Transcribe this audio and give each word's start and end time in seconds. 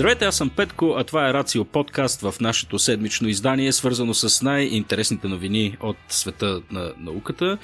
Здравейте, 0.00 0.24
аз 0.24 0.36
съм 0.36 0.50
Петко, 0.50 0.94
а 0.98 1.04
това 1.04 1.28
е 1.28 1.32
Рацио 1.32 1.64
подкаст 1.64 2.20
в 2.20 2.34
нашето 2.40 2.78
седмично 2.78 3.28
издание, 3.28 3.72
свързано 3.72 4.14
с 4.14 4.42
най-интересните 4.42 5.28
новини 5.28 5.76
от 5.80 5.96
света 6.08 6.62
на 6.70 6.92
науката. 6.98 7.58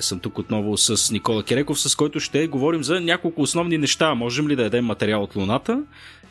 Съм 0.00 0.20
тук 0.20 0.38
отново 0.38 0.78
с 0.78 1.10
Никола 1.10 1.42
Кереков, 1.42 1.80
с 1.80 1.96
който 1.96 2.20
ще 2.20 2.46
говорим 2.46 2.84
за 2.84 3.00
няколко 3.00 3.42
основни 3.42 3.78
неща. 3.78 4.14
Можем 4.14 4.48
ли 4.48 4.56
да 4.56 4.62
ядем 4.62 4.84
материал 4.84 5.22
от 5.22 5.36
Луната? 5.36 5.82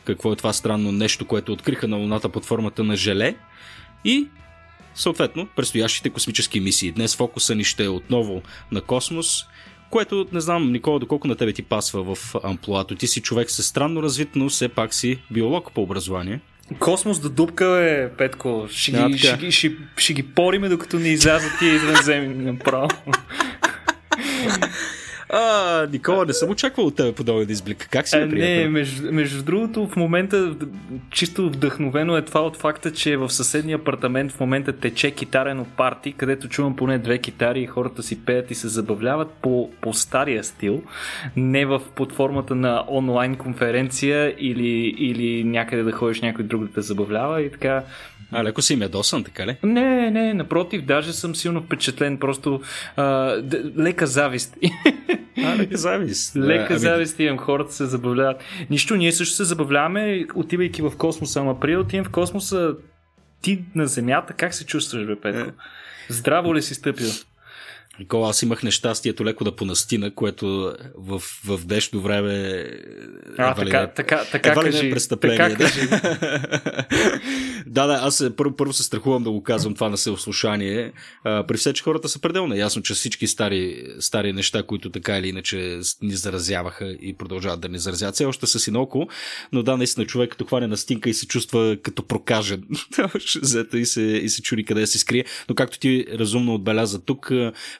Какво 0.04 0.32
е 0.32 0.36
това 0.36 0.52
странно 0.52 0.92
нещо, 0.92 1.26
което 1.26 1.52
откриха 1.52 1.88
на 1.88 1.96
Луната 1.96 2.28
под 2.28 2.44
формата 2.44 2.84
на 2.84 2.96
желе? 2.96 3.36
И 4.04 4.28
съответно 4.94 5.48
предстоящите 5.56 6.10
космически 6.10 6.60
мисии. 6.60 6.92
Днес 6.92 7.16
фокуса 7.16 7.54
ни 7.54 7.64
ще 7.64 7.84
е 7.84 7.88
отново 7.88 8.42
на 8.72 8.80
космос 8.80 9.44
което 9.94 10.26
не 10.32 10.40
знам, 10.40 10.72
Никола, 10.72 10.98
доколко 10.98 11.28
на 11.28 11.36
тебе 11.36 11.52
ти 11.52 11.62
пасва 11.62 12.14
в 12.14 12.34
амплуато. 12.44 12.94
Ти 12.94 13.06
си 13.06 13.20
човек 13.20 13.50
с 13.50 13.62
странно 13.62 14.02
развит, 14.02 14.28
но 14.34 14.48
все 14.48 14.68
пак 14.68 14.94
си 14.94 15.18
биолог 15.30 15.72
по 15.72 15.82
образование. 15.82 16.40
Космос 16.78 17.20
до 17.20 17.28
дупка 17.28 17.64
е, 17.64 18.16
Петко. 18.16 18.66
Ще 18.70 18.92
ги, 18.92 19.18
ще, 19.18 19.36
ги, 19.36 19.52
ще, 19.52 19.76
ще 19.96 20.12
ги 20.12 20.22
пориме, 20.22 20.68
докато 20.68 20.98
не 20.98 21.08
излязат 21.08 21.52
тия 21.58 21.74
извънземни 21.74 22.44
направо. 22.44 22.88
А, 25.30 25.86
Никола, 25.92 26.24
не 26.24 26.32
съм 26.32 26.50
очаквал 26.50 26.86
от 26.86 26.96
тебе 26.96 27.12
подобен 27.12 27.50
изблик. 27.50 27.88
Как 27.90 28.08
си, 28.08 28.16
Не, 28.16 28.68
между, 28.68 29.12
между 29.12 29.42
другото, 29.42 29.86
в 29.86 29.96
момента 29.96 30.54
чисто 31.10 31.46
вдъхновено 31.46 32.16
е 32.16 32.22
това 32.22 32.40
от 32.40 32.56
факта, 32.56 32.92
че 32.92 33.16
в 33.16 33.30
съседния 33.30 33.76
апартамент 33.76 34.32
в 34.32 34.40
момента 34.40 34.72
тече 34.72 35.10
китарено 35.10 35.64
парти, 35.76 36.12
където 36.12 36.48
чувам 36.48 36.76
поне 36.76 36.98
две 36.98 37.18
китари 37.18 37.60
и 37.60 37.66
хората 37.66 38.02
си 38.02 38.24
пеят 38.24 38.50
и 38.50 38.54
се 38.54 38.68
забавляват 38.68 39.30
по, 39.42 39.70
по 39.80 39.94
стария 39.94 40.44
стил, 40.44 40.82
не 41.36 41.66
в 41.66 41.80
под 41.94 42.12
формата 42.12 42.54
на 42.54 42.84
онлайн 42.88 43.36
конференция 43.36 44.34
или, 44.38 44.94
или 44.98 45.44
някъде 45.44 45.82
да 45.82 45.92
ходиш 45.92 46.20
някой 46.20 46.44
друг 46.44 46.64
да 46.64 46.72
те 46.72 46.80
забавлява 46.80 47.42
и 47.42 47.50
така 47.50 47.84
а, 48.32 48.44
леко 48.44 48.62
си 48.62 48.76
медосан, 48.76 49.24
така 49.24 49.46
ли? 49.46 49.56
Не, 49.62 50.10
не, 50.10 50.34
напротив, 50.34 50.82
даже 50.82 51.12
съм 51.12 51.34
силно 51.34 51.62
впечатлен, 51.62 52.18
просто 52.18 52.60
а, 52.96 53.36
лека 53.78 54.06
завист. 54.06 54.56
А, 55.44 55.56
лека 55.56 55.76
завист. 55.76 56.36
лека 56.36 56.78
завист 56.78 57.20
имам, 57.20 57.38
хората 57.38 57.72
се 57.72 57.86
забавляват. 57.86 58.42
Нищо, 58.70 58.96
ние 58.96 59.12
също 59.12 59.34
се 59.36 59.44
забавляваме, 59.44 60.26
отивайки 60.34 60.82
в 60.82 60.92
космоса, 60.98 61.40
ама 61.40 61.60
при 61.60 61.76
отивам 61.76 62.04
в 62.04 62.10
космоса, 62.10 62.74
ти 63.42 63.64
на 63.74 63.86
Земята, 63.86 64.32
как 64.32 64.54
се 64.54 64.66
чувстваш, 64.66 65.06
бе, 65.06 65.16
Петко? 65.16 65.48
Е. 65.48 65.52
Здраво 66.08 66.54
ли 66.54 66.62
си 66.62 66.74
стъпил? 66.74 67.08
Никола, 67.98 68.30
аз 68.30 68.42
имах 68.42 68.62
нещастието 68.62 69.24
леко 69.24 69.44
да 69.44 69.56
понастина, 69.56 70.10
което 70.10 70.74
в, 70.98 71.22
в 71.44 71.60
днешно 71.66 72.00
време 72.00 72.64
а, 73.38 73.54
така, 73.54 73.80
не, 73.80 73.92
така, 73.94 74.24
така, 74.32 74.48
едва 74.48 74.62
кажи, 74.62 74.86
е 74.86 74.90
престъпление. 74.90 75.36
Така 75.36 75.54
да. 75.54 75.64
Кажи. 75.64 75.88
да, 77.66 77.86
да, 77.86 77.92
аз 78.02 78.24
първо, 78.36 78.56
първо 78.56 78.72
се 78.72 78.82
страхувам 78.82 79.22
да 79.22 79.30
го 79.30 79.42
казвам 79.42 79.74
това 79.74 79.88
на 79.88 79.96
съослушание. 79.96 80.92
при 81.24 81.56
все, 81.56 81.72
че 81.72 81.82
хората 81.82 82.08
са 82.08 82.18
пределно 82.18 82.54
ясно, 82.54 82.82
че 82.82 82.94
всички 82.94 83.26
стари, 83.26 83.86
стари 84.00 84.32
неща, 84.32 84.62
които 84.62 84.90
така 84.90 85.18
или 85.18 85.28
иначе 85.28 85.80
ни 86.02 86.12
заразяваха 86.12 86.96
и 87.02 87.16
продължават 87.16 87.60
да 87.60 87.68
ни 87.68 87.78
заразяват, 87.78 88.14
все 88.14 88.24
още 88.24 88.46
са 88.46 88.58
си 88.58 88.70
наоколо, 88.70 89.08
но 89.52 89.62
да, 89.62 89.76
наистина 89.76 90.06
човек 90.06 90.30
като 90.30 90.44
хване 90.44 90.66
на 90.66 90.76
стинка 90.76 91.10
и 91.10 91.14
се 91.14 91.26
чувства 91.26 91.76
като 91.82 92.02
прокажен. 92.02 92.62
и 93.74 93.86
се, 93.86 94.00
и 94.00 94.28
се 94.28 94.42
чури 94.42 94.64
къде 94.64 94.86
се 94.86 94.98
скрие. 94.98 95.24
Но 95.48 95.54
както 95.54 95.78
ти 95.78 96.06
разумно 96.12 96.54
отбеляза 96.54 97.04
тук, 97.04 97.32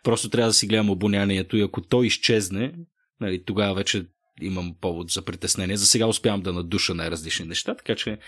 Просто 0.05 0.31
трябва 0.31 0.49
да 0.49 0.55
си 0.55 0.67
гледам 0.67 0.91
обонянието 0.91 1.57
и 1.57 1.63
ако 1.63 1.81
той 1.81 2.07
изчезне, 2.07 2.75
нали, 3.21 3.45
тогава 3.45 3.75
вече 3.75 4.07
имам 4.43 4.75
повод 4.81 5.11
за 5.11 5.23
притеснение. 5.23 5.77
За 5.77 5.87
сега 5.87 6.07
успявам 6.07 6.43
да 6.43 6.53
надуша 6.53 6.95
най-различни 6.95 7.47
неща, 7.47 7.75
така 7.75 7.95
че 7.95 8.19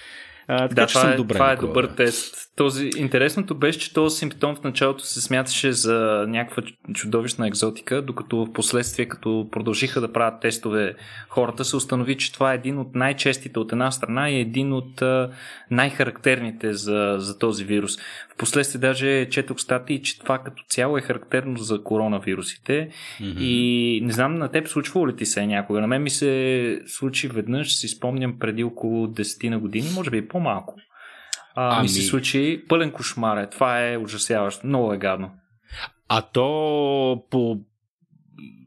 а, 0.49 0.69
така, 0.69 0.75
да, 0.75 0.87
че 0.87 0.93
това, 0.93 1.01
съм 1.01 1.13
е, 1.13 1.17
добре, 1.17 1.35
това 1.35 1.53
е 1.53 1.57
добър 1.57 1.87
тест. 1.87 2.37
Този, 2.57 2.91
интересното 2.97 3.55
беше, 3.55 3.79
че 3.79 3.95
този 3.95 4.19
симптом 4.19 4.57
в 4.57 4.63
началото 4.65 5.05
се 5.05 5.21
смяташе 5.21 5.73
за 5.73 6.25
някаква 6.29 6.63
чудовищна 6.95 7.47
екзотика, 7.47 8.03
докато 8.03 8.37
в 8.37 8.53
последствие, 8.53 9.07
като 9.07 9.49
продължиха 9.53 10.01
да 10.01 10.13
правят 10.13 10.41
тестове 10.41 10.95
хората, 11.29 11.65
се 11.65 11.77
установи, 11.77 12.17
че 12.17 12.33
това 12.33 12.53
е 12.53 12.55
един 12.55 12.79
от 12.79 12.95
най-честите 12.95 13.59
от 13.59 13.73
една 13.73 13.91
страна 13.91 14.31
и 14.31 14.41
един 14.41 14.73
от 14.73 15.03
най-характерните 15.71 16.73
за, 16.73 17.17
за 17.19 17.39
този 17.39 17.65
вирус. 17.65 17.93
Впоследствие 18.35 18.81
даже 18.81 19.29
четох 19.31 19.61
статии, 19.61 20.03
че 20.03 20.19
това 20.19 20.39
като 20.39 20.63
цяло 20.69 20.99
е 20.99 21.01
характерно 21.01 21.59
за 21.59 21.83
коронавирусите. 21.83 22.89
Mm-hmm. 23.21 23.41
И 23.41 24.01
не 24.05 24.13
знам 24.13 24.35
на 24.35 24.49
теб 24.49 24.69
случвало 24.69 25.09
ли 25.09 25.17
ти 25.17 25.27
се 25.27 25.47
някога. 25.47 25.81
На 25.81 25.87
мен 25.87 26.03
ми 26.03 26.11
се 26.11 26.83
случи 26.87 27.29
веднъж, 27.29 27.77
си 27.77 27.89
спомням 27.89 28.39
преди 28.39 28.65
около 28.65 29.07
10 29.07 29.49
на 29.49 29.59
години, 29.59 29.89
може 29.95 30.11
би 30.11 30.19
и 30.19 30.29
по-малко. 30.37 30.75
А, 31.55 31.77
ами... 31.77 31.83
Ми 31.83 31.89
се 31.89 32.03
случи 32.03 32.65
пълен 32.69 32.93
кошмар. 32.93 33.37
Е. 33.37 33.51
Това 33.51 33.89
е 33.89 33.97
ужасяващо. 33.97 34.67
Много 34.67 34.93
е 34.93 34.99
гадно. 34.99 35.31
А 36.09 36.23
то 36.23 37.25
по 37.31 37.59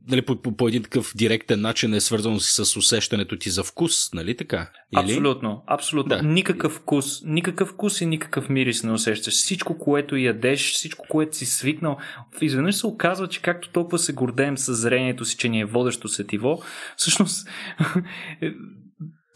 нали, 0.09 0.21
по, 0.21 0.35
по, 0.35 0.57
по 0.57 0.67
един 0.67 0.83
такъв 0.83 1.11
директен 1.15 1.61
начин 1.61 1.93
е 1.93 2.01
свързано 2.01 2.39
с 2.39 2.77
усещането 2.77 3.37
ти 3.37 3.49
за 3.49 3.63
вкус, 3.63 4.13
нали 4.13 4.37
така? 4.37 4.69
Или? 4.93 5.11
Абсолютно, 5.11 5.63
абсолютно. 5.67 6.09
Да. 6.09 6.23
Никакъв 6.23 6.73
вкус, 6.73 7.23
никакъв 7.25 7.69
вкус 7.69 8.01
и 8.01 8.05
никакъв 8.05 8.49
мирис 8.49 8.83
не 8.83 8.91
усещаш. 8.91 9.33
Всичко, 9.33 9.77
което 9.77 10.17
ядеш, 10.17 10.73
всичко, 10.73 11.05
което 11.09 11.37
си 11.37 11.45
свикнал, 11.45 11.97
изведнъж 12.41 12.75
се 12.75 12.87
оказва, 12.87 13.27
че 13.27 13.41
както 13.41 13.69
толкова 13.69 13.99
се 13.99 14.13
гордеем 14.13 14.57
с 14.57 14.73
зрението 14.73 15.25
си, 15.25 15.37
че 15.37 15.49
ни 15.49 15.61
е 15.61 15.65
водещо 15.65 16.07
сетиво, 16.07 16.61
всъщност 16.97 17.47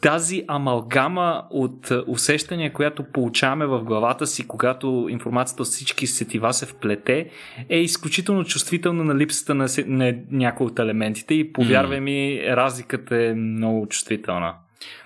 тази 0.04 0.44
амалгама 0.48 1.44
от 1.50 1.92
усещания, 2.08 2.74
която 2.74 3.04
получаваме 3.04 3.66
в 3.66 3.84
главата 3.84 4.28
си, 4.28 4.48
когато 4.48 5.08
информацията 5.10 5.64
от 5.64 5.70
всички 5.70 6.08
сетива 6.08 6.54
се 6.54 6.66
вплете, 6.66 7.30
е 7.70 7.80
изключително 7.80 8.44
чувствителна 8.44 9.04
на 9.04 9.16
липсата 9.16 9.56
на, 9.56 9.68
на 9.88 10.16
някои 10.32 10.68
от 10.68 10.80
елементите 10.80 11.34
и 11.34 11.54
повярвай 11.54 12.00
ми, 12.00 12.42
разликата 12.48 13.24
е 13.24 13.34
много 13.34 13.88
чувствителна. 13.88 14.54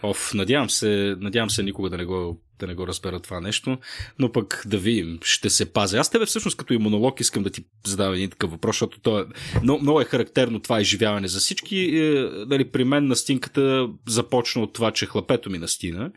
Оф, 0.03 0.33
надявам 0.33 0.69
се, 0.69 1.15
надявам 1.19 1.49
се 1.49 1.63
никога 1.63 1.89
да 1.89 1.97
не 1.97 2.05
го 2.05 2.39
да 2.59 2.67
не 2.67 2.75
го 2.75 2.87
разбера 2.87 3.19
това 3.19 3.39
нещо, 3.39 3.77
но 4.19 4.31
пък 4.31 4.63
да 4.65 4.77
видим, 4.77 5.19
ще 5.21 5.49
се 5.49 5.73
пазя. 5.73 5.97
Аз 5.97 6.09
тебе 6.09 6.25
всъщност 6.25 6.57
като 6.57 6.73
имунолог 6.73 7.19
искам 7.19 7.43
да 7.43 7.49
ти 7.49 7.65
задам 7.85 8.13
един 8.13 8.29
такъв 8.29 8.51
въпрос, 8.51 8.75
защото 8.75 8.99
то 8.99 9.19
е, 9.19 9.25
много, 9.63 9.81
много 9.81 10.01
е 10.01 10.05
характерно 10.05 10.59
това 10.59 10.81
изживяване 10.81 11.27
за 11.27 11.39
всички. 11.39 11.77
Е, 11.77 12.29
нали, 12.47 12.71
при 12.71 12.83
мен 12.83 13.07
настинката 13.07 13.89
започна 14.07 14.61
от 14.61 14.73
това, 14.73 14.91
че 14.91 15.05
хлапето 15.05 15.49
ми 15.49 15.57
настина. 15.57 16.11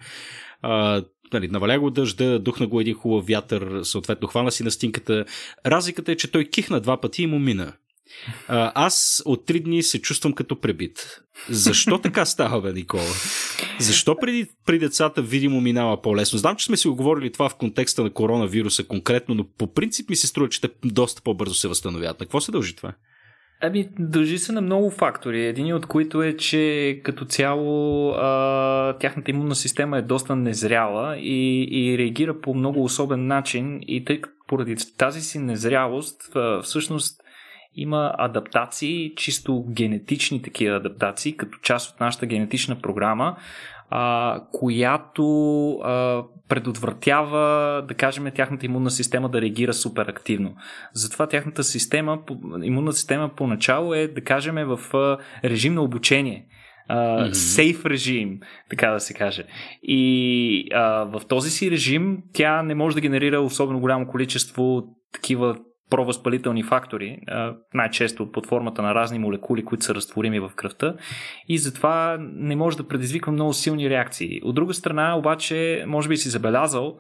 А, 0.62 1.04
нали, 1.32 1.48
наваля 1.48 1.78
го 1.78 1.90
дъжда, 1.90 2.38
духна 2.38 2.66
го 2.66 2.80
един 2.80 2.94
хубав 2.94 3.26
вятър, 3.26 3.80
съответно 3.82 4.28
хвана 4.28 4.52
си 4.52 4.64
настинката. 4.64 5.24
Разликата 5.66 6.12
е, 6.12 6.16
че 6.16 6.30
той 6.30 6.44
кихна 6.44 6.80
два 6.80 7.00
пъти 7.00 7.22
и 7.22 7.26
му 7.26 7.38
мина. 7.38 7.72
Аз 8.48 9.22
от 9.24 9.46
три 9.46 9.60
дни 9.60 9.82
се 9.82 10.00
чувствам 10.00 10.32
като 10.32 10.60
пребит. 10.60 11.20
Защо 11.48 11.98
така 11.98 12.24
става, 12.24 12.60
бе, 12.60 12.72
Никола? 12.72 13.02
Защо 13.78 14.16
преди, 14.20 14.46
при 14.66 14.78
децата 14.78 15.22
видимо 15.22 15.60
минава 15.60 16.02
по-лесно? 16.02 16.38
Знам, 16.38 16.56
че 16.56 16.66
сме 16.66 16.76
си 16.76 16.88
оговорили 16.88 17.32
това 17.32 17.48
в 17.48 17.56
контекста 17.56 18.02
на 18.02 18.10
коронавируса 18.10 18.86
конкретно, 18.86 19.34
но 19.34 19.44
по 19.58 19.72
принцип 19.72 20.10
ми 20.10 20.16
се 20.16 20.26
струва, 20.26 20.48
че 20.48 20.60
те 20.60 20.68
доста 20.84 21.22
по-бързо 21.22 21.54
се 21.54 21.68
възстановяват. 21.68 22.20
На 22.20 22.26
какво 22.26 22.40
се 22.40 22.52
дължи 22.52 22.76
това? 22.76 22.92
Ами, 23.62 23.88
дължи 23.98 24.38
се 24.38 24.52
на 24.52 24.60
много 24.60 24.90
фактори. 24.90 25.46
Един 25.46 25.74
от 25.74 25.86
които 25.86 26.22
е, 26.22 26.36
че 26.36 27.00
като 27.04 27.24
цяло 27.24 28.10
а, 28.10 28.96
тяхната 29.00 29.30
имунна 29.30 29.54
система 29.54 29.98
е 29.98 30.02
доста 30.02 30.36
незряла 30.36 31.16
и, 31.18 31.68
и 31.70 31.98
реагира 31.98 32.40
по 32.40 32.54
много 32.54 32.84
особен 32.84 33.26
начин 33.26 33.78
и 33.82 34.04
тъй 34.04 34.20
поради 34.46 34.76
тази 34.98 35.20
си 35.20 35.38
незрялост, 35.38 36.36
а, 36.36 36.62
всъщност 36.62 37.20
има 37.74 38.14
адаптации, 38.18 39.14
чисто 39.16 39.64
генетични 39.68 40.42
такива 40.42 40.76
адаптации, 40.76 41.36
като 41.36 41.58
част 41.58 41.94
от 41.94 42.00
нашата 42.00 42.26
генетична 42.26 42.80
програма, 42.80 43.36
а, 43.90 44.40
която 44.52 45.70
а, 45.72 46.24
предотвратява, 46.48 47.84
да 47.88 47.94
кажем, 47.94 48.30
тяхната 48.34 48.66
имунна 48.66 48.90
система 48.90 49.28
да 49.28 49.40
реагира 49.40 49.72
супер 49.74 50.06
активно. 50.06 50.54
Затова 50.92 51.26
тяхната 51.26 51.64
система, 51.64 52.18
имунна 52.62 52.92
система 52.92 53.30
поначало 53.36 53.94
е, 53.94 54.08
да 54.08 54.20
кажем, 54.20 54.54
в 54.54 54.78
режим 55.44 55.74
на 55.74 55.82
обучение. 55.82 56.46
Uh, 56.90 57.32
сейф 57.32 57.86
режим, 57.86 58.40
така 58.70 58.90
да 58.90 59.00
се 59.00 59.14
каже. 59.14 59.44
И 59.82 60.68
uh, 60.74 61.18
в 61.18 61.26
този 61.26 61.50
си 61.50 61.70
режим 61.70 62.18
тя 62.32 62.62
не 62.62 62.74
може 62.74 62.94
да 62.94 63.00
генерира 63.00 63.40
особено 63.40 63.80
голямо 63.80 64.06
количество 64.06 64.82
такива 65.12 65.56
провъзпалителни 65.90 66.62
фактори, 66.62 67.18
най-често 67.74 68.32
под 68.32 68.46
формата 68.46 68.82
на 68.82 68.94
разни 68.94 69.18
молекули, 69.18 69.64
които 69.64 69.84
са 69.84 69.94
разтворими 69.94 70.40
в 70.40 70.50
кръвта 70.56 70.94
и 71.48 71.58
затова 71.58 72.16
не 72.20 72.56
може 72.56 72.76
да 72.76 72.88
предизвиква 72.88 73.32
много 73.32 73.52
силни 73.52 73.90
реакции. 73.90 74.40
От 74.42 74.54
друга 74.54 74.74
страна, 74.74 75.18
обаче, 75.18 75.84
може 75.86 76.08
би 76.08 76.16
си 76.16 76.28
забелязал, 76.28 76.98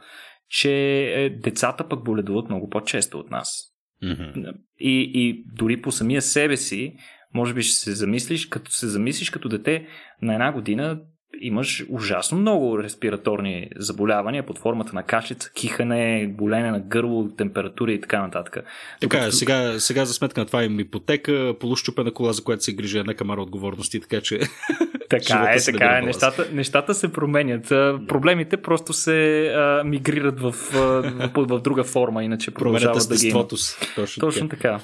че 0.48 0.72
е, 1.02 1.30
децата 1.30 1.88
пък 1.88 2.04
боледуват 2.04 2.48
много 2.48 2.68
по-често 2.68 3.18
от 3.18 3.30
нас. 3.30 3.70
Mm-hmm. 4.04 4.54
И, 4.78 5.10
и 5.14 5.44
дори 5.56 5.82
по 5.82 5.92
самия 5.92 6.22
себе 6.22 6.56
си, 6.56 6.94
може 7.34 7.54
би 7.54 7.62
ще 7.62 7.74
се 7.74 7.92
замислиш, 7.92 8.46
като 8.46 8.70
се 8.70 8.88
замислиш 8.88 9.30
като 9.30 9.48
дете 9.48 9.86
на 10.22 10.32
една 10.32 10.52
година, 10.52 11.00
имаш 11.40 11.84
ужасно 11.88 12.38
много 12.38 12.82
респираторни 12.82 13.70
заболявания 13.76 14.46
под 14.46 14.58
формата 14.58 14.90
на 14.94 15.02
кашлица, 15.02 15.50
кихане, 15.52 16.28
болене 16.38 16.70
на 16.70 16.80
гърло, 16.80 17.28
температура 17.28 17.92
и 17.92 18.00
така 18.00 18.22
нататък. 18.22 18.56
Така 19.00 19.18
е, 19.18 19.32
сега, 19.32 19.80
сега 19.80 20.04
за 20.04 20.14
сметка 20.14 20.40
на 20.40 20.46
това 20.46 20.64
им 20.64 20.80
ипотека, 20.80 21.54
полущупена 21.60 22.12
кола, 22.12 22.32
за 22.32 22.44
която 22.44 22.64
се 22.64 22.72
грижи 22.72 22.98
една 22.98 23.14
камара 23.14 23.42
отговорности, 23.42 24.00
така 24.00 24.20
че 24.20 24.40
Така 25.10 25.54
е, 25.56 25.64
така 25.64 25.98
е. 25.98 26.02
Нещата, 26.02 26.48
нещата 26.52 26.94
се 26.94 27.12
променят. 27.12 27.68
Проблемите 28.08 28.56
просто 28.56 28.92
се 28.92 29.46
а, 29.46 29.82
мигрират 29.84 30.40
в, 30.40 30.52
в, 30.52 31.02
в 31.36 31.60
друга 31.60 31.84
форма, 31.84 32.24
иначе 32.24 32.50
продължават 32.54 33.08
да 33.08 33.16
ги 33.16 33.28
имат. 33.28 33.48
Точно, 33.96 34.20
Точно 34.20 34.48
така. 34.48 34.80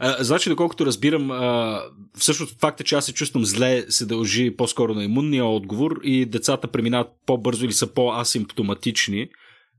А, 0.00 0.24
значи, 0.24 0.48
доколкото 0.48 0.86
разбирам, 0.86 1.30
а, 1.30 1.80
всъщност 2.18 2.60
факта, 2.60 2.84
че 2.84 2.94
аз 2.94 3.06
се 3.06 3.14
чувствам 3.14 3.44
зле, 3.44 3.84
се 3.88 4.06
дължи 4.06 4.56
по-скоро 4.56 4.94
на 4.94 5.04
имунния 5.04 5.44
отговор 5.44 5.77
и 6.04 6.26
децата 6.26 6.68
преминават 6.68 7.08
по-бързо 7.26 7.64
или 7.64 7.72
са 7.72 7.94
по-асимптоматични 7.94 9.28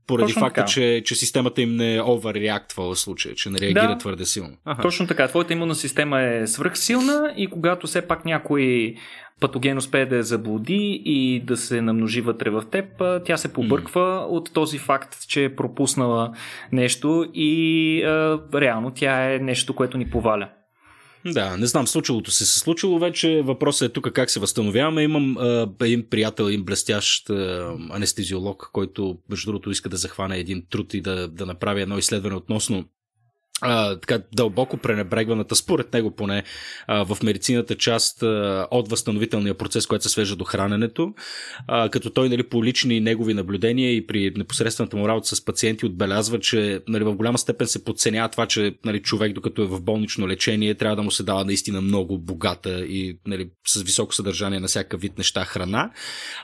поради 0.06 0.32
Точно 0.32 0.40
факта, 0.40 0.64
че, 0.64 1.02
че 1.04 1.14
системата 1.14 1.62
им 1.62 1.76
не 1.76 2.00
overreactва 2.00 2.94
в 2.94 2.98
случая, 2.98 3.34
че 3.34 3.50
не 3.50 3.58
реагира 3.58 3.88
да, 3.88 3.98
твърде 3.98 4.24
силно. 4.24 4.56
Ага. 4.64 4.82
Точно 4.82 5.06
така. 5.06 5.28
Твоята 5.28 5.52
имунна 5.52 5.74
система 5.74 6.20
е 6.20 6.46
свръхсилна 6.46 7.34
и 7.36 7.46
когато 7.46 7.86
все 7.86 8.02
пак 8.02 8.24
някой 8.24 8.94
патоген 9.40 9.78
успее 9.78 10.06
да 10.06 10.16
я 10.16 10.22
заблуди 10.22 11.02
и 11.04 11.40
да 11.40 11.56
се 11.56 11.80
намножи 11.80 12.20
вътре 12.20 12.50
в 12.50 12.62
теб, 12.70 12.84
тя 13.24 13.36
се 13.36 13.52
побърква 13.52 14.00
mm. 14.00 14.26
от 14.26 14.52
този 14.52 14.78
факт, 14.78 15.28
че 15.28 15.44
е 15.44 15.56
пропуснала 15.56 16.32
нещо 16.72 17.30
и 17.34 18.02
а, 18.02 18.40
реално 18.54 18.90
тя 18.90 19.34
е 19.34 19.38
нещо, 19.38 19.74
което 19.74 19.98
ни 19.98 20.10
поваля. 20.10 20.48
Да, 21.26 21.56
не 21.56 21.66
знам, 21.66 21.86
случилото 21.86 22.30
се 22.30 22.46
се 22.46 22.58
случило 22.58 22.98
вече. 22.98 23.42
Въпросът 23.42 23.90
е 23.90 23.92
тук 23.92 24.12
как 24.12 24.30
се 24.30 24.40
възстановяваме. 24.40 25.02
Имам 25.02 25.36
а, 25.38 25.68
един 25.80 26.08
приятел, 26.10 26.44
един 26.44 26.64
блестящ 26.64 27.30
а, 27.30 27.74
анестезиолог, 27.90 28.70
който 28.72 29.18
между 29.30 29.50
другото 29.50 29.70
иска 29.70 29.88
да 29.88 29.96
захване 29.96 30.38
един 30.38 30.66
труд 30.70 30.94
и 30.94 31.00
да, 31.00 31.28
да 31.28 31.46
направи 31.46 31.82
едно 31.82 31.98
изследване 31.98 32.36
относно 32.36 32.84
а, 33.60 33.96
така 33.96 34.22
дълбоко 34.32 34.76
пренебрегваната, 34.76 35.56
според 35.56 35.92
него 35.92 36.10
поне, 36.10 36.42
а, 36.86 37.04
в 37.04 37.22
медицината 37.22 37.76
част 37.76 38.22
а, 38.22 38.66
от 38.70 38.90
възстановителния 38.90 39.54
процес, 39.54 39.86
който 39.86 40.02
се 40.02 40.08
свежда 40.08 40.36
до 40.36 40.44
храненето, 40.44 41.14
а, 41.66 41.88
като 41.88 42.10
той 42.10 42.28
нали, 42.28 42.42
по 42.42 42.64
лични 42.64 43.00
негови 43.00 43.34
наблюдения 43.34 43.96
и 43.96 44.06
при 44.06 44.32
непосредствената 44.36 44.96
му 44.96 45.08
работа 45.08 45.36
с 45.36 45.44
пациенти 45.44 45.86
отбелязва, 45.86 46.40
че 46.40 46.80
нали, 46.88 47.04
в 47.04 47.14
голяма 47.14 47.38
степен 47.38 47.66
се 47.66 47.84
подценява 47.84 48.28
това, 48.28 48.46
че 48.46 48.74
нали, 48.84 49.02
човек, 49.02 49.32
докато 49.32 49.62
е 49.62 49.66
в 49.66 49.80
болнично 49.80 50.28
лечение, 50.28 50.74
трябва 50.74 50.96
да 50.96 51.02
му 51.02 51.10
се 51.10 51.22
дава 51.22 51.44
наистина 51.44 51.80
много 51.80 52.18
богата 52.18 52.80
и 52.80 53.18
нали, 53.26 53.50
с 53.66 53.82
високо 53.82 54.14
съдържание 54.14 54.60
на 54.60 54.66
всяка 54.66 54.96
вид 54.96 55.18
неща 55.18 55.44
храна. 55.44 55.90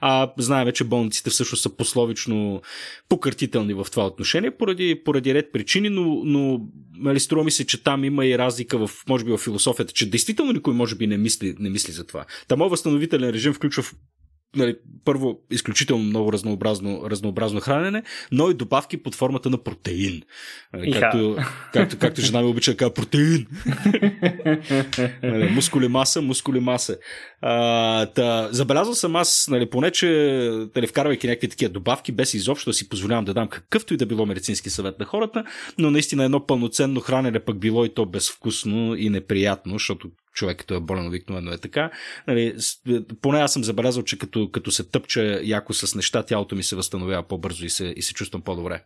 А 0.01 0.33
знаем, 0.39 0.73
че 0.73 0.85
болниците 0.85 1.31
всъщност 1.31 1.63
са 1.63 1.77
пословично 1.77 2.63
покъртителни 3.09 3.75
в 3.75 3.87
това 3.91 4.07
отношение, 4.07 4.51
поради, 4.51 5.03
поради 5.05 5.35
ред 5.35 5.53
причини, 5.53 5.89
но, 5.89 6.23
но 6.25 6.61
нали, 7.07 7.21
струва 7.21 7.45
ми 7.45 7.51
се, 7.51 7.67
че 7.67 7.83
там 7.83 8.05
има 8.05 8.27
и 8.27 8.39
разлика 8.39 8.87
в, 8.87 8.91
може 9.09 9.25
би, 9.25 9.33
в 9.33 9.39
философията, 9.39 9.93
че 9.93 10.11
действително 10.11 10.53
никой 10.53 10.75
може 10.75 10.97
би 10.97 11.07
не 11.07 11.17
мисли, 11.17 11.55
не 11.59 11.71
мисли 11.71 11.93
за 11.93 12.07
това. 12.07 12.25
Та 12.49 12.57
моят 12.57 12.71
възстановителен 12.71 13.31
режим 13.31 13.53
включва 13.53 13.85
нали, 14.57 14.77
първо, 15.05 15.41
изключително 15.51 16.05
много 16.05 16.33
разнообразно, 16.33 17.03
разнообразно 17.11 17.61
хранене, 17.61 18.03
но 18.33 18.51
и 18.51 18.55
добавки 18.55 19.03
под 19.03 19.15
формата 19.15 19.51
на 19.51 19.59
протеин. 19.59 20.23
Нали, 20.73 20.93
както, 20.93 21.37
както, 21.73 21.99
както 21.99 22.21
жена 22.21 22.43
ми 22.43 22.49
обича 22.49 22.71
да 22.71 22.77
казва 22.77 22.95
протеин. 22.95 23.47
нали, 25.23 25.51
мускули 25.51 25.89
маса, 25.89 26.23
мускули 26.23 26.61
маса. 26.61 26.97
А, 27.41 28.07
та, 28.07 28.49
забелязал 28.53 28.95
съм 28.95 29.17
аз, 29.17 29.49
нали, 29.51 29.71
поне, 29.71 29.91
че 29.91 30.07
нали, 30.77 30.87
вкарвайки 30.87 31.27
някакви 31.27 31.49
такива 31.49 31.73
добавки, 31.73 32.13
без 32.13 32.35
изобщо 32.35 32.71
да 32.71 32.75
си 32.75 32.89
позволявам 32.89 33.25
да 33.25 33.35
дам 33.35 33.49
какъвто 33.49 33.95
и 33.95 33.97
да 33.97 34.07
било 34.07 34.27
медицински 34.27 34.71
съвет 34.71 34.99
на 34.99 35.05
хората, 35.05 35.45
но 35.79 35.91
наистина 35.91 36.25
едно 36.25 36.47
пълноценно 36.47 37.01
хранене 37.01 37.41
пък 37.41 37.59
било 37.59 37.85
и 37.85 37.95
то 37.95 38.07
безвкусно 38.07 38.95
и 38.95 39.11
неприятно, 39.11 39.73
защото 39.73 40.11
човек 40.35 40.59
като 40.59 40.75
е 40.75 40.81
болен 40.81 41.07
обикновено 41.07 41.53
е 41.53 41.59
така. 41.59 41.91
Нали, 42.29 42.55
поне 43.23 43.39
аз 43.39 43.53
съм 43.53 43.65
забелязал, 43.65 44.03
че 44.03 44.19
като, 44.19 44.51
като 44.51 44.71
се 44.71 44.85
тъпча 44.85 45.41
яко 45.45 45.73
с 45.73 45.95
неща, 45.95 46.23
тялото 46.23 46.57
ми 46.57 46.63
се 46.63 46.77
възстановява 46.77 47.23
по-бързо 47.23 47.65
и 47.65 47.71
се, 47.71 47.95
и 47.97 48.03
се 48.03 48.15
чувствам 48.15 48.43
по-добре. 48.43 48.83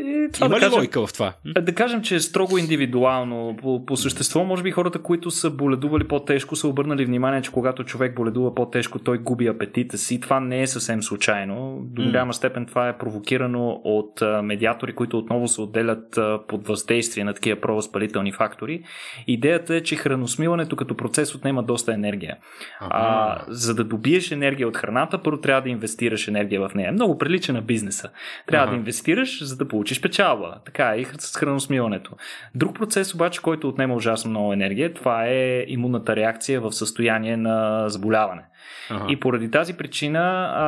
И 0.00 0.28
това 0.32 0.46
Има 0.46 0.54
да 0.54 0.60
ли 0.60 0.60
кажем, 0.60 0.78
логика 0.78 1.06
в 1.06 1.12
това? 1.12 1.32
Да 1.44 1.74
кажем, 1.74 2.02
че 2.02 2.14
е 2.14 2.20
строго 2.20 2.58
индивидуално. 2.58 3.56
По, 3.62 3.86
по 3.86 3.96
същество, 3.96 4.44
може 4.44 4.62
би 4.62 4.70
хората, 4.70 4.98
които 4.98 5.30
са 5.30 5.50
боледували 5.50 6.08
по-тежко, 6.08 6.56
са 6.56 6.68
обърнали 6.68 7.04
внимание, 7.04 7.42
че 7.42 7.52
когато 7.52 7.84
човек 7.84 8.14
боледува 8.14 8.54
по-тежко, 8.54 8.98
той 8.98 9.18
губи 9.18 9.46
апетита 9.46 9.98
си. 9.98 10.20
Това 10.20 10.40
не 10.40 10.62
е 10.62 10.66
съвсем 10.66 11.02
случайно. 11.02 11.78
До 11.82 12.02
голяма 12.02 12.34
степен 12.34 12.66
това 12.66 12.88
е 12.88 12.98
провокирано 12.98 13.80
от 13.84 14.22
медиатори, 14.42 14.94
които 14.94 15.18
отново 15.18 15.48
се 15.48 15.60
отделят 15.60 16.18
под 16.48 16.66
въздействие 16.68 17.24
на 17.24 17.34
такива 17.34 17.60
провъзпалителни 17.60 18.32
фактори. 18.32 18.82
Идеята 19.26 19.74
е, 19.74 19.80
че 19.80 19.96
храносмиването 19.96 20.76
като 20.76 20.96
процес 20.96 21.34
отнема 21.34 21.62
доста 21.62 21.92
енергия. 21.92 22.36
А, 22.80 23.38
за 23.48 23.74
да 23.74 23.84
добиеш 23.84 24.30
енергия 24.30 24.68
от 24.68 24.76
храната, 24.76 25.22
първо 25.22 25.40
трябва 25.40 25.62
да 25.62 25.68
инвестираш 25.68 26.28
енергия 26.28 26.68
в 26.68 26.74
нея. 26.74 26.92
Много 26.92 27.18
прилича 27.18 27.52
на 27.52 27.62
бизнеса. 27.62 28.10
Трябва 28.46 28.64
ага. 28.64 28.70
да 28.70 28.76
инвестираш, 28.76 29.44
за 29.44 29.56
да 29.56 29.68
получиш 29.68 29.81
получиш 29.82 30.00
печалба. 30.00 30.54
Така 30.64 30.94
е 30.96 31.00
и 31.00 31.06
с 31.18 31.36
храносмиването. 31.36 32.10
Друг 32.54 32.78
процес 32.78 33.14
обаче, 33.14 33.42
който 33.42 33.68
отнема 33.68 33.94
ужасно 33.94 34.30
много 34.30 34.52
енергия, 34.52 34.94
това 34.94 35.26
е 35.26 35.64
имунната 35.68 36.16
реакция 36.16 36.60
в 36.60 36.72
състояние 36.72 37.36
на 37.36 37.88
заболяване. 37.88 38.42
Ага. 38.90 39.06
И 39.08 39.20
поради 39.20 39.50
тази 39.50 39.74
причина 39.74 40.52
а, 40.54 40.64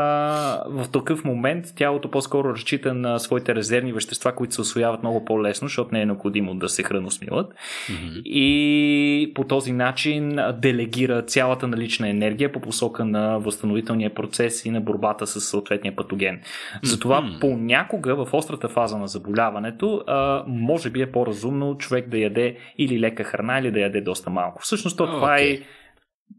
в 0.68 0.88
такъв 0.88 1.24
момент 1.24 1.66
тялото 1.76 2.10
по-скоро 2.10 2.48
разчита 2.48 2.94
на 2.94 3.18
своите 3.18 3.54
резервни 3.54 3.92
вещества, 3.92 4.34
които 4.34 4.54
се 4.54 4.60
освояват 4.60 5.02
много 5.02 5.24
по-лесно, 5.24 5.68
защото 5.68 5.90
не 5.92 6.00
е 6.00 6.06
необходимо 6.06 6.54
да 6.54 6.68
се 6.68 6.82
храносмиват. 6.82 7.54
Mm-hmm. 7.54 8.22
И 8.22 9.32
по 9.34 9.44
този 9.44 9.72
начин 9.72 10.38
делегира 10.58 11.22
цялата 11.22 11.68
налична 11.68 12.08
енергия 12.08 12.52
по 12.52 12.60
посока 12.60 13.04
на 13.04 13.38
възстановителния 13.38 14.14
процес 14.14 14.64
и 14.64 14.70
на 14.70 14.80
борбата 14.80 15.26
с 15.26 15.40
съответния 15.40 15.96
патоген. 15.96 16.40
Затова 16.82 17.22
mm-hmm. 17.22 17.40
понякога 17.40 18.14
в 18.14 18.28
острата 18.32 18.68
фаза 18.68 18.98
на 18.98 19.03
заболяването 19.08 20.04
а, 20.06 20.44
може 20.46 20.90
би 20.90 21.02
е 21.02 21.12
по-разумно 21.12 21.78
човек 21.78 22.08
да 22.08 22.18
яде 22.18 22.56
или 22.78 23.00
лека 23.00 23.24
храна, 23.24 23.58
или 23.58 23.70
да 23.70 23.80
яде 23.80 24.00
доста 24.00 24.30
малко. 24.30 24.62
Всъщност 24.62 24.98
то, 24.98 25.06
това 25.06 25.36
okay. 25.36 25.60
е 25.60 25.62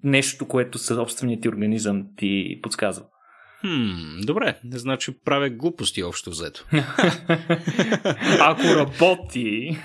нещо, 0.04 0.48
което 0.48 0.78
собственият 0.78 1.42
ти 1.42 1.50
организъм 1.50 2.06
ти 2.18 2.60
подсказва. 2.64 3.06
Хм, 3.62 4.22
добре, 4.22 4.56
значи 4.72 5.12
правя 5.26 5.50
глупости 5.50 6.04
общо 6.04 6.30
взето. 6.30 6.66
Ако 8.40 8.64
работи. 8.76 9.78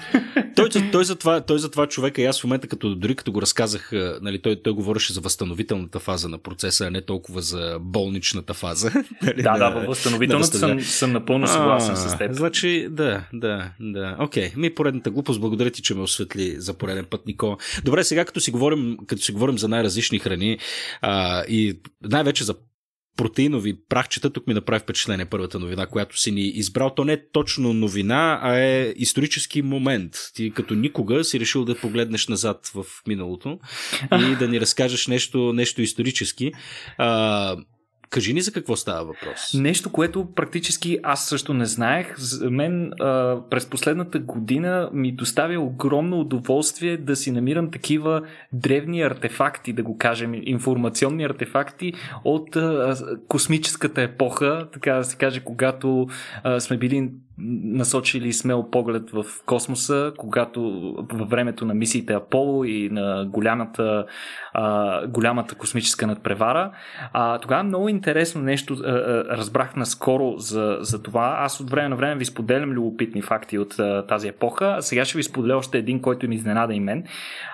той, 0.57 0.69
той, 0.93 1.05
за 1.05 1.17
това, 1.17 1.41
той 1.41 1.59
за 1.59 1.71
това 1.71 1.87
човека 1.87 2.23
и 2.23 2.25
аз 2.25 2.41
в 2.41 2.45
момента, 2.45 2.69
като, 2.69 2.95
дори 2.95 3.17
като 3.17 3.33
го 3.33 3.43
разказах, 3.43 3.91
нали, 4.23 4.43
той, 4.43 4.63
той 4.63 4.73
говореше 4.73 5.13
за 5.13 5.21
възстановителната 5.21 5.99
фаза 5.99 6.29
на 6.29 6.39
процеса, 6.39 6.87
а 6.87 6.91
не 6.91 7.01
толкова 7.01 7.43
за 7.43 7.79
болничната 7.81 8.55
фаза. 8.55 8.91
Нали, 9.23 9.43
да, 9.43 9.59
да, 9.59 9.71
във 9.71 9.87
възстановителната 9.87 10.59
съм, 10.59 10.81
съм 10.81 11.13
напълно 11.13 11.47
съгласен 11.47 11.97
с 11.97 12.19
теб. 12.19 12.33
Значи, 12.33 12.89
да, 12.91 13.25
да, 13.33 13.71
да. 13.81 14.17
Окей, 14.21 14.53
ми 14.57 14.75
поредната 14.75 15.11
глупост, 15.11 15.41
благодаря 15.41 15.71
ти, 15.71 15.83
че 15.83 15.95
ме 15.95 16.01
осветли 16.01 16.55
за 16.59 16.75
пореден 16.75 17.05
път, 17.11 17.27
Нико. 17.27 17.59
Добре, 17.85 18.05
сега 18.05 18.25
като 18.25 18.41
си 18.41 18.51
говорим, 18.51 18.97
като 19.07 19.23
си 19.23 19.33
говорим 19.33 19.59
за 19.59 19.69
най-различни 19.69 20.19
храни 20.19 20.59
а, 21.01 21.45
и 21.49 21.81
най-вече 22.03 22.45
за 22.45 22.55
протеинови 23.21 23.77
прахчета, 23.89 24.31
тук 24.31 24.47
ми 24.47 24.55
направи 24.55 24.81
впечатление 24.81 25.27
първата 25.27 25.59
новина, 25.59 25.87
която 25.87 26.21
си 26.21 26.31
ни 26.31 26.41
избрал. 26.41 26.95
То 26.95 27.05
не 27.05 27.13
е 27.13 27.31
точно 27.33 27.73
новина, 27.73 28.39
а 28.43 28.59
е 28.59 28.95
исторически 28.97 29.63
момент. 29.63 30.13
Ти 30.35 30.51
като 30.51 30.75
никога 30.75 31.25
си 31.25 31.41
решил 31.41 31.65
да 31.65 31.81
погледнеш 31.81 32.29
назад 32.29 32.71
в 32.75 32.85
миналото 33.07 33.59
и 34.13 34.37
да 34.37 34.49
ни 34.49 34.61
разкажеш 34.61 35.07
нещо, 35.07 35.53
нещо 35.53 35.83
исторически. 35.83 36.53
А, 36.99 37.57
Кажи 38.11 38.35
ни 38.35 38.41
за 38.41 38.53
какво 38.53 38.77
става 38.77 39.05
въпрос. 39.05 39.55
Нещо, 39.55 39.93
което 39.93 40.29
практически 40.35 40.99
аз 41.03 41.29
също 41.29 41.55
не 41.55 41.65
знаех. 41.65 42.19
За 42.19 42.51
мен 42.51 42.93
а, 43.01 43.41
през 43.51 43.67
последната 43.67 44.19
година 44.19 44.91
ми 44.93 45.13
доставя 45.13 45.61
огромно 45.61 46.21
удоволствие 46.21 46.97
да 46.97 47.17
си 47.17 47.31
намирам 47.31 47.71
такива 47.71 48.23
древни 48.53 49.03
артефакти, 49.03 49.73
да 49.73 49.83
го 49.83 49.99
кажем, 49.99 50.35
информационни 50.43 51.25
артефакти 51.25 51.93
от 52.25 52.57
а, 52.57 52.97
космическата 53.29 54.03
епоха, 54.03 54.69
така 54.73 54.95
да 54.95 55.05
се 55.05 55.17
каже, 55.17 55.41
когато 55.41 56.09
а, 56.43 56.61
сме 56.61 56.77
били 56.77 57.11
насочили 57.65 58.33
смел 58.33 58.71
поглед 58.71 59.11
в 59.11 59.25
космоса, 59.47 60.13
когато 60.17 60.61
във 61.13 61.31
времето 61.31 61.65
на 61.65 61.75
мисиите 61.75 62.13
Аполо 62.13 62.65
и 62.65 62.89
на 62.91 63.25
голямата, 63.25 64.07
а, 64.53 65.07
голямата 65.07 65.55
космическа 65.55 66.07
надпревара. 66.07 66.71
А, 67.13 67.39
тогава 67.39 67.63
много 67.63 67.89
интересно 67.89 68.43
нещо 68.43 68.75
а, 68.75 68.91
а, 68.91 69.25
разбрах 69.37 69.77
наскоро 69.77 70.35
за, 70.39 70.79
за 70.81 71.03
това. 71.03 71.37
Аз 71.39 71.61
от 71.61 71.71
време 71.71 71.89
на 71.89 71.97
време 71.97 72.15
ви 72.15 72.25
споделям 72.25 72.71
любопитни 72.71 73.23
факти 73.23 73.59
от 73.59 73.79
а, 73.79 74.07
тази 74.07 74.29
епоха. 74.29 74.75
А 74.79 74.83
сега 74.83 75.05
ще 75.05 75.19
ви 75.19 75.23
споделя 75.23 75.57
още 75.57 75.79
един, 75.79 76.01
който 76.01 76.29
ми 76.29 76.35
изненада 76.35 76.75
и 76.75 76.81
мен. 76.81 77.05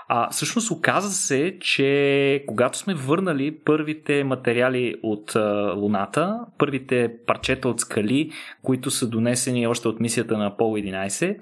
А, 0.09 0.31
всъщност 0.31 0.71
оказа 0.71 1.11
се, 1.11 1.57
че 1.61 2.45
когато 2.47 2.79
сме 2.79 2.95
върнали 2.95 3.59
първите 3.65 4.25
материали 4.25 4.95
от 5.03 5.37
а, 5.37 5.73
Луната, 5.77 6.41
първите 6.59 7.13
парчета 7.27 7.69
от 7.69 7.81
скали, 7.81 8.31
които 8.63 8.91
са 8.91 9.09
донесени 9.09 9.67
още 9.77 9.89
от 9.89 10.01
мисията 10.01 10.39
на 10.39 10.47
Апол 10.47 10.77
11, 10.77 11.37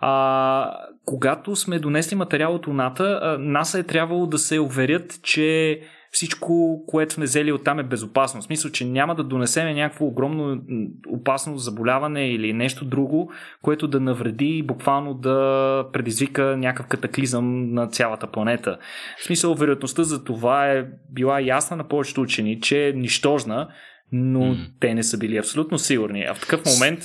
а, 0.00 0.72
когато 1.04 1.56
сме 1.56 1.78
донесли 1.78 2.16
материал 2.16 2.54
от 2.54 2.66
Луната, 2.66 3.36
НАСА 3.40 3.78
е 3.78 3.82
трябвало 3.82 4.26
да 4.26 4.38
се 4.38 4.60
уверят, 4.60 5.22
че 5.22 5.80
всичко, 6.10 6.84
което 6.86 7.14
сме 7.14 7.24
взели 7.24 7.52
оттам 7.52 7.78
е 7.78 7.82
безопасно. 7.82 8.40
В 8.40 8.44
смисъл, 8.44 8.70
че 8.70 8.84
няма 8.84 9.14
да 9.14 9.24
донесеме 9.24 9.74
някакво 9.74 10.04
огромно 10.04 10.62
опасно 11.08 11.58
заболяване 11.58 12.30
или 12.30 12.52
нещо 12.52 12.84
друго, 12.84 13.30
което 13.62 13.88
да 13.88 14.00
навреди 14.00 14.58
и 14.58 14.62
буквално 14.62 15.14
да 15.14 15.84
предизвика 15.92 16.56
някакъв 16.56 16.86
катаклизъм 16.86 17.72
на 17.72 17.86
цялата 17.86 18.26
планета. 18.26 18.78
В 19.20 19.24
смисъл, 19.24 19.54
вероятността 19.54 20.02
за 20.02 20.24
това 20.24 20.66
е 20.66 20.86
била 21.12 21.40
ясна 21.40 21.76
на 21.76 21.88
повечето 21.88 22.20
учени, 22.20 22.60
че 22.60 22.88
е 22.88 22.92
нищожна, 22.92 23.68
но 24.12 24.40
mm. 24.40 24.66
те 24.80 24.94
не 24.94 25.02
са 25.02 25.18
били 25.18 25.36
абсолютно 25.36 25.78
сигурни. 25.78 26.24
А 26.24 26.34
в 26.34 26.40
такъв 26.40 26.60
момент 26.74 27.00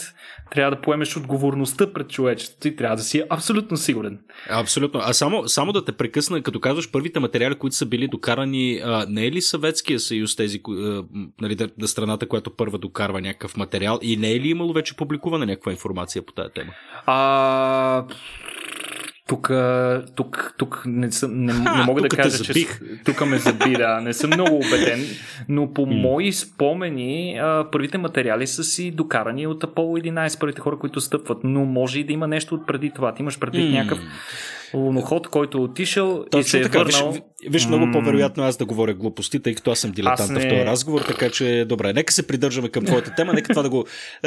трябва 0.52 0.76
да 0.76 0.82
поемеш 0.82 1.18
отговорността 1.18 1.94
пред 1.94 2.10
човечеството 2.10 2.68
и 2.68 2.76
трябва 2.76 2.96
да 2.96 3.04
си 3.04 3.24
абсолютно 3.30 3.78
сигурен. 3.78 4.20
Абсолютно. 4.50 5.00
А 5.04 5.14
само, 5.14 5.48
само 5.48 5.72
да 5.72 5.86
те 5.86 5.92
прекъсна, 5.92 6.42
като 6.42 6.60
казваш 6.60 6.92
първите 6.92 7.20
материали, 7.20 7.56
които 7.56 7.76
са 7.76 7.86
били 7.86 8.08
докарани, 8.08 8.82
а, 8.84 9.06
не 9.10 9.26
е 9.26 9.32
ли 9.32 9.42
Съветския 9.42 10.00
съюз 10.00 10.36
тези, 10.36 10.62
а, 10.70 11.04
нали, 11.42 11.58
на 11.78 11.88
страната, 11.88 12.28
която 12.28 12.56
първа 12.56 12.78
докарва 12.78 13.22
някакъв 13.22 13.58
материал 13.58 14.00
и 14.02 14.18
не 14.18 14.32
е 14.32 14.40
ли 14.40 14.50
имало 14.50 14.74
вече 14.74 14.96
публикувана 14.96 15.46
някаква 15.46 15.72
информация 15.72 16.22
по 16.22 16.34
тази 16.34 16.54
тема? 16.54 16.74
А, 17.06 18.06
тук, 19.32 19.52
тук, 20.16 20.54
тук 20.58 20.84
не, 20.86 21.12
съм, 21.12 21.46
не, 21.46 21.54
не 21.54 21.84
мога 21.86 22.02
да 22.02 22.10
кажа, 22.10 22.44
че 22.44 22.68
тук 23.06 23.26
ме 23.26 23.38
заби, 23.38 23.74
да. 23.74 24.02
Не 24.02 24.14
съм 24.14 24.30
много 24.34 24.56
убеден, 24.56 25.06
но 25.50 25.74
по 25.74 25.86
мои 25.86 26.34
спомени 26.34 27.42
първите 27.72 27.98
материали 27.98 28.48
са 28.48 28.64
си 28.64 28.92
докарани 28.92 29.48
от 29.48 29.64
Apollo 29.64 30.12
11, 30.12 30.40
първите 30.40 30.62
хора, 30.62 30.78
които 30.80 31.02
стъпват, 31.02 31.38
но 31.44 31.66
може 31.66 32.00
и 32.00 32.04
да 32.04 32.14
има 32.14 32.28
нещо 32.28 32.56
от 32.56 32.68
преди 32.68 32.92
това. 32.96 33.14
Ти 33.14 33.22
имаш 33.22 33.40
предвид 33.40 33.66
mm. 33.66 33.72
някакъв 33.72 34.00
луноход, 34.74 35.28
който 35.28 35.58
е 35.58 35.62
отишъл 35.62 36.26
Точно 36.32 36.40
и 36.40 36.44
се 36.44 36.60
е 36.60 36.62
така, 36.62 36.84
върнал. 36.84 37.12
Виж, 37.12 37.22
виж 37.50 37.68
много 37.68 37.92
по-вероятно 37.92 38.44
аз 38.44 38.58
да 38.58 38.66
говоря 38.66 38.94
глупости, 38.94 39.40
тъй 39.40 39.56
като 39.56 39.72
аз 39.72 39.80
съм 39.80 39.92
дилетант 39.92 40.32
не... 40.32 40.40
в 40.40 40.50
този 40.50 40.66
разговор, 40.66 41.02
така 41.02 41.30
че 41.30 41.66
добре, 41.70 41.94
нека 41.94 42.14
се 42.14 42.28
придържаме 42.28 42.70
към 42.70 42.86
твоята 42.86 43.16
тема, 43.16 43.34
нека 43.34 43.50
това 43.50 43.62
да 43.62 43.70
го, 43.70 43.86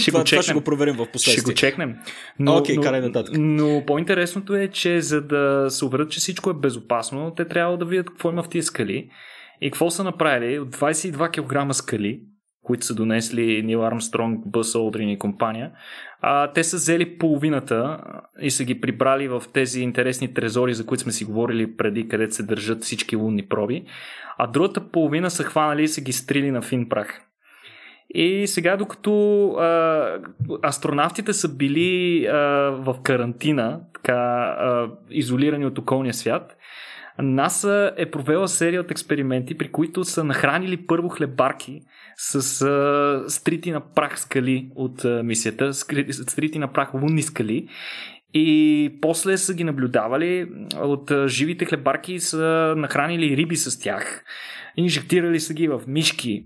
ще, 0.00 0.10
това, 0.10 0.20
го 0.20 0.24
това 0.24 0.42
ще 0.42 0.54
го 0.54 0.60
проверим 0.60 0.94
в 0.94 1.06
последствие. 1.12 1.32
Ще 1.32 1.52
го 1.52 1.54
чекнем. 1.54 1.94
Но, 2.38 2.52
okay, 2.52 2.82
карай 2.82 3.00
нататък. 3.00 3.34
Но 3.38 3.82
по-интересното 3.86 4.54
е, 4.54 4.68
че 4.68 5.00
за 5.00 5.20
да 5.20 5.66
се 5.68 5.84
уверят, 5.84 6.10
че 6.10 6.20
всичко 6.20 6.50
е 6.50 6.54
безопасно, 6.54 7.32
те 7.36 7.44
трябва 7.44 7.78
да 7.78 7.84
видят 7.84 8.06
какво 8.06 8.30
има 8.30 8.42
в 8.42 8.48
тия 8.48 8.62
скали. 8.62 9.08
И 9.60 9.70
какво 9.70 9.90
са 9.90 10.04
направили? 10.04 10.58
От 10.58 10.76
22 10.76 11.68
кг 11.68 11.74
скали, 11.74 12.20
които 12.62 12.86
са 12.86 12.94
донесли 12.94 13.62
Нил 13.62 13.86
Армстронг, 13.86 14.40
Бъс 14.46 14.74
Олдрин 14.74 15.08
и 15.08 15.18
компания, 15.18 15.70
а, 16.20 16.52
те 16.52 16.64
са 16.64 16.76
взели 16.76 17.18
половината 17.18 17.98
и 18.40 18.50
са 18.50 18.64
ги 18.64 18.80
прибрали 18.80 19.28
в 19.28 19.42
тези 19.52 19.80
интересни 19.80 20.34
трезори, 20.34 20.74
за 20.74 20.86
които 20.86 21.02
сме 21.02 21.12
си 21.12 21.24
говорили 21.24 21.76
преди, 21.76 22.08
където 22.08 22.34
се 22.34 22.42
държат 22.42 22.82
всички 22.82 23.16
лунни 23.16 23.48
проби, 23.48 23.84
а 24.38 24.46
другата 24.46 24.90
половина 24.90 25.30
са 25.30 25.44
хванали 25.44 25.82
и 25.82 25.88
са 25.88 26.00
ги 26.00 26.12
стрили 26.12 26.50
на 26.50 26.62
фин 26.62 26.88
прах. 26.88 27.20
И 28.10 28.46
сега, 28.46 28.76
докато 28.76 29.48
а, 29.50 30.18
астронавтите 30.62 31.32
са 31.32 31.56
били 31.56 32.26
а, 32.26 32.36
в 32.70 32.96
карантина, 33.02 33.80
така 33.94 34.14
а, 34.14 34.90
изолирани 35.10 35.66
от 35.66 35.78
околния 35.78 36.14
свят, 36.14 36.56
НАСА 37.18 37.92
е 37.96 38.10
провела 38.10 38.48
серия 38.48 38.80
от 38.80 38.90
експерименти, 38.90 39.58
при 39.58 39.72
които 39.72 40.04
са 40.04 40.24
нахранили 40.24 40.86
първо 40.86 41.08
хлебарки 41.08 41.80
с 42.16 42.62
а, 42.62 43.24
стрити 43.30 43.70
на 43.70 43.80
прах 43.80 44.20
скали 44.20 44.70
от 44.74 45.04
а, 45.04 45.22
мисията, 45.22 45.74
стрити 45.74 46.58
на 46.58 46.72
прах 46.72 46.94
лунни 46.94 47.22
скали. 47.22 47.68
И 48.34 48.98
после 49.02 49.36
са 49.36 49.54
ги 49.54 49.64
наблюдавали. 49.64 50.46
От 50.76 51.12
живите 51.26 51.64
хлебарки 51.64 52.20
са 52.20 52.74
нахранили 52.76 53.36
риби 53.36 53.56
с 53.56 53.78
тях. 53.78 54.24
Инжектирали 54.76 55.40
са 55.40 55.54
ги 55.54 55.68
в 55.68 55.82
мишки, 55.86 56.44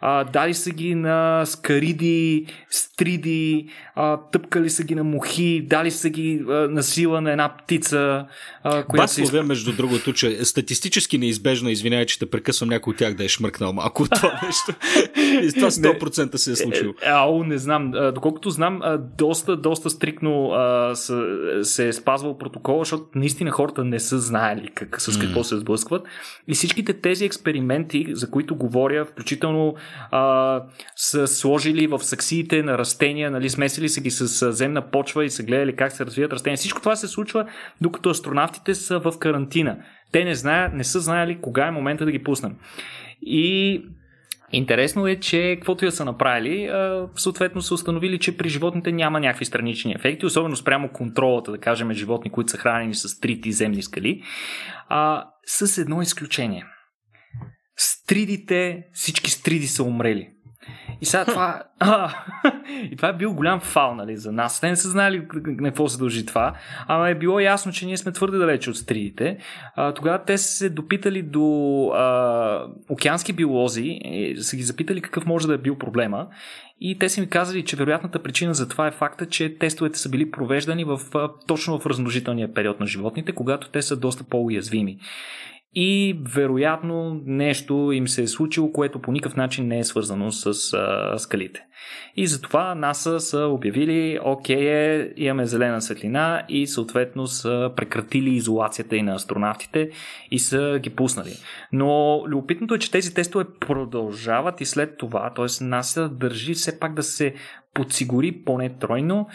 а, 0.00 0.24
дали 0.24 0.54
са 0.54 0.70
ги 0.70 0.94
на 0.94 1.46
скариди, 1.46 2.46
стриди, 2.70 3.66
а, 3.94 4.16
тъпкали 4.32 4.70
са 4.70 4.84
ги 4.84 4.94
на 4.94 5.04
мухи, 5.04 5.66
дали 5.70 5.90
са 5.90 6.10
ги 6.10 6.42
а, 6.48 6.52
на 6.52 6.82
сила 6.82 7.20
на 7.20 7.30
една 7.30 7.56
птица. 7.56 8.26
А, 8.62 8.82
която 8.82 9.12
се... 9.12 9.22
изп... 9.22 9.34
между 9.44 9.72
другото, 9.72 10.12
че 10.12 10.44
статистически 10.44 11.18
неизбежно, 11.18 11.70
извинявай, 11.70 12.06
че 12.06 12.18
те 12.18 12.30
прекъсвам 12.30 12.68
някой 12.68 12.90
от 12.90 12.96
тях 12.96 13.14
да 13.14 13.24
е 13.24 13.28
шмъркнал 13.28 13.72
малко 13.72 14.02
от 14.02 14.10
това 14.10 14.40
нещо. 14.46 14.72
И 15.16 15.52
това 15.52 15.70
100% 15.70 16.36
се 16.36 16.52
е 16.52 16.56
случило. 16.56 16.92
Е, 17.02 17.08
ау, 17.08 17.44
не 17.44 17.58
знам. 17.58 17.92
Доколкото 18.14 18.50
знам, 18.50 18.80
доста, 19.18 19.56
доста 19.56 19.90
стрикно 19.90 20.50
а, 20.50 20.94
се 21.62 21.88
е 21.88 21.92
спазвал 21.92 22.38
протокола, 22.38 22.78
защото 22.78 23.04
наистина 23.14 23.50
хората 23.50 23.84
не 23.84 24.00
са 24.00 24.18
знаели 24.18 24.68
как, 24.74 25.00
с 25.00 25.18
какво 25.18 25.40
mm. 25.40 25.42
се 25.42 25.58
сблъскват. 25.58 26.02
И 26.48 26.54
всичките 26.54 26.92
тези 26.92 27.24
експерименти, 27.24 28.06
за 28.12 28.30
които 28.30 28.56
говоря, 28.56 29.04
включително 29.04 29.63
а, 30.10 30.62
са 30.96 31.26
сложили 31.26 31.86
в 31.86 31.98
саксиите 31.98 32.62
на 32.62 32.78
растения, 32.78 33.30
нали, 33.30 33.50
смесили 33.50 33.88
са 33.88 34.00
ги 34.00 34.10
с 34.10 34.52
земна 34.52 34.90
почва 34.90 35.24
и 35.24 35.30
са 35.30 35.42
гледали 35.42 35.76
как 35.76 35.92
се 35.92 36.06
развиват 36.06 36.32
растения. 36.32 36.56
Всичко 36.56 36.80
това 36.80 36.96
се 36.96 37.08
случва, 37.08 37.46
докато 37.80 38.10
астронавтите 38.10 38.74
са 38.74 38.98
в 38.98 39.18
карантина. 39.18 39.76
Те 40.12 40.24
не, 40.24 40.34
знаят, 40.34 40.74
не 40.74 40.84
са 40.84 41.00
знаели 41.00 41.38
кога 41.40 41.66
е 41.66 41.70
момента 41.70 42.04
да 42.04 42.12
ги 42.12 42.22
пуснем. 42.22 42.56
И 43.22 43.82
Интересно 44.52 45.06
е, 45.06 45.16
че 45.16 45.56
каквото 45.58 45.84
я 45.84 45.92
са 45.92 46.04
направили, 46.04 46.70
съответно 47.16 47.62
са 47.62 47.74
установили, 47.74 48.18
че 48.18 48.36
при 48.36 48.48
животните 48.48 48.92
няма 48.92 49.20
някакви 49.20 49.44
странични 49.44 49.92
ефекти, 49.92 50.26
особено 50.26 50.56
спрямо 50.56 50.88
контролата, 50.88 51.50
да 51.50 51.58
кажем, 51.58 51.92
животни, 51.92 52.30
които 52.30 52.50
са 52.50 52.58
хранени 52.58 52.94
с 52.94 53.20
трити 53.20 53.52
земни 53.52 53.82
скали, 53.82 54.22
а, 54.88 55.24
с 55.46 55.78
едно 55.78 56.02
изключение 56.02 56.64
стридите, 57.76 58.86
всички 58.92 59.30
стриди 59.30 59.66
са 59.66 59.82
умрели. 59.82 60.30
И 61.00 61.06
сега 61.06 61.24
това, 61.24 61.62
а, 61.78 62.14
и 62.92 62.96
това 62.96 63.08
е 63.08 63.16
бил 63.16 63.34
голям 63.34 63.60
фал 63.60 63.94
нали, 63.94 64.16
за 64.16 64.32
нас. 64.32 64.60
Те 64.60 64.68
не 64.68 64.76
са 64.76 64.88
знали 64.88 65.26
на 65.34 65.68
какво 65.68 65.88
се 65.88 65.98
дължи 65.98 66.26
това, 66.26 66.54
ама 66.86 67.10
е 67.10 67.14
било 67.14 67.40
ясно, 67.40 67.72
че 67.72 67.86
ние 67.86 67.96
сме 67.96 68.12
твърде 68.12 68.38
далече 68.38 68.70
от 68.70 68.76
стридите. 68.76 69.38
А, 69.76 69.94
тогава 69.94 70.24
те 70.24 70.38
са 70.38 70.48
се 70.48 70.70
допитали 70.70 71.22
до 71.22 71.86
а, 71.94 72.66
океански 72.88 73.32
биолози, 73.32 74.00
и 74.04 74.36
са 74.38 74.56
ги 74.56 74.62
запитали 74.62 75.00
какъв 75.00 75.26
може 75.26 75.46
да 75.46 75.54
е 75.54 75.58
бил 75.58 75.78
проблема 75.78 76.26
и 76.80 76.98
те 76.98 77.08
са 77.08 77.20
ми 77.20 77.28
казали, 77.28 77.64
че 77.64 77.76
вероятната 77.76 78.22
причина 78.22 78.54
за 78.54 78.68
това 78.68 78.86
е 78.86 78.90
факта, 78.90 79.26
че 79.26 79.58
тестовете 79.58 79.98
са 79.98 80.08
били 80.08 80.30
провеждани 80.30 80.84
в, 80.84 81.00
точно 81.46 81.78
в 81.78 81.86
размножителния 81.86 82.54
период 82.54 82.80
на 82.80 82.86
животните, 82.86 83.32
когато 83.32 83.68
те 83.68 83.82
са 83.82 83.96
доста 83.96 84.24
по-уязвими 84.24 84.98
и 85.74 86.20
вероятно 86.34 87.20
нещо 87.26 87.92
им 87.92 88.08
се 88.08 88.22
е 88.22 88.26
случило, 88.26 88.72
което 88.72 88.98
по 88.98 89.12
никакъв 89.12 89.36
начин 89.36 89.66
не 89.66 89.78
е 89.78 89.84
свързано 89.84 90.32
с 90.32 90.72
а, 90.72 91.18
скалите. 91.18 91.66
И 92.16 92.26
затова 92.26 92.74
НАСА 92.74 93.20
са 93.20 93.38
обявили, 93.38 94.18
окей, 94.24 94.68
е, 94.68 95.12
имаме 95.16 95.46
зелена 95.46 95.82
светлина 95.82 96.42
и 96.48 96.66
съответно 96.66 97.26
са 97.26 97.70
прекратили 97.76 98.30
изолацията 98.30 98.96
и 98.96 99.02
на 99.02 99.14
астронавтите 99.14 99.90
и 100.30 100.38
са 100.38 100.78
ги 100.82 100.90
пуснали. 100.90 101.32
Но 101.72 102.22
любопитното 102.26 102.74
е, 102.74 102.78
че 102.78 102.90
тези 102.90 103.14
тестове 103.14 103.44
продължават 103.60 104.60
и 104.60 104.64
след 104.64 104.98
това, 104.98 105.32
т.е. 105.34 105.64
НАСА 105.64 106.08
държи 106.08 106.54
все 106.54 106.78
пак 106.78 106.94
да 106.94 107.02
се 107.02 107.34
подсигури 107.74 108.42
поне 108.44 108.78
тройно 108.78 109.28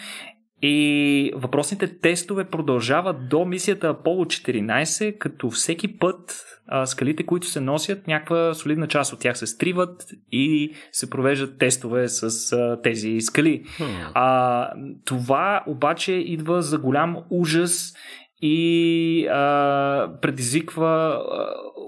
и 0.61 1.31
въпросните 1.35 1.99
тестове 1.99 2.43
продължават 2.43 3.29
до 3.29 3.45
мисията 3.45 3.93
Apollo 3.93 4.49
14, 4.49 5.17
като 5.17 5.49
всеки 5.49 5.97
път 5.97 6.45
а, 6.67 6.85
скалите, 6.85 7.25
които 7.25 7.47
се 7.47 7.61
носят, 7.61 8.07
някаква 8.07 8.53
солидна 8.53 8.87
част 8.87 9.13
от 9.13 9.19
тях 9.19 9.37
се 9.37 9.47
стриват 9.47 10.05
и 10.31 10.73
се 10.91 11.09
провеждат 11.09 11.57
тестове 11.57 12.07
с 12.07 12.53
а, 12.53 12.81
тези 12.81 13.21
скали. 13.21 13.63
Hmm. 13.63 14.11
А, 14.13 14.69
това 15.05 15.63
обаче 15.67 16.13
идва 16.13 16.61
за 16.61 16.77
голям 16.77 17.17
ужас 17.29 17.93
и 18.41 19.27
а, 19.27 20.11
предизвиква 20.21 21.21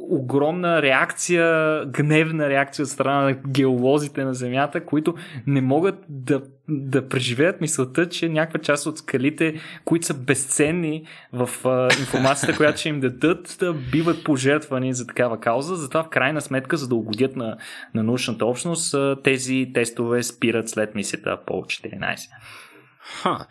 огромна 0.09 0.81
реакция, 0.81 1.85
гневна 1.85 2.49
реакция 2.49 2.83
от 2.83 2.89
страна 2.89 3.21
на 3.21 3.33
геолозите 3.33 4.23
на 4.23 4.33
Земята, 4.33 4.85
които 4.85 5.15
не 5.47 5.61
могат 5.61 5.95
да, 6.09 6.41
да 6.69 7.07
преживеят 7.07 7.61
мисълта, 7.61 8.09
че 8.09 8.29
някаква 8.29 8.59
част 8.59 8.85
от 8.85 8.97
скалите, 8.97 9.55
които 9.85 10.05
са 10.05 10.13
безценни 10.13 11.07
в 11.33 11.49
а, 11.65 11.89
информацията, 11.99 12.57
която 12.57 12.79
ще 12.79 12.89
им 12.89 12.99
дадат, 12.99 13.57
да 13.59 13.73
биват 13.73 14.23
пожертвани 14.23 14.93
за 14.93 15.07
такава 15.07 15.39
кауза. 15.39 15.75
Затова 15.75 16.03
в 16.03 16.09
крайна 16.09 16.41
сметка, 16.41 16.77
за 16.77 16.87
да 16.87 16.95
угодят 16.95 17.35
на, 17.35 17.57
на 17.93 18.03
научната 18.03 18.45
общност, 18.45 18.95
тези 19.23 19.71
тестове 19.73 20.23
спират 20.23 20.69
след 20.69 20.95
мисията 20.95 21.37
Apollo 21.37 21.89
14. 21.89 22.29
Ха. 22.99 23.47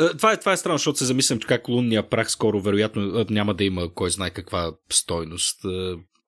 Е, 0.00 0.08
това 0.16 0.32
е, 0.32 0.36
това 0.36 0.52
е 0.52 0.56
странно, 0.56 0.78
защото 0.78 0.98
се 0.98 1.04
замислям, 1.04 1.38
как 1.38 1.68
лунния 1.68 2.08
прах 2.08 2.30
скоро 2.30 2.60
вероятно 2.60 3.20
е, 3.20 3.26
няма 3.30 3.54
да 3.54 3.64
има 3.64 3.94
кой 3.94 4.10
знае 4.10 4.30
каква 4.30 4.72
стойност. 4.90 5.60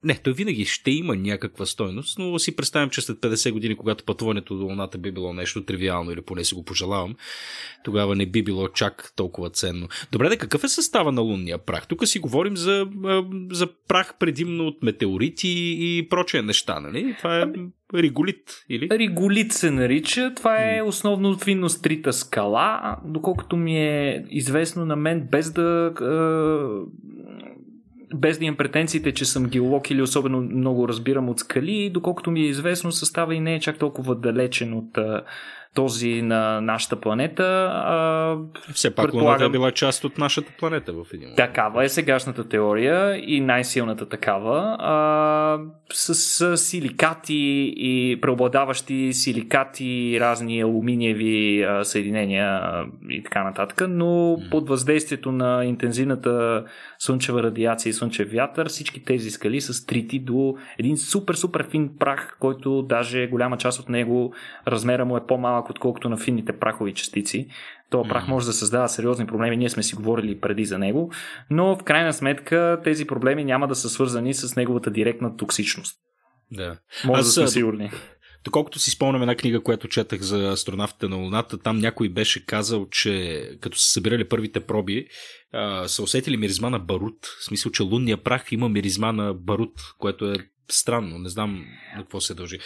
Не, 0.05 0.15
той 0.25 0.33
винаги 0.33 0.65
ще 0.65 0.91
има 0.91 1.17
някаква 1.17 1.67
стойност, 1.67 2.19
но 2.19 2.39
си 2.39 2.57
представям, 2.57 2.91
че 2.91 3.01
след 3.01 3.19
50 3.19 3.53
години, 3.53 3.77
когато 3.77 4.05
пътуването 4.05 4.57
до 4.57 4.65
Луната 4.65 4.99
би 4.99 5.13
било 5.13 5.33
нещо 5.33 5.65
тривиално 5.65 6.13
или 6.13 6.21
поне 6.21 6.45
си 6.45 6.55
го 6.55 6.65
пожелавам, 6.65 7.15
тогава 7.85 8.17
не 8.17 8.27
би 8.27 8.43
било 8.43 8.69
чак 8.69 9.13
толкова 9.17 9.51
ценно. 9.51 9.89
Добре, 10.13 10.29
да 10.29 10.37
какъв 10.37 10.65
е 10.65 10.69
състава 10.69 11.13
на 11.13 11.21
лунния 11.21 11.59
прах? 11.59 11.87
Тук 11.87 12.07
си 12.07 12.19
говорим 12.19 12.57
за, 12.57 12.87
за 13.51 13.69
прах 13.89 14.15
предимно 14.19 14.67
от 14.67 14.83
метеорити 14.83 15.77
и 15.79 16.09
прочие 16.09 16.43
неща, 16.43 16.81
нали? 16.81 17.15
Това 17.19 17.41
е 17.41 17.47
Риголит, 17.95 18.65
или? 18.69 18.89
Риголит 18.91 19.53
се 19.53 19.71
нарича. 19.71 20.33
Това 20.37 20.77
е 20.77 20.83
основно 20.83 21.35
виннострита 21.35 22.13
скала, 22.13 22.97
доколкото 23.05 23.57
ми 23.57 23.79
е 23.79 24.25
известно 24.31 24.85
на 24.85 24.97
мен, 24.97 25.29
без 25.31 25.53
да 25.53 25.93
без 28.15 28.39
да 28.39 28.45
имам 28.45 28.57
претенциите, 28.57 29.13
че 29.13 29.25
съм 29.25 29.47
геолог 29.47 29.91
или 29.91 30.03
особено 30.03 30.41
много 30.41 30.89
разбирам 30.89 31.29
от 31.29 31.41
скали, 31.41 31.91
доколкото 31.91 32.31
ми 32.31 32.41
е 32.41 32.49
известно, 32.49 32.93
състава 32.93 33.35
и 33.35 33.41
не 33.41 33.55
е 33.55 33.61
чак 33.61 33.79
толкова 33.79 34.15
далечен 34.15 34.75
от 34.75 34.99
този 35.75 36.23
на 36.23 36.61
нашата 36.61 36.97
планета. 36.97 37.45
А, 37.75 38.37
Все 38.73 38.95
пак 38.95 39.05
предполагам... 39.05 39.27
Луната 39.27 39.45
е 39.45 39.49
била 39.49 39.73
част 39.73 40.05
от 40.05 40.19
нашата 40.19 40.53
планета 40.59 40.93
в 40.93 41.05
един 41.13 41.21
момент. 41.21 41.37
Такава 41.37 41.85
е 41.85 41.89
сегашната 41.89 42.49
теория 42.49 43.17
и 43.27 43.41
най-силната 43.41 44.09
такава. 44.09 44.77
А, 44.81 45.59
с, 45.93 46.15
с 46.15 46.57
силикати 46.57 47.75
и 47.77 48.19
преобладаващи 48.21 49.13
силикати, 49.13 50.19
разни 50.21 50.61
алуминиеви 50.61 51.63
а, 51.63 51.85
съединения 51.85 52.47
а, 52.47 52.85
и 53.11 53.23
така 53.23 53.45
нататък, 53.45 53.83
но 53.89 54.39
под 54.51 54.69
въздействието 54.69 55.33
на 55.33 55.65
интензивната 55.65 56.65
слънчева 56.99 57.43
радиация 57.43 57.91
и 57.91 57.93
слънчев 57.93 58.33
вятър, 58.33 58.69
всички 58.69 59.05
тези 59.05 59.31
скали 59.31 59.61
са 59.61 59.75
стрити 59.75 60.19
до 60.19 60.55
един 60.79 60.97
супер-супер 60.97 61.71
фин 61.71 61.91
прах, 61.99 62.37
който 62.41 62.83
даже 62.83 63.27
голяма 63.27 63.57
част 63.57 63.81
от 63.81 63.89
него 63.89 64.35
размера 64.69 65.05
му 65.05 65.17
е 65.17 65.27
по-малък, 65.27 65.58
отколкото 65.71 66.09
на 66.09 66.17
финните 66.17 66.59
прахови 66.59 66.95
частици. 66.95 67.49
Това 67.91 68.09
прах 68.09 68.29
може 68.29 68.47
да 68.47 68.53
създава 68.53 68.89
сериозни 68.89 69.27
проблеми, 69.27 69.57
ние 69.57 69.71
сме 69.71 69.83
си 69.83 69.95
говорили 69.95 70.41
преди 70.41 70.65
за 70.65 70.79
него, 70.79 71.13
но 71.51 71.77
в 71.77 71.83
крайна 71.83 72.13
сметка 72.13 72.81
тези 72.85 73.07
проблеми 73.07 73.45
няма 73.45 73.69
да 73.69 73.75
са 73.75 73.89
свързани 73.89 74.35
с 74.35 74.57
неговата 74.57 74.91
директна 74.91 75.37
токсичност. 75.37 75.97
Да. 76.53 76.79
Може 77.05 77.21
Аз, 77.21 77.27
да 77.27 77.33
сме 77.33 77.49
сигурни. 77.49 77.91
Доколкото 78.45 78.79
си 78.79 78.91
спомням 78.91 79.23
една 79.23 79.35
книга, 79.35 79.63
която 79.63 79.89
четах 79.89 80.21
за 80.21 80.49
астронавтите 80.49 81.09
на 81.09 81.17
Луната, 81.17 81.59
там 81.59 81.79
някой 81.79 82.09
беше 82.09 82.47
казал, 82.47 82.89
че 82.91 83.43
като 83.61 83.79
са 83.79 83.93
събирали 83.93 84.29
първите 84.29 84.61
проби, 84.61 85.07
са 85.87 86.03
усетили 86.03 86.37
миризма 86.37 86.71
на 86.71 86.79
барут. 86.79 87.27
В 87.41 87.45
смисъл, 87.45 87.73
че 87.73 87.83
лунния 87.83 88.17
прах 88.17 88.53
има 88.53 88.69
миризма 88.69 89.13
на 89.13 89.35
барут, 89.35 89.81
което 89.99 90.33
е 90.33 90.37
странно, 90.71 91.19
не 91.19 91.29
знам 91.29 91.65
на 91.97 92.03
какво 92.03 92.21
се 92.21 92.35
дължи. 92.35 92.59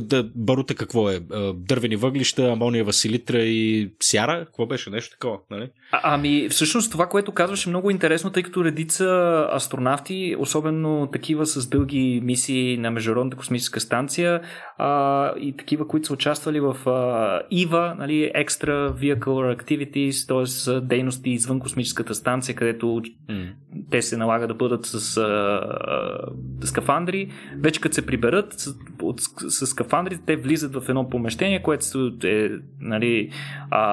Да, 0.00 0.30
барута 0.34 0.74
какво 0.74 1.10
е? 1.10 1.20
Дървени 1.54 1.96
въглища, 1.96 2.52
амониева 2.52 2.92
селитра 2.92 3.38
и 3.38 3.92
сяра? 4.00 4.44
Какво 4.44 4.66
беше? 4.66 4.90
Нещо 4.90 5.16
такова, 5.20 5.38
нали? 5.50 5.70
А, 5.92 6.00
ами, 6.02 6.48
всъщност 6.48 6.92
това, 6.92 7.08
което 7.08 7.32
казваше 7.32 7.68
много 7.68 7.90
интересно, 7.90 8.30
тъй 8.30 8.42
като 8.42 8.64
редица 8.64 9.48
астронавти, 9.52 10.36
особено 10.38 11.08
такива 11.12 11.46
с 11.46 11.68
дълги 11.68 12.20
мисии 12.24 12.76
на 12.76 12.90
Международната 12.90 13.36
космическа 13.36 13.80
станция 13.80 14.40
а, 14.78 15.32
и 15.40 15.56
такива, 15.56 15.88
които 15.88 16.06
са 16.06 16.12
участвали 16.12 16.60
в 16.60 16.88
а, 16.90 17.40
ИВА, 17.50 17.94
нали, 17.98 18.32
Extra 18.36 18.92
Vehicle 18.92 19.62
Activities, 19.62 20.28
т.е. 20.28 20.80
дейности 20.80 21.30
извън 21.30 21.60
космическата 21.60 22.14
станция, 22.14 22.54
където 22.54 22.86
mm. 22.86 23.52
те 23.90 24.02
се 24.02 24.16
налага 24.16 24.46
да 24.46 24.54
бъдат 24.54 24.86
с 24.86 25.16
а, 25.16 25.22
а, 25.22 26.66
скафандри 26.66 27.31
вече 27.58 27.80
като 27.80 27.94
се 27.94 28.06
приберат 28.06 28.52
с, 28.52 28.74
от, 29.02 29.20
с 29.48 29.66
скафандрите, 29.66 30.22
те 30.26 30.36
влизат 30.36 30.74
в 30.74 30.88
едно 30.88 31.08
помещение, 31.08 31.62
което 31.62 32.12
е 32.24 32.50
нали, 32.80 33.30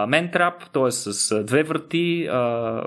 ментрап, 0.08 0.54
т.е. 0.74 0.92
с 0.92 1.44
две 1.44 1.64
врати, 1.64 2.28
а, 2.32 2.82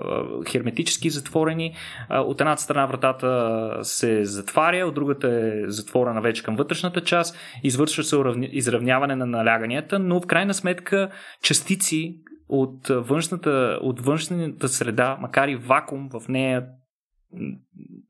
херметически 0.51 1.11
затворени. 1.11 1.75
А, 2.09 2.21
от 2.21 2.41
едната 2.41 2.63
страна 2.63 2.87
вратата 2.87 3.79
се 3.83 4.25
затваря, 4.25 4.87
от 4.87 4.95
другата 4.95 5.29
е 5.29 5.71
затворена 5.71 6.21
вече 6.21 6.43
към 6.43 6.57
вътрешната 6.57 7.01
част, 7.01 7.39
извършва 7.63 8.05
се 8.05 8.17
изравняване 8.53 9.17
на 9.17 9.27
наляганията, 9.27 9.99
но 9.99 10.21
в 10.21 10.27
крайна 10.27 10.55
сметка 10.55 11.11
частици 11.43 12.17
от 12.49 12.89
външната, 12.89 13.79
от 13.83 14.01
външната 14.01 14.69
среда, 14.69 15.19
макар 15.21 15.49
и 15.49 15.57
вакуум 15.57 16.09
в 16.13 16.29
нея 16.29 16.65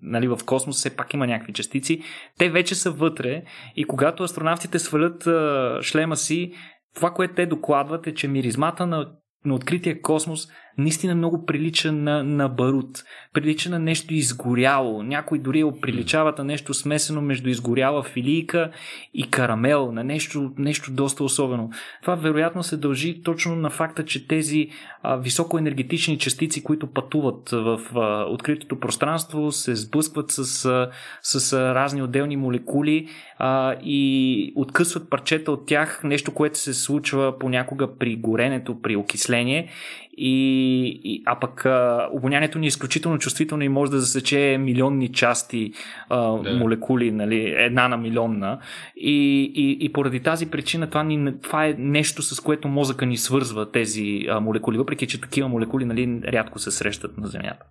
нали, 0.02 0.28
в 0.28 0.38
космос 0.46 0.76
все 0.76 0.96
пак 0.96 1.14
има 1.14 1.26
някакви 1.26 1.52
частици, 1.52 2.02
те 2.38 2.50
вече 2.50 2.74
са 2.74 2.90
вътре 2.90 3.42
и 3.76 3.84
когато 3.84 4.22
астронавтите 4.22 4.78
свалят 4.78 5.26
а, 5.26 5.78
шлема 5.82 6.16
си, 6.16 6.52
това, 6.94 7.10
което 7.10 7.34
те 7.34 7.46
докладват 7.46 8.06
е, 8.06 8.14
че 8.14 8.28
миризмата 8.28 8.86
на, 8.86 9.12
на 9.44 9.54
открития 9.54 10.02
космос 10.02 10.48
наистина 10.78 11.14
много 11.14 11.46
прилича 11.46 11.92
на, 11.92 12.24
на 12.24 12.48
барут. 12.48 13.04
Прилича 13.32 13.70
на 13.70 13.78
нещо 13.78 14.14
изгоряло. 14.14 15.02
Някой 15.02 15.38
дори 15.38 15.62
го 15.62 15.80
приличават 15.80 16.38
на 16.38 16.44
нещо 16.44 16.74
смесено 16.74 17.20
между 17.20 17.48
изгоряла 17.48 18.02
филийка 18.02 18.70
и 19.14 19.30
карамел, 19.30 19.92
на 19.92 20.04
нещо, 20.04 20.52
нещо 20.58 20.92
доста 20.92 21.24
особено. 21.24 21.70
Това 22.02 22.14
вероятно 22.14 22.62
се 22.62 22.76
дължи 22.76 23.22
точно 23.22 23.56
на 23.56 23.70
факта, 23.70 24.04
че 24.04 24.28
тези 24.28 24.68
а, 25.02 25.16
високоенергетични 25.16 26.18
частици, 26.18 26.62
които 26.62 26.86
пътуват 26.86 27.50
в 27.50 27.80
а, 27.94 28.24
откритото 28.24 28.80
пространство, 28.80 29.52
се 29.52 29.76
сблъскват 29.76 30.30
с, 30.30 30.64
а, 30.64 30.90
с 31.22 31.52
а, 31.52 31.74
разни 31.74 32.02
отделни 32.02 32.36
молекули 32.36 33.08
а, 33.38 33.76
и 33.82 34.52
откъсват 34.56 35.10
парчета 35.10 35.52
от 35.52 35.66
тях, 35.66 36.00
нещо, 36.04 36.34
което 36.34 36.58
се 36.58 36.74
случва 36.74 37.38
понякога 37.38 37.98
при 37.98 38.16
горенето, 38.16 38.82
при 38.82 38.96
окисление 38.96 39.68
и, 40.16 41.00
и, 41.04 41.22
а 41.26 41.40
пък 41.40 41.66
а, 41.66 42.08
обонянието 42.12 42.58
ни 42.58 42.66
е 42.66 42.68
изключително 42.68 43.18
чувствително 43.18 43.64
и 43.64 43.68
може 43.68 43.90
да 43.90 44.00
засече 44.00 44.56
милионни 44.60 45.12
части 45.12 45.72
а, 46.08 46.32
да. 46.32 46.54
молекули, 46.54 47.12
нали, 47.12 47.54
една 47.58 47.88
на 47.88 47.96
милионна. 47.96 48.58
И, 48.96 49.42
и, 49.54 49.78
и 49.80 49.92
поради 49.92 50.20
тази 50.20 50.50
причина 50.50 50.86
това, 50.86 51.02
ни, 51.02 51.40
това 51.42 51.66
е 51.66 51.74
нещо, 51.78 52.22
с 52.22 52.40
което 52.40 52.68
мозъка 52.68 53.06
ни 53.06 53.16
свързва 53.16 53.70
тези 53.70 54.26
а, 54.30 54.40
молекули, 54.40 54.78
въпреки 54.78 55.06
че 55.06 55.20
такива 55.20 55.48
молекули 55.48 55.84
нали, 55.84 56.20
рядко 56.24 56.58
се 56.58 56.70
срещат 56.70 57.18
на 57.18 57.26
Земята. 57.26 57.64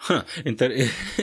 Ха, 0.00 0.24
интер... 0.46 0.72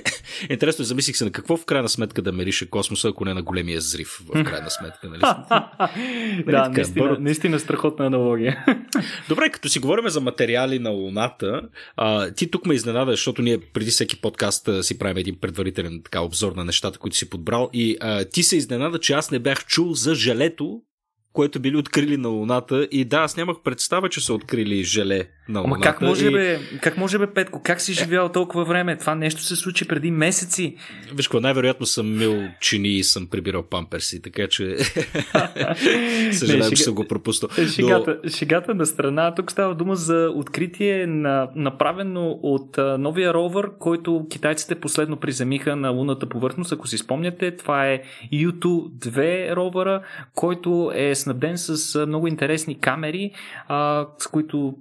Интересно, 0.50 0.86
замислих 0.86 1.18
се 1.18 1.26
на 1.26 1.32
какво 1.32 1.58
в 1.58 1.66
крайна 1.66 1.90
сметка 1.90 2.22
да 2.22 2.32
мерише 2.32 2.70
космоса, 2.70 3.08
ако 3.08 3.26
не 3.26 3.34
на 3.34 3.42
големия 3.42 3.82
зрив, 3.82 4.22
в 4.26 4.44
крайна 4.44 4.70
сметка. 4.70 5.10
Нали? 5.10 5.22
нали 5.22 6.44
да, 6.46 6.70
наистина, 6.70 7.08
бър... 7.08 7.18
наистина 7.18 7.60
страхотна 7.60 8.06
аналогия. 8.06 8.66
Добре, 9.30 9.50
като 9.50 9.70
си 9.70 9.80
говорим 9.80 10.10
за 10.10 10.22
материали 10.22 10.80
на 10.80 10.90
Луната, 10.90 11.62
а, 11.98 12.32
ти 12.32 12.52
тук 12.52 12.66
ме 12.66 12.74
изненада, 12.74 13.12
защото 13.12 13.42
ние 13.42 13.60
преди 13.74 13.92
всеки 13.92 14.22
подкаст 14.22 14.68
а, 14.68 14.84
си 14.84 15.00
правим 15.00 15.18
един 15.18 15.38
предварителен 15.42 16.02
така, 16.04 16.22
обзор 16.22 16.52
на 16.52 16.66
нещата, 16.66 17.00
които 17.00 17.18
си 17.18 17.30
подбрал 17.30 17.70
и 17.74 17.98
а, 18.00 18.26
ти 18.26 18.44
се 18.44 18.58
изненада, 18.58 19.00
че 19.00 19.14
аз 19.14 19.32
не 19.32 19.40
бях 19.40 19.66
чул 19.66 19.94
за 19.94 20.16
желето, 20.16 20.82
което 21.34 21.60
били 21.60 21.78
открили 21.78 22.18
на 22.18 22.30
Луната. 22.30 22.88
И 22.92 23.06
да, 23.06 23.18
аз 23.18 23.38
нямах 23.38 23.58
представа, 23.64 24.10
че 24.10 24.26
са 24.26 24.34
открили 24.34 24.84
желе 24.84 25.28
на 25.50 25.60
Луната. 25.60 25.76
Ама 25.76 25.84
как 25.84 26.02
може, 26.02 26.28
и... 26.28 26.32
бе, 26.32 26.60
как 26.82 26.98
може 26.98 27.20
бе, 27.20 27.28
Петко? 27.28 27.62
Как 27.64 27.82
си 27.82 27.94
живял 27.94 28.30
толкова 28.30 28.64
време? 28.66 28.98
Това 28.98 29.16
нещо 29.16 29.42
се 29.42 29.56
случи 29.56 29.88
преди 29.88 30.12
месеци. 30.12 30.76
Виж, 31.14 31.30
най-вероятно 31.30 31.86
съм 31.86 32.18
мил 32.18 32.44
чини 32.62 32.90
и 32.90 33.04
съм 33.04 33.28
прибирал 33.28 33.64
памперси, 33.64 34.22
така 34.22 34.48
че 34.48 34.78
съжалявам, 36.32 36.72
че 36.72 36.84
съм 36.84 36.96
го 36.96 37.08
пропуснал. 37.08 37.50
Шегата, 37.68 38.20
Но... 38.24 38.30
шегата 38.30 38.76
на 38.76 38.86
страна. 38.86 39.36
Тук 39.36 39.52
става 39.52 39.76
дума 39.76 39.96
за 39.96 40.32
откритие 40.36 41.08
на, 41.08 41.50
направено 41.56 42.40
от 42.44 42.78
а, 42.78 42.98
новия 42.98 43.34
ровър, 43.34 43.72
който 43.80 44.28
китайците 44.30 44.76
последно 44.76 45.18
приземиха 45.18 45.76
на 45.76 45.90
лунната 45.90 46.30
повърхност. 46.30 46.72
Ако 46.72 46.88
си 46.88 46.98
спомняте, 46.98 47.56
това 47.56 47.88
е 47.88 48.02
U2-2 48.34 49.56
ровъра, 49.56 50.02
който 50.36 50.92
е 50.96 51.16
снабден 51.24 51.58
с 51.58 52.06
много 52.06 52.28
интересни 52.28 52.80
камери, 52.80 53.32
а, 53.68 54.08
с 54.18 54.28
които 54.28 54.76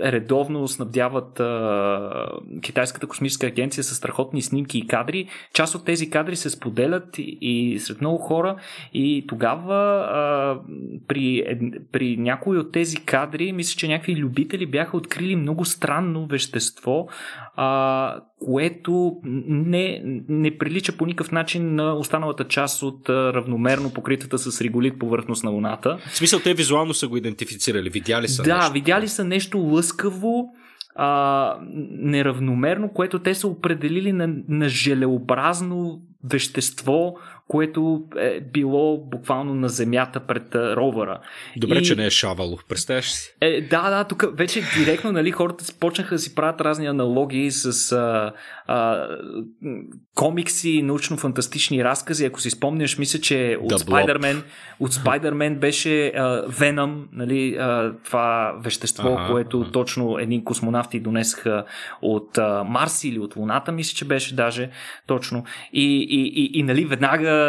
редовно 0.00 0.68
снабдяват 0.68 1.40
а, 1.40 2.28
Китайската 2.62 3.06
космическа 3.06 3.46
агенция 3.46 3.84
с 3.84 3.94
страхотни 3.94 4.42
снимки 4.42 4.78
и 4.78 4.86
кадри. 4.86 5.28
Част 5.54 5.74
от 5.74 5.84
тези 5.84 6.10
кадри 6.10 6.36
се 6.36 6.50
споделят 6.50 7.18
и, 7.18 7.38
и 7.40 7.78
сред 7.78 8.00
много 8.00 8.18
хора 8.18 8.56
и 8.94 9.24
тогава 9.28 9.74
а, 9.74 10.58
при, 11.08 11.44
при 11.92 12.16
някои 12.16 12.58
от 12.58 12.72
тези 12.72 12.96
кадри, 12.96 13.52
мисля, 13.52 13.76
че 13.78 13.88
някакви 13.88 14.16
любители 14.16 14.66
бяха 14.66 14.96
открили 14.96 15.36
много 15.36 15.64
странно 15.64 16.26
вещество, 16.26 17.08
а, 17.56 18.20
което 18.38 19.20
не, 19.24 20.02
не 20.28 20.58
прилича 20.58 20.96
по 20.96 21.06
никакъв 21.06 21.32
начин 21.32 21.74
на 21.74 21.94
останалата 21.94 22.44
част 22.48 22.82
от 22.82 23.08
а, 23.08 23.32
равномерно 23.32 23.92
покритата 23.92 24.38
с 24.38 24.60
реголит 24.60 24.98
повърхност 24.98 25.44
на 25.44 25.50
Луната. 25.50 25.98
В 26.12 26.16
смисъл, 26.16 26.40
те 26.40 26.54
визуално 26.54 26.94
са 26.94 27.08
го 27.08 27.16
идентифицирали, 27.16 27.90
видяли 27.90 28.28
са 28.28 28.42
Да, 28.42 28.56
нещо. 28.56 28.72
видяли 28.72 29.08
са 29.08 29.24
нещо 29.32 29.58
лъскаво, 29.58 30.52
а, 30.94 31.58
неравномерно, 31.90 32.88
което 32.88 33.18
те 33.18 33.34
са 33.34 33.48
определили 33.48 34.12
на, 34.12 34.34
на 34.48 34.68
желеобразно 34.68 36.02
вещество, 36.24 37.14
което 37.52 38.02
е 38.18 38.40
било 38.40 38.98
буквално 38.98 39.54
на 39.54 39.68
земята 39.68 40.20
пред 40.20 40.54
ровъра. 40.54 41.20
Добре, 41.56 41.78
и... 41.78 41.84
че 41.84 41.96
не 41.96 42.06
е 42.06 42.10
шавало, 42.10 42.58
представяш 42.68 43.10
си. 43.10 43.34
Е, 43.40 43.60
да, 43.60 43.90
да, 43.90 44.04
тук 44.04 44.24
вече 44.34 44.62
директно 44.78 45.12
нали, 45.12 45.30
хората 45.30 45.64
почнаха 45.80 46.14
да 46.14 46.18
си 46.18 46.34
правят 46.34 46.60
разни 46.60 46.86
аналогии 46.86 47.50
с 47.50 47.92
а, 47.92 48.32
а, 48.66 49.08
комикси, 50.14 50.82
научно-фантастични 50.84 51.84
разкази. 51.84 52.26
Ако 52.26 52.40
си 52.40 52.50
спомняш, 52.50 52.98
мисля, 52.98 53.18
че 53.18 53.58
от 53.60 53.80
Спайдермен, 53.80 54.42
от 54.80 54.92
Спайдермен 54.92 55.56
беше 55.56 56.06
а, 56.06 56.44
Веном, 56.48 57.08
нали, 57.12 57.56
а, 57.60 57.92
това 58.04 58.54
вещество, 58.64 59.08
ага, 59.08 59.32
което 59.32 59.60
ага. 59.60 59.72
точно 59.72 60.18
едни 60.18 60.44
космонавти 60.44 61.00
донесаха 61.00 61.64
от 62.02 62.38
а, 62.38 62.64
Марс 62.64 63.04
или 63.04 63.18
от 63.18 63.36
Луната, 63.36 63.72
мисля, 63.72 63.94
че 63.94 64.04
беше 64.04 64.34
даже 64.34 64.70
точно. 65.06 65.44
И, 65.72 66.08
и, 66.10 66.42
и, 66.42 66.58
и 66.58 66.62
нали, 66.62 66.84
веднага 66.84 67.41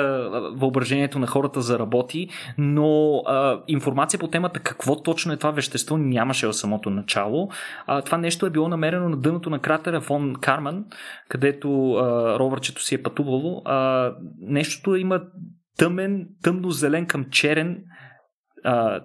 въображението 0.56 1.20
на 1.20 1.28
хората 1.28 1.62
заработи, 1.62 2.30
но 2.58 3.18
а, 3.18 3.60
информация 3.68 4.20
по 4.20 4.28
темата 4.28 4.60
какво 4.60 5.02
точно 5.04 5.34
е 5.34 5.38
това 5.38 5.52
вещество 5.52 5.98
нямаше 5.98 6.48
в 6.48 6.54
самото 6.54 6.90
начало. 6.90 7.50
А, 7.88 8.02
това 8.02 8.18
нещо 8.18 8.46
е 8.46 8.50
било 8.50 8.68
намерено 8.68 9.10
на 9.10 9.18
дъното 9.18 9.50
на 9.50 9.60
кратера 9.60 10.02
Фон 10.02 10.34
Карман, 10.42 10.86
където 11.30 11.94
а, 11.94 12.04
ровърчето 12.40 12.82
си 12.82 12.96
е 12.96 13.04
пътувало. 13.04 13.62
А, 13.66 14.12
нещото 14.42 14.96
има 14.96 15.22
тъмен, 15.78 16.28
тъмно-зелен 16.44 17.06
към 17.06 17.26
черен 17.30 17.84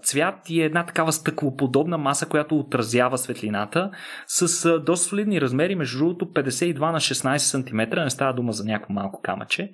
цвят 0.02 0.50
и 0.50 0.62
е 0.62 0.64
една 0.64 0.86
такава 0.86 1.12
стъклоподобна 1.12 1.98
маса, 1.98 2.28
която 2.28 2.58
отразява 2.58 3.18
светлината 3.18 3.90
с 4.26 4.78
доста 4.78 5.08
солидни 5.08 5.40
размери, 5.40 5.74
между 5.74 5.98
другото 5.98 6.24
52 6.24 6.92
на 6.92 7.00
16 7.00 7.38
см, 7.38 8.00
не 8.00 8.10
става 8.10 8.32
дума 8.32 8.52
за 8.52 8.64
някакво 8.64 8.92
малко 8.92 9.22
камъче. 9.22 9.70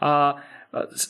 А, 0.00 0.34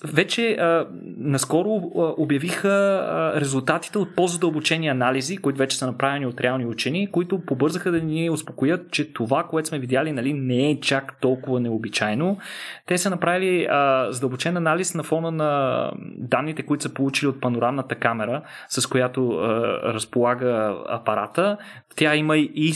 вече 0.04 0.52
а, 0.52 0.86
наскоро 1.18 1.68
обявиха 1.94 2.68
а, 2.68 3.40
резултатите 3.40 3.98
от 3.98 4.16
по-задълбочени 4.16 4.88
анализи, 4.88 5.36
които 5.36 5.58
вече 5.58 5.78
са 5.78 5.86
направени 5.86 6.26
от 6.26 6.40
реални 6.40 6.66
учени, 6.66 7.10
които 7.10 7.44
побързаха 7.44 7.90
да 7.90 8.00
ни 8.00 8.30
успокоят, 8.30 8.90
че 8.90 9.12
това, 9.12 9.44
което 9.44 9.68
сме 9.68 9.78
видяли, 9.78 10.12
нали, 10.12 10.32
не 10.32 10.70
е 10.70 10.80
чак 10.80 11.20
толкова 11.20 11.60
необичайно. 11.60 12.38
Те 12.86 12.98
са 12.98 13.10
направили 13.10 13.66
а, 13.70 14.12
задълбочен 14.12 14.56
анализ 14.56 14.94
на 14.94 15.02
фона 15.02 15.30
на 15.30 15.92
данните, 16.16 16.62
които 16.62 16.82
са 16.82 16.94
получили 16.94 17.28
от 17.28 17.40
панорамната 17.40 17.94
камера, 17.94 18.42
с 18.68 18.86
която 18.86 19.30
а, 19.30 19.48
разполага 19.92 20.76
апарата. 20.88 21.56
Тя 21.96 22.16
има 22.16 22.38
и 22.38 22.72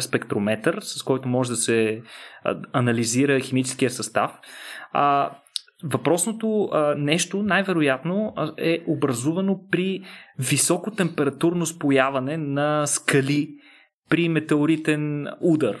спектрометър, 0.00 0.78
с 0.80 1.02
който 1.02 1.28
може 1.28 1.50
да 1.50 1.56
се 1.56 2.02
анализира 2.72 3.40
химическия 3.40 3.90
състав. 3.90 4.30
А, 4.98 5.30
Въпросното 5.84 6.64
а, 6.72 6.94
нещо 6.98 7.42
най-вероятно 7.42 8.34
е 8.58 8.82
образувано 8.86 9.60
при 9.70 10.02
високотемпературно 10.38 11.66
спояване 11.66 12.36
на 12.36 12.86
скали 12.86 13.48
при 14.10 14.28
метеоритен 14.28 15.26
удар. 15.40 15.76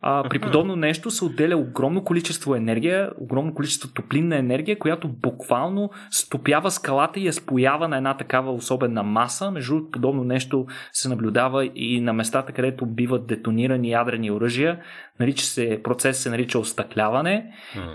А, 0.00 0.28
при 0.28 0.38
подобно 0.38 0.76
нещо 0.76 1.10
се 1.10 1.24
отделя 1.24 1.56
огромно 1.56 2.04
количество 2.04 2.54
енергия, 2.54 3.10
огромно 3.20 3.54
количество 3.54 3.88
топлинна 3.92 4.36
енергия, 4.36 4.78
която 4.78 5.08
буквално 5.08 5.90
стопява 6.10 6.70
скалата 6.70 7.20
и 7.20 7.26
я 7.26 7.32
споява 7.32 7.88
на 7.88 7.96
една 7.96 8.16
такава 8.16 8.52
особена 8.52 9.02
маса. 9.02 9.50
Между 9.50 9.90
подобно 9.90 10.24
нещо 10.24 10.66
се 10.92 11.08
наблюдава 11.08 11.70
и 11.74 12.00
на 12.00 12.12
местата, 12.12 12.52
където 12.52 12.86
биват 12.86 13.26
детонирани 13.26 13.90
ядрени 13.90 14.30
оръжия. 14.30 14.80
Нарича 15.20 15.44
се, 15.44 15.80
процес 15.84 16.18
се 16.18 16.30
нарича 16.30 16.58
остъкляване 16.58 17.52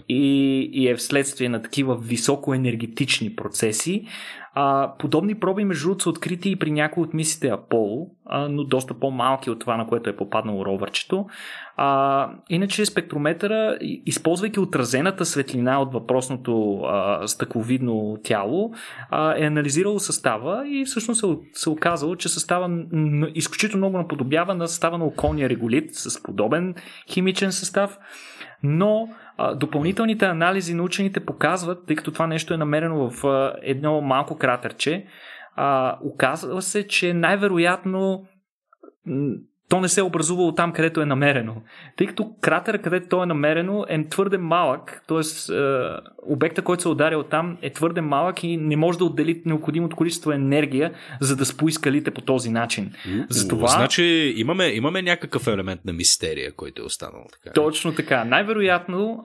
и, 0.09 0.59
и 0.73 0.87
е 0.87 0.95
вследствие 0.95 1.49
на 1.49 1.61
такива 1.61 1.97
високоенергетични 1.97 3.35
процеси. 3.35 4.07
А, 4.55 4.93
подобни 4.99 5.35
проби, 5.35 5.65
между 5.65 5.87
другото, 5.87 6.03
са 6.03 6.09
открити 6.09 6.49
и 6.49 6.55
при 6.55 6.71
някои 6.71 7.03
от 7.03 7.13
мисите 7.13 7.47
Аполо, 7.47 8.09
а, 8.25 8.49
но 8.49 8.63
доста 8.63 8.93
по-малки 8.93 9.49
от 9.49 9.59
това, 9.59 9.77
на 9.77 9.87
което 9.87 10.09
е 10.09 10.15
попаднало 10.15 10.65
ровърчето. 10.65 11.25
А, 11.77 12.29
иначе 12.49 12.85
спектрометъра, 12.85 13.77
използвайки 14.05 14.59
отразената 14.59 15.25
светлина 15.25 15.81
от 15.81 15.93
въпросното 15.93 16.81
а, 16.81 17.27
стъкловидно 17.27 18.17
тяло, 18.23 18.73
а, 19.09 19.35
е 19.37 19.45
анализирало 19.45 19.99
състава 19.99 20.67
и 20.67 20.85
всъщност 20.85 21.19
се, 21.19 21.27
се 21.53 21.69
оказало, 21.69 22.15
че 22.15 22.29
състава 22.29 22.83
изключително 23.35 23.85
много 23.85 23.97
наподобява 23.97 24.55
на 24.55 24.67
състава 24.67 24.97
на 24.97 25.05
околния 25.05 25.49
реголит 25.49 25.89
с 25.91 26.23
подобен 26.23 26.75
химичен 27.09 27.51
състав, 27.51 27.97
но 28.63 29.09
а, 29.37 29.55
допълнителните 29.55 30.25
анализи 30.25 30.73
на 30.73 30.83
учените 30.83 31.19
показват, 31.19 31.85
тъй 31.87 31.95
като 31.95 32.11
това 32.11 32.27
нещо 32.27 32.53
е 32.53 32.57
намерено 32.57 33.09
в 33.09 33.27
а, 33.27 33.55
едно 33.61 34.01
малко 34.01 34.37
кратърче, 34.37 35.05
а, 35.55 35.97
оказва 36.03 36.61
се, 36.61 36.87
че 36.87 37.13
най-вероятно 37.13 38.25
то 39.73 39.81
не 39.81 39.89
се 39.89 39.99
е 39.99 40.03
образувало 40.03 40.51
там, 40.51 40.73
където 40.73 41.01
е 41.01 41.05
намерено. 41.05 41.55
Тъй 41.95 42.07
като 42.07 42.31
кратера, 42.41 42.77
където 42.77 43.07
то 43.07 43.23
е 43.23 43.25
намерено, 43.25 43.85
е 43.89 44.07
твърде 44.07 44.37
малък, 44.37 45.03
т.е. 45.07 45.53
обекта, 46.25 46.61
който 46.61 46.81
се 46.81 46.89
е 46.89 46.91
ударил 46.91 47.23
там, 47.23 47.57
е 47.61 47.69
твърде 47.69 48.01
малък 48.01 48.43
и 48.43 48.57
не 48.57 48.75
може 48.75 48.97
да 48.97 49.05
отдели 49.05 49.41
необходимото 49.45 49.95
количество 49.95 50.31
енергия, 50.31 50.93
за 51.21 51.35
да 51.35 51.45
спои 51.45 51.71
скалите 51.71 52.11
по 52.11 52.21
този 52.21 52.49
начин. 52.49 52.91
Затова... 53.29 53.67
Значи 53.67 54.33
имаме, 54.37 54.67
имаме 54.67 55.01
някакъв 55.01 55.47
елемент 55.47 55.85
на 55.85 55.93
мистерия, 55.93 56.51
който 56.51 56.81
е 56.81 56.85
останал. 56.85 57.25
Така. 57.31 57.53
Точно 57.53 57.95
така. 57.95 58.23
Най-вероятно 58.23 59.23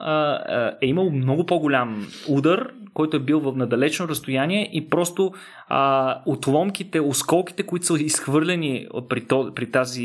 е 0.81 0.87
имал 0.87 1.09
много 1.09 1.45
по-голям 1.45 2.07
удар, 2.29 2.69
който 2.93 3.17
е 3.17 3.19
бил 3.19 3.39
в 3.39 3.55
надалечно 3.55 4.07
разстояние 4.07 4.69
и 4.73 4.89
просто 4.89 5.33
а, 5.67 6.21
отломките, 6.25 6.99
осколките, 6.99 7.63
които 7.63 7.85
са 7.85 7.93
изхвърлени 7.99 8.87
при, 9.09 9.21
то, 9.25 9.51
при 9.55 9.71
тази 9.71 10.03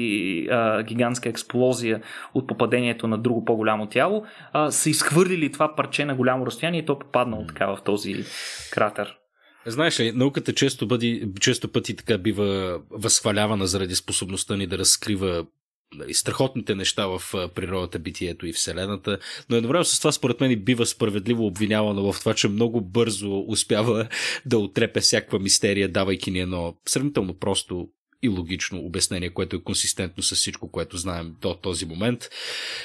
а, 0.51 0.83
гигантска 0.83 1.29
експлозия 1.29 2.03
от 2.35 2.47
попадението 2.47 3.07
на 3.07 3.19
друго 3.19 3.45
по-голямо 3.45 3.87
тяло, 3.87 4.25
а, 4.53 4.71
са 4.71 4.91
изхвърлили 4.91 5.53
това 5.53 5.75
парче 5.77 6.05
на 6.05 6.15
голямо 6.15 6.47
разстояние 6.47 6.81
и 6.81 6.85
то 6.85 6.93
е 6.93 6.99
попаднало 6.99 7.47
така 7.47 7.67
в 7.67 7.79
този 7.85 8.25
кратер. 8.71 9.17
Знаеш 9.67 10.01
ли, 10.01 10.13
науката 10.13 10.53
често, 10.53 10.87
бъди, 10.87 11.29
често 11.41 11.69
пъти 11.69 11.97
така 11.97 12.19
бива 12.19 12.81
възхвалявана 12.91 13.67
заради 13.67 13.95
способността 13.95 14.57
ни 14.57 14.67
да 14.67 14.79
разкрива 14.79 15.47
нали, 15.95 16.15
страхотните 16.15 16.75
неща 16.75 17.07
в 17.07 17.23
природата, 17.55 17.99
битието 17.99 18.47
и 18.47 18.53
Вселената, 18.53 19.19
но 19.51 19.57
едновременно 19.57 19.85
с 19.85 19.99
това 19.99 20.13
според 20.13 20.41
мен 20.41 20.65
бива 20.65 20.87
справедливо 20.87 21.47
обвинявано 21.47 22.13
в 22.13 22.21
това, 22.21 22.35
че 22.35 22.49
много 22.49 22.81
бързо 22.81 23.45
успява 23.49 24.09
да 24.47 24.59
отрепе 24.59 25.01
всякаква 25.01 25.39
мистерия, 25.39 25.89
давайки 25.89 26.31
ни 26.31 26.41
едно 26.41 26.75
сравнително 26.87 27.39
просто 27.39 27.89
и 28.25 28.29
логично 28.29 28.79
обяснение, 28.79 29.31
което 29.31 29.57
е 29.57 29.63
консистентно 29.63 30.23
с 30.23 30.35
всичко, 30.35 30.71
което 30.71 30.97
знаем 30.97 31.35
до 31.41 31.55
този 31.55 31.87
момент. 31.87 32.29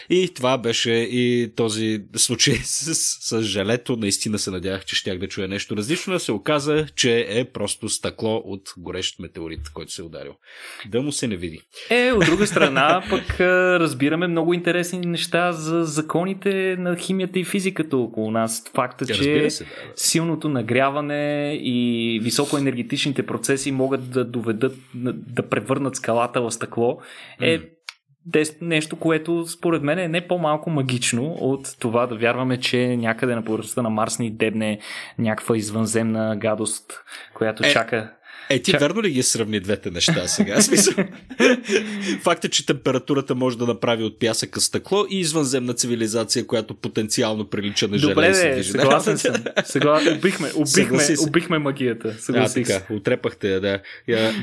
И 0.09 0.33
това 0.35 0.57
беше 0.57 0.91
и 0.91 1.51
този 1.55 2.01
случай 2.15 2.55
с, 2.63 2.95
с 2.95 3.41
жалето. 3.41 3.95
Наистина 3.95 4.39
се 4.39 4.51
надявах, 4.51 4.85
че 4.85 4.95
щях 4.95 5.19
да 5.19 5.27
чуя 5.27 5.47
нещо 5.47 5.77
различно, 5.77 6.19
се 6.19 6.31
оказа, 6.31 6.85
че 6.95 7.25
е 7.29 7.45
просто 7.45 7.89
стъкло 7.89 8.41
от 8.45 8.73
горещ 8.77 9.19
метеорит, 9.19 9.69
който 9.73 9.91
се 9.91 10.01
е 10.01 10.05
ударил. 10.05 10.33
Да 10.87 11.01
му 11.01 11.11
се 11.11 11.27
не 11.27 11.35
види. 11.35 11.61
Е, 11.89 12.11
от 12.11 12.25
друга 12.25 12.47
страна, 12.47 13.03
пък 13.09 13.39
разбираме 13.79 14.27
много 14.27 14.53
интересни 14.53 14.99
неща 14.99 15.51
за 15.51 15.83
законите 15.83 16.75
на 16.79 16.95
химията 16.95 17.39
и 17.39 17.43
физиката 17.43 17.97
около 17.97 18.31
нас. 18.31 18.63
Факта, 18.73 19.05
че 19.05 19.49
се, 19.49 19.63
да, 19.63 19.69
да. 19.69 19.81
силното 19.95 20.49
нагряване 20.49 21.53
и 21.63 22.19
високоенергетичните 22.23 23.25
процеси 23.25 23.71
могат 23.71 24.09
да 24.09 24.25
доведат 24.25 24.75
да 25.29 25.49
превърнат 25.49 25.95
скалата 25.95 26.41
в 26.41 26.51
стъкло, 26.51 26.99
е 27.41 27.59
нещо, 28.61 28.95
което 28.95 29.47
според 29.47 29.83
мен 29.83 29.99
е 29.99 30.07
не 30.07 30.27
по-малко 30.27 30.69
магично 30.69 31.23
от 31.31 31.75
това 31.79 32.07
да 32.07 32.15
вярваме, 32.15 32.59
че 32.59 32.97
някъде 32.97 33.35
на 33.35 33.43
повърхността 33.43 33.81
на 33.81 33.89
Марс 33.89 34.19
ни 34.19 34.31
дебне 34.31 34.79
някаква 35.17 35.57
извънземна 35.57 36.35
гадост, 36.37 37.03
която 37.33 37.67
е, 37.67 37.69
чака 37.69 38.13
Е, 38.51 38.59
ти 38.59 38.71
Чак... 38.71 38.81
верно 38.81 39.01
ли 39.01 39.09
ги 39.09 39.23
сравни 39.23 39.59
двете 39.59 39.91
неща 39.91 40.27
сега? 40.27 40.61
Смисъл, 40.61 40.93
факт 42.23 42.45
е, 42.45 42.49
че 42.49 42.65
температурата 42.65 43.35
може 43.35 43.57
да 43.57 43.65
направи 43.65 44.03
от 44.03 44.19
пясъка 44.19 44.61
стъкло 44.61 45.05
и 45.09 45.19
извънземна 45.19 45.73
цивилизация, 45.73 46.47
която 46.47 46.73
потенциално 46.73 47.45
прилича 47.45 47.87
на 47.87 47.97
железо. 47.97 48.15
Добре, 48.15 48.55
де, 48.55 48.63
съгласен 48.63 49.17
съм. 49.17 49.35
Сега, 49.63 50.01
убихме, 50.17 50.51
убихме, 50.55 51.03
убихме 51.27 51.59
магията. 51.59 52.15
Съгласих 52.19 52.69
а, 52.69 52.79
така, 52.79 52.93
отрепахте, 52.93 53.59
да. 53.59 53.79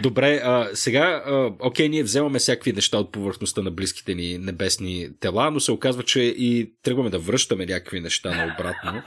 Добре, 0.03 0.41
а, 0.45 0.69
сега, 0.75 1.23
а, 1.27 1.51
окей, 1.61 1.89
ние 1.89 2.03
вземаме 2.03 2.39
всякакви 2.39 2.73
неща 2.73 2.99
от 2.99 3.13
повърхността 3.13 3.63
на 3.63 3.71
близките 3.71 4.15
ни 4.15 4.39
небесни 4.39 5.09
тела, 5.21 5.51
но 5.51 5.61
се 5.61 5.73
оказва, 5.73 6.03
че 6.03 6.21
и 6.21 6.73
тръгваме 6.83 7.11
да 7.11 7.19
връщаме 7.19 7.67
някакви 7.67 8.01
неща 8.01 8.47
наобратно. 8.47 9.03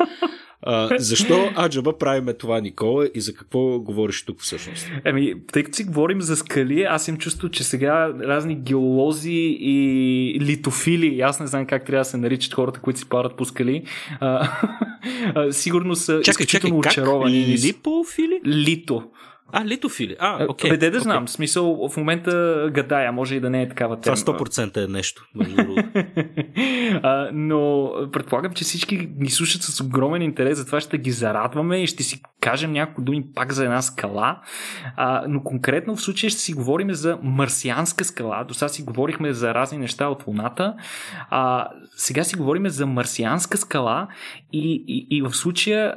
А, 0.62 0.90
защо 0.98 1.52
Аджаба 1.58 1.98
правиме 1.98 2.34
това, 2.34 2.60
Никола, 2.60 3.10
и 3.16 3.22
за 3.22 3.34
какво 3.34 3.80
говориш 3.80 4.26
тук 4.26 4.42
всъщност? 4.42 4.92
Еми, 5.06 5.34
тъй 5.52 5.64
като 5.64 5.76
си 5.76 5.84
говорим 5.84 6.22
за 6.22 6.36
скали, 6.36 6.84
аз 6.84 7.08
им 7.08 7.18
чувство, 7.18 7.50
че 7.50 7.64
сега 7.64 8.14
разни 8.22 8.56
геолози 8.56 9.58
и 9.60 10.38
литофили, 10.42 11.22
аз 11.22 11.40
не 11.40 11.48
знам 11.48 11.66
как 11.66 11.86
трябва 11.86 12.02
да 12.02 12.10
се 12.10 12.18
наричат 12.18 12.54
хората, 12.54 12.80
които 12.80 13.00
си 13.00 13.10
падат 13.10 13.36
по 13.36 13.46
скали, 13.46 13.84
а, 14.20 14.50
а, 15.36 15.52
сигурно 15.52 15.96
са 15.96 16.22
чакай, 16.22 16.32
изключително 16.32 16.84
чакай, 16.84 17.04
очаровани. 17.04 17.46
Липофили? 17.46 18.42
Лито. 18.46 19.04
А, 19.52 19.66
литофили. 19.66 20.16
А, 20.20 20.46
окей. 20.50 20.72
Okay, 20.72 20.80
Бе, 20.80 20.90
да 20.90 21.00
знам. 21.00 21.28
Okay. 21.28 21.30
Смисъл, 21.30 21.90
в 21.90 21.98
момента 21.98 22.70
гадая, 22.74 23.12
може 23.12 23.36
и 23.36 23.40
да 23.40 23.50
не 23.50 23.62
е 23.62 23.70
такава 23.70 24.00
тема. 24.00 24.16
Това 24.16 24.34
100% 24.34 24.86
е 24.86 24.88
нещо. 24.88 25.26
а, 27.04 27.30
но 27.34 27.92
предполагам, 28.12 28.54
че 28.54 28.64
всички 28.64 29.10
ни 29.18 29.30
слушат 29.30 29.62
с 29.62 29.82
огромен 29.82 30.22
интерес, 30.22 30.58
затова 30.58 30.80
ще 30.80 30.98
ги 30.98 31.12
зарадваме 31.12 31.84
и 31.84 31.88
ще 31.88 32.04
си 32.04 32.22
кажем 32.42 32.72
няколко 32.72 33.02
думи 33.02 33.24
пак 33.36 33.54
за 33.54 33.64
една 33.64 33.82
скала. 33.82 34.42
А, 34.96 35.24
но 35.28 35.44
конкретно 35.44 35.96
в 35.96 36.02
случая 36.02 36.30
ще 36.30 36.40
си 36.40 36.54
говорим 36.54 36.94
за 36.94 37.18
марсианска 37.24 38.06
скала. 38.06 38.44
До 38.44 38.54
сега 38.54 38.70
си 38.70 38.84
говорихме 38.84 39.34
за 39.34 39.54
разни 39.54 39.78
неща 39.78 40.08
от 40.08 40.28
Луната. 40.28 40.74
А, 41.30 41.70
сега 41.96 42.24
си 42.24 42.36
говорим 42.36 42.70
за 42.70 42.86
марсианска 42.86 43.58
скала 43.58 44.08
и, 44.54 44.84
и, 44.88 45.18
и 45.18 45.22
в 45.22 45.34
случая 45.34 45.96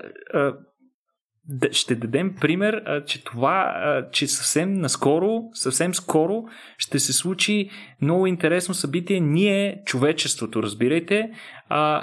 ще 1.71 1.95
дадем 1.95 2.35
пример, 2.41 2.83
че 3.07 3.25
това, 3.25 3.75
че 4.13 4.27
съвсем 4.27 4.73
наскоро, 4.73 5.43
съвсем 5.55 5.95
скоро 5.95 6.45
ще 6.79 6.99
се 6.99 7.13
случи 7.13 7.71
много 8.03 8.27
интересно 8.27 8.75
събитие. 8.75 9.21
Ние, 9.21 9.83
човечеството, 9.87 10.63
разбирайте, 10.63 11.31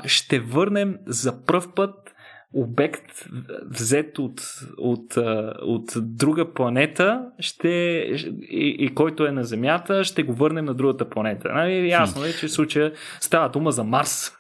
ще 0.05 0.39
върнем 0.39 0.97
за 1.05 1.45
пръв 1.45 1.73
път 1.75 2.08
обект, 2.53 3.25
взет 3.69 4.19
от, 4.19 4.41
от, 4.77 5.17
от 5.62 5.91
друга 5.95 6.53
планета, 6.53 7.21
ще, 7.39 7.69
и, 8.49 8.75
и 8.79 8.95
който 8.95 9.25
е 9.25 9.31
на 9.31 9.43
Земята, 9.43 10.03
ще 10.03 10.23
го 10.23 10.33
върнем 10.33 10.65
на 10.65 10.73
другата 10.73 11.09
планета. 11.09 11.49
Нали? 11.53 11.89
Ясно 11.89 12.25
е, 12.25 12.33
че 12.33 12.47
в 12.47 12.51
случая 12.51 12.91
става 13.19 13.49
дума 13.49 13.71
за 13.71 13.83
Марс. 13.83 14.31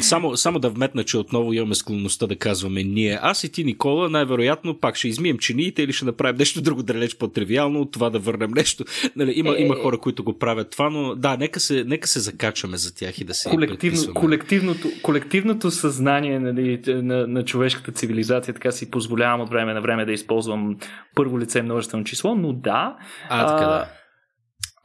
Само, 0.00 0.36
само 0.36 0.58
да 0.58 0.70
вметна, 0.70 1.04
че 1.04 1.18
отново 1.18 1.52
имаме 1.52 1.74
склонността 1.74 2.26
да 2.26 2.36
казваме 2.36 2.82
ние. 2.82 3.18
Аз 3.22 3.44
и 3.44 3.52
ти, 3.52 3.64
Никола, 3.64 4.08
най-вероятно 4.08 4.80
пак 4.80 4.96
ще 4.96 5.08
измием 5.08 5.38
чиниите 5.38 5.82
или 5.82 5.92
ще 5.92 6.04
направим 6.04 6.36
нещо 6.38 6.62
друго 6.62 6.82
далеч 6.82 7.16
по-тривиално 7.16 7.80
от 7.80 7.92
това 7.92 8.10
да 8.10 8.18
върнем 8.18 8.50
нещо. 8.50 8.84
Нали, 9.16 9.32
има, 9.36 9.56
е, 9.58 9.62
има 9.62 9.74
хора, 9.74 9.98
които 9.98 10.24
го 10.24 10.38
правят 10.38 10.70
това, 10.70 10.90
но 10.90 11.14
да, 11.14 11.36
нека 11.36 11.60
се, 11.60 11.84
нека 11.84 12.08
се 12.08 12.20
закачаме 12.20 12.76
за 12.76 12.94
тях 12.94 13.20
и 13.20 13.24
да 13.24 13.34
се 13.34 13.50
колективно, 13.50 14.14
колективното, 14.14 14.88
колективното 15.02 15.70
съзнание 15.70 16.38
нали, 16.40 16.82
на, 17.06 17.26
на 17.26 17.44
човешката 17.44 17.92
цивилизация, 17.92 18.54
така 18.54 18.70
си 18.70 18.90
позволявам 18.90 19.40
от 19.40 19.50
време 19.50 19.74
на 19.74 19.80
време 19.80 20.04
да 20.04 20.12
използвам 20.12 20.76
първо 21.14 21.38
лице 21.38 21.62
множествено 21.62 22.04
число, 22.04 22.34
но 22.34 22.52
да. 22.52 22.96
А, 23.28 23.46
така 23.46 23.70
да. 23.70 23.86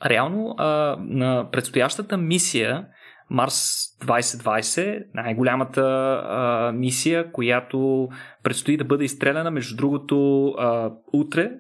Реално, 0.06 0.56
а, 0.58 0.98
на 1.00 1.50
предстоящата 1.52 2.18
мисия 2.18 2.86
Марс 3.30 3.88
2020, 4.06 5.04
най-голямата 5.14 5.82
а, 5.82 6.72
мисия, 6.72 7.32
която 7.32 8.10
предстои 8.44 8.78
да 8.78 8.84
бъде 8.84 9.04
изстреляна, 9.04 9.52
между 9.52 9.76
другото, 9.76 10.48
а, 10.48 10.92
утре, 11.14 11.52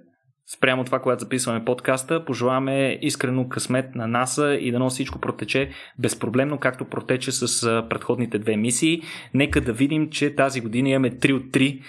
спрямо 0.54 0.84
това, 0.84 1.00
което 1.00 1.20
записваме 1.20 1.66
подкаста. 1.66 2.26
Пожелаваме 2.26 3.00
искрено 3.02 3.50
късмет 3.50 3.96
на 3.96 4.08
НАСА 4.08 4.56
и 4.56 4.72
да 4.72 4.80
всичко 4.90 5.20
протече 5.20 5.70
безпроблемно, 6.00 6.58
както 6.58 6.86
протече 6.86 7.32
с 7.32 7.62
предходните 7.90 8.40
две 8.40 8.58
мисии. 8.58 9.02
Нека 9.34 9.62
да 9.62 9.74
видим, 9.74 10.10
че 10.10 10.36
тази 10.36 10.62
година 10.62 10.90
имаме 10.90 11.12
3 11.12 11.34
от 11.34 11.44
3 11.44 11.82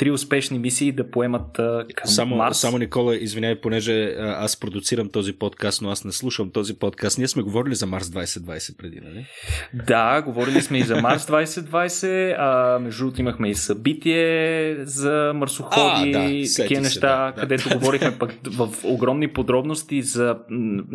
три 0.00 0.10
успешни 0.10 0.58
мисии 0.58 0.92
да 0.92 1.10
поемат 1.10 1.58
а, 1.58 1.84
към 1.94 2.10
само, 2.10 2.36
Марс. 2.36 2.60
Само, 2.60 2.78
Никола, 2.78 3.16
извиняй, 3.16 3.60
понеже 3.60 4.14
аз 4.18 4.60
продуцирам 4.60 5.10
този 5.10 5.32
подкаст, 5.32 5.82
но 5.82 5.90
аз 5.90 6.04
не 6.04 6.12
слушам 6.12 6.50
този 6.50 6.78
подкаст. 6.78 7.18
Ние 7.18 7.28
сме 7.28 7.42
говорили 7.42 7.74
за 7.74 7.86
Марс 7.86 8.06
2020 8.06 8.76
преди, 8.76 9.00
нали? 9.04 9.26
Да, 9.74 10.22
говорили 10.22 10.62
сме 10.62 10.78
и 10.78 10.82
за 10.82 10.96
Марс 10.96 11.26
2020. 11.26 12.34
А, 12.38 12.78
между 12.78 13.04
другото 13.04 13.20
имахме 13.20 13.50
и 13.50 13.54
събитие 13.54 14.76
за 14.84 15.32
марсоходи, 15.34 16.12
а, 16.14 16.28
да, 16.28 16.42
такива 16.56 16.80
неща, 16.80 17.32
да, 17.36 17.40
където 17.40 17.68
да. 17.68 17.78
говорихме 17.78 18.18
пък 18.18 18.30
в 18.46 18.68
огромни 18.84 19.32
подробности 19.32 20.02
за, 20.02 20.36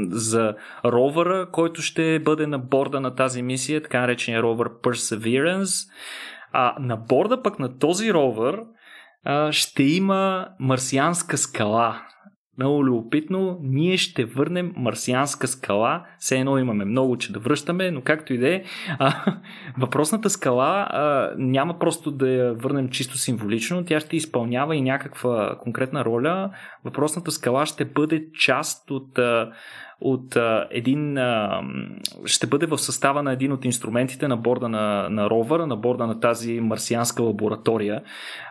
за 0.10 0.54
ровъра, 0.86 1.48
който 1.52 1.82
ще 1.82 2.20
бъде 2.20 2.48
на 2.48 2.60
борда 2.60 3.00
на 3.00 3.16
тази 3.16 3.42
мисия, 3.42 3.82
така 3.82 4.02
наречения 4.02 4.42
ровър 4.42 4.70
Perseverance. 4.70 5.90
А 6.52 6.76
на 6.80 6.98
борда 6.98 7.44
пък 7.44 7.60
на 7.60 7.78
този 7.78 8.14
ровър 8.14 8.60
ще 9.52 9.84
има 9.84 10.48
марсианска 10.60 11.38
скала. 11.38 12.02
Много 12.58 12.86
любопитно, 12.86 13.60
ние 13.62 13.98
ще 13.98 14.26
върнем 14.26 14.74
марсианска 14.76 15.48
скала. 15.48 16.06
Все 16.20 16.38
едно 16.38 16.58
имаме 16.58 16.86
много, 16.86 17.18
че 17.18 17.34
да 17.34 17.40
връщаме, 17.40 17.92
но 17.92 18.02
както 18.02 18.34
и 18.34 18.38
да 18.38 18.56
е, 18.56 18.64
въпросната 19.78 20.30
скала 20.30 20.88
а, 20.90 21.34
няма 21.38 21.80
просто 21.80 22.12
да 22.12 22.30
я 22.30 22.54
върнем 22.54 22.90
чисто 22.90 23.18
символично, 23.18 23.86
тя 23.86 24.00
ще 24.00 24.16
изпълнява 24.16 24.76
и 24.76 24.82
някаква 24.82 25.58
конкретна 25.62 26.06
роля. 26.06 26.52
Въпросната 26.86 27.32
скала 27.32 27.66
ще 27.66 27.86
бъде 27.86 28.28
част 28.34 28.92
от 28.92 29.20
а, 29.20 29.52
от 30.02 30.36
а, 30.36 30.68
един. 30.72 31.18
А, 31.18 31.62
ще 32.26 32.48
бъде 32.48 32.66
в 32.66 32.78
състава 32.78 33.24
на 33.24 33.32
един 33.32 33.52
от 33.52 33.66
инструментите 33.66 34.28
на 34.28 34.38
борда 34.38 34.70
на, 34.70 35.10
на 35.10 35.30
ровъра, 35.30 35.68
на 35.68 35.76
борда 35.76 36.08
на 36.08 36.20
тази 36.20 36.60
марсианска 36.60 37.24
лаборатория. 37.24 38.02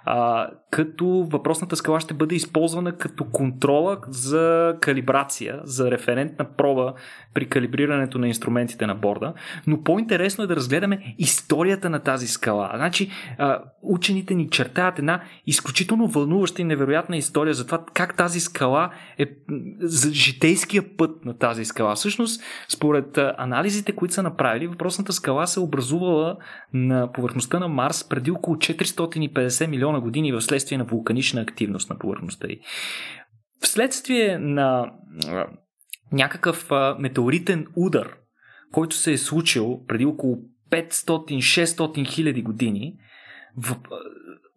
А, 0.05 0.49
като 0.71 1.07
въпросната 1.07 1.77
скала 1.77 2.01
ще 2.01 2.15
бъде 2.15 2.35
използвана 2.35 2.93
като 2.93 3.25
контрола 3.25 3.99
за 4.09 4.75
калибрация, 4.81 5.61
за 5.65 5.91
референтна 5.91 6.47
проба 6.57 6.95
при 7.35 7.49
калибрирането 7.49 8.19
на 8.19 8.29
инструментите 8.29 8.87
на 8.87 8.95
борда. 8.95 9.35
Но 9.67 9.83
по-интересно 9.83 10.45
е 10.45 10.47
да 10.47 10.57
разгледаме 10.57 11.15
историята 11.19 11.91
на 11.91 11.99
тази 11.99 12.27
скала. 12.27 12.71
Значи, 12.75 13.11
а, 13.39 13.59
учените 13.83 14.35
ни 14.35 14.51
чертаят 14.51 14.99
една 14.99 15.21
изключително 15.47 16.09
вълнуваща 16.09 16.63
и 16.63 16.65
невероятна 16.65 17.17
история 17.17 17.55
за 17.55 17.67
това 17.67 17.85
как 17.95 18.17
тази 18.17 18.41
скала 18.41 18.91
е 19.19 19.27
за 19.81 20.13
житейския 20.13 20.97
път 20.97 21.25
на 21.25 21.39
тази 21.45 21.65
скала. 21.65 21.95
Всъщност, 21.95 22.43
според 22.69 23.19
анализите, 23.19 23.93
които 23.93 24.15
са 24.15 24.23
направили, 24.23 24.67
въпросната 24.67 25.13
скала 25.13 25.47
се 25.47 25.61
е 25.61 25.63
образувала 25.63 26.37
на 26.73 27.13
повърхността 27.13 27.59
на 27.59 27.69
Марс 27.69 28.09
преди 28.09 28.31
около 28.31 28.57
450 28.57 29.67
милиона 29.67 30.01
години 30.01 30.33
в 30.33 30.41
следствие 30.41 30.79
на 30.79 30.85
вулканична 30.85 31.41
активност 31.41 31.91
на 31.91 31.99
повърхността 31.99 32.47
й. 32.49 32.61
Вследствие 33.61 34.39
на 34.39 34.93
някакъв 36.13 36.71
метеоритен 36.99 37.67
удар, 37.77 38.17
който 38.73 38.97
се 38.97 39.13
е 39.13 39.19
случил 39.19 39.81
преди 39.89 40.05
около 40.05 40.37
500-600 40.71 42.07
хиляди 42.07 42.43
години, 42.43 42.95
в, 43.57 43.77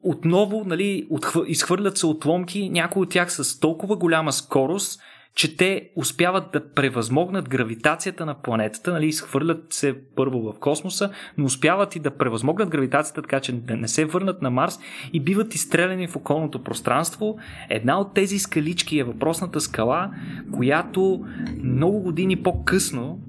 отново 0.04 0.64
нали, 0.66 1.08
изхвърлят 1.48 1.98
се 1.98 2.06
отломки, 2.06 2.70
някои 2.70 3.02
от 3.02 3.10
тях 3.10 3.32
с 3.32 3.60
толкова 3.60 3.96
голяма 3.96 4.32
скорост, 4.32 5.02
че 5.38 5.58
те 5.58 5.90
успяват 5.96 6.52
да 6.54 6.70
превъзмогнат 6.74 7.50
гравитацията 7.50 8.26
на 8.26 8.34
планетата, 8.34 8.94
нали, 8.94 9.08
изхвърлят 9.08 9.74
се 9.74 9.96
първо 10.16 10.42
в 10.42 10.60
космоса, 10.60 11.10
но 11.38 11.46
успяват 11.46 11.96
и 11.96 12.00
да 12.00 12.12
превъзмогнат 12.12 12.70
гравитацията, 12.70 13.22
така 13.22 13.40
че 13.40 13.52
да 13.54 13.78
не 13.78 13.88
се 13.88 14.06
върнат 14.06 14.42
на 14.42 14.50
Марс 14.50 14.80
и 15.14 15.20
биват 15.20 15.56
изстреляни 15.56 16.08
в 16.08 16.16
околното 16.16 16.64
пространство. 16.64 17.38
Една 17.70 18.00
от 18.00 18.14
тези 18.14 18.40
скалички 18.40 19.00
е 19.00 19.04
въпросната 19.04 19.62
скала, 19.62 20.12
която 20.52 21.26
много 21.64 22.00
години 22.00 22.36
по-късно 22.36 23.20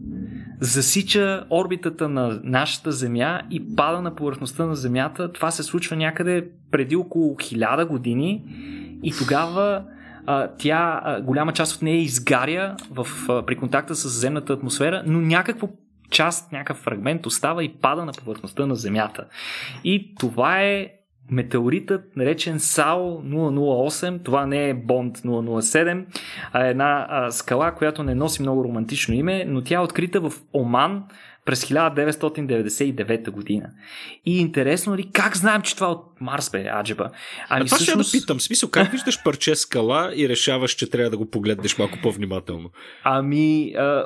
засича 0.61 1.45
орбитата 1.51 2.09
на 2.09 2.41
нашата 2.45 2.93
Земя 2.93 3.41
и 3.51 3.77
пада 3.77 4.03
на 4.03 4.15
повърхността 4.15 4.67
на 4.67 4.77
Земята. 4.77 5.33
Това 5.33 5.51
се 5.51 5.63
случва 5.63 5.97
някъде 5.97 6.49
преди 6.71 6.97
около 6.97 7.35
1000 7.35 7.87
години 7.87 8.45
и 9.03 9.13
тогава 9.19 9.85
тя, 10.59 11.03
голяма 11.23 11.53
част 11.53 11.77
от 11.77 11.83
нея 11.83 12.03
изгаря 12.03 12.77
в, 12.91 13.07
при 13.47 13.57
контакта 13.57 13.95
с 13.95 14.09
земната 14.09 14.53
атмосфера, 14.53 15.03
но 15.07 15.21
някакво 15.21 15.69
част, 16.11 16.53
някакъв 16.53 16.77
фрагмент 16.77 17.27
остава 17.27 17.65
и 17.65 17.69
пада 17.69 18.05
на 18.05 18.13
повърхността 18.13 18.67
на 18.67 18.75
Земята. 18.75 19.25
И 19.85 20.15
това 20.15 20.63
е 20.63 20.89
метеоритът, 21.31 22.17
наречен 22.17 22.61
САО 22.61 23.23
008, 23.23 24.25
това 24.25 24.47
не 24.47 24.69
е 24.69 24.75
Бонд 24.75 25.19
007, 25.19 26.05
а 26.53 26.67
е 26.67 26.71
една 26.71 27.27
скала, 27.31 27.71
която 27.71 28.03
не 28.03 28.15
носи 28.15 28.43
много 28.43 28.65
романтично 28.65 29.15
име, 29.15 29.45
но 29.49 29.63
тя 29.63 29.75
е 29.75 29.79
открита 29.79 30.21
в 30.21 30.33
Оман 30.53 31.05
през 31.49 31.65
1999 31.65 33.31
година. 33.31 33.71
И 34.27 34.41
интересно 34.41 34.97
ли, 34.97 35.11
как 35.13 35.37
знаем, 35.37 35.63
че 35.63 35.75
това 35.75 35.87
е 35.87 35.91
от 35.91 36.21
Марс 36.21 36.51
бе, 36.51 36.71
аджеба? 36.75 37.11
Ами, 37.49 37.63
а 37.63 37.65
това 37.65 37.77
всъщност... 37.77 38.09
ще 38.09 38.19
да 38.19 38.23
питам. 38.23 38.41
Смисъл, 38.41 38.71
как 38.71 38.91
виждаш 38.91 39.23
парче 39.23 39.57
скала 39.57 40.13
и 40.17 40.29
решаваш, 40.29 40.71
че 40.71 40.91
трябва 40.91 41.11
да 41.11 41.17
го 41.17 41.31
погледнеш 41.31 41.79
малко 41.79 41.99
по-внимателно? 42.03 42.71
Ами, 43.05 43.73
а, 43.73 44.05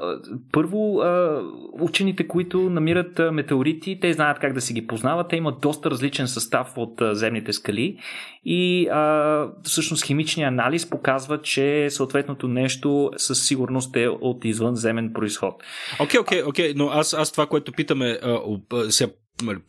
първо, 0.53 1.01
а, 1.01 1.43
учените, 1.81 2.29
които 2.29 2.61
намират 2.61 3.21
метеорити, 3.33 3.99
те 4.01 4.13
знаят 4.13 4.39
как 4.39 4.53
да 4.53 4.61
си 4.61 4.73
ги 4.73 4.87
познават. 4.87 5.29
Те 5.29 5.37
имат 5.37 5.61
доста 5.61 5.91
различен 5.91 6.29
състав 6.29 6.73
от 6.77 7.03
земните 7.13 7.53
скали 7.53 7.99
и 8.45 8.89
а, 8.89 9.47
всъщност 9.63 10.05
химичният 10.05 10.49
анализ 10.49 10.91
показва, 10.91 11.43
че 11.43 11.91
съответното 11.91 12.49
нещо 12.49 13.11
със 13.17 13.47
сигурност 13.47 13.97
е 13.97 14.09
от 14.09 14.45
извънземен 14.45 15.13
происход. 15.13 15.63
Окей, 16.01 16.21
окей, 16.21 16.43
окей, 16.43 16.73
но 16.77 16.89
аз, 16.89 17.15
аз 17.15 17.32
това, 17.33 17.47
което 17.47 17.73
питаме, 17.73 18.19
сега 18.89 19.13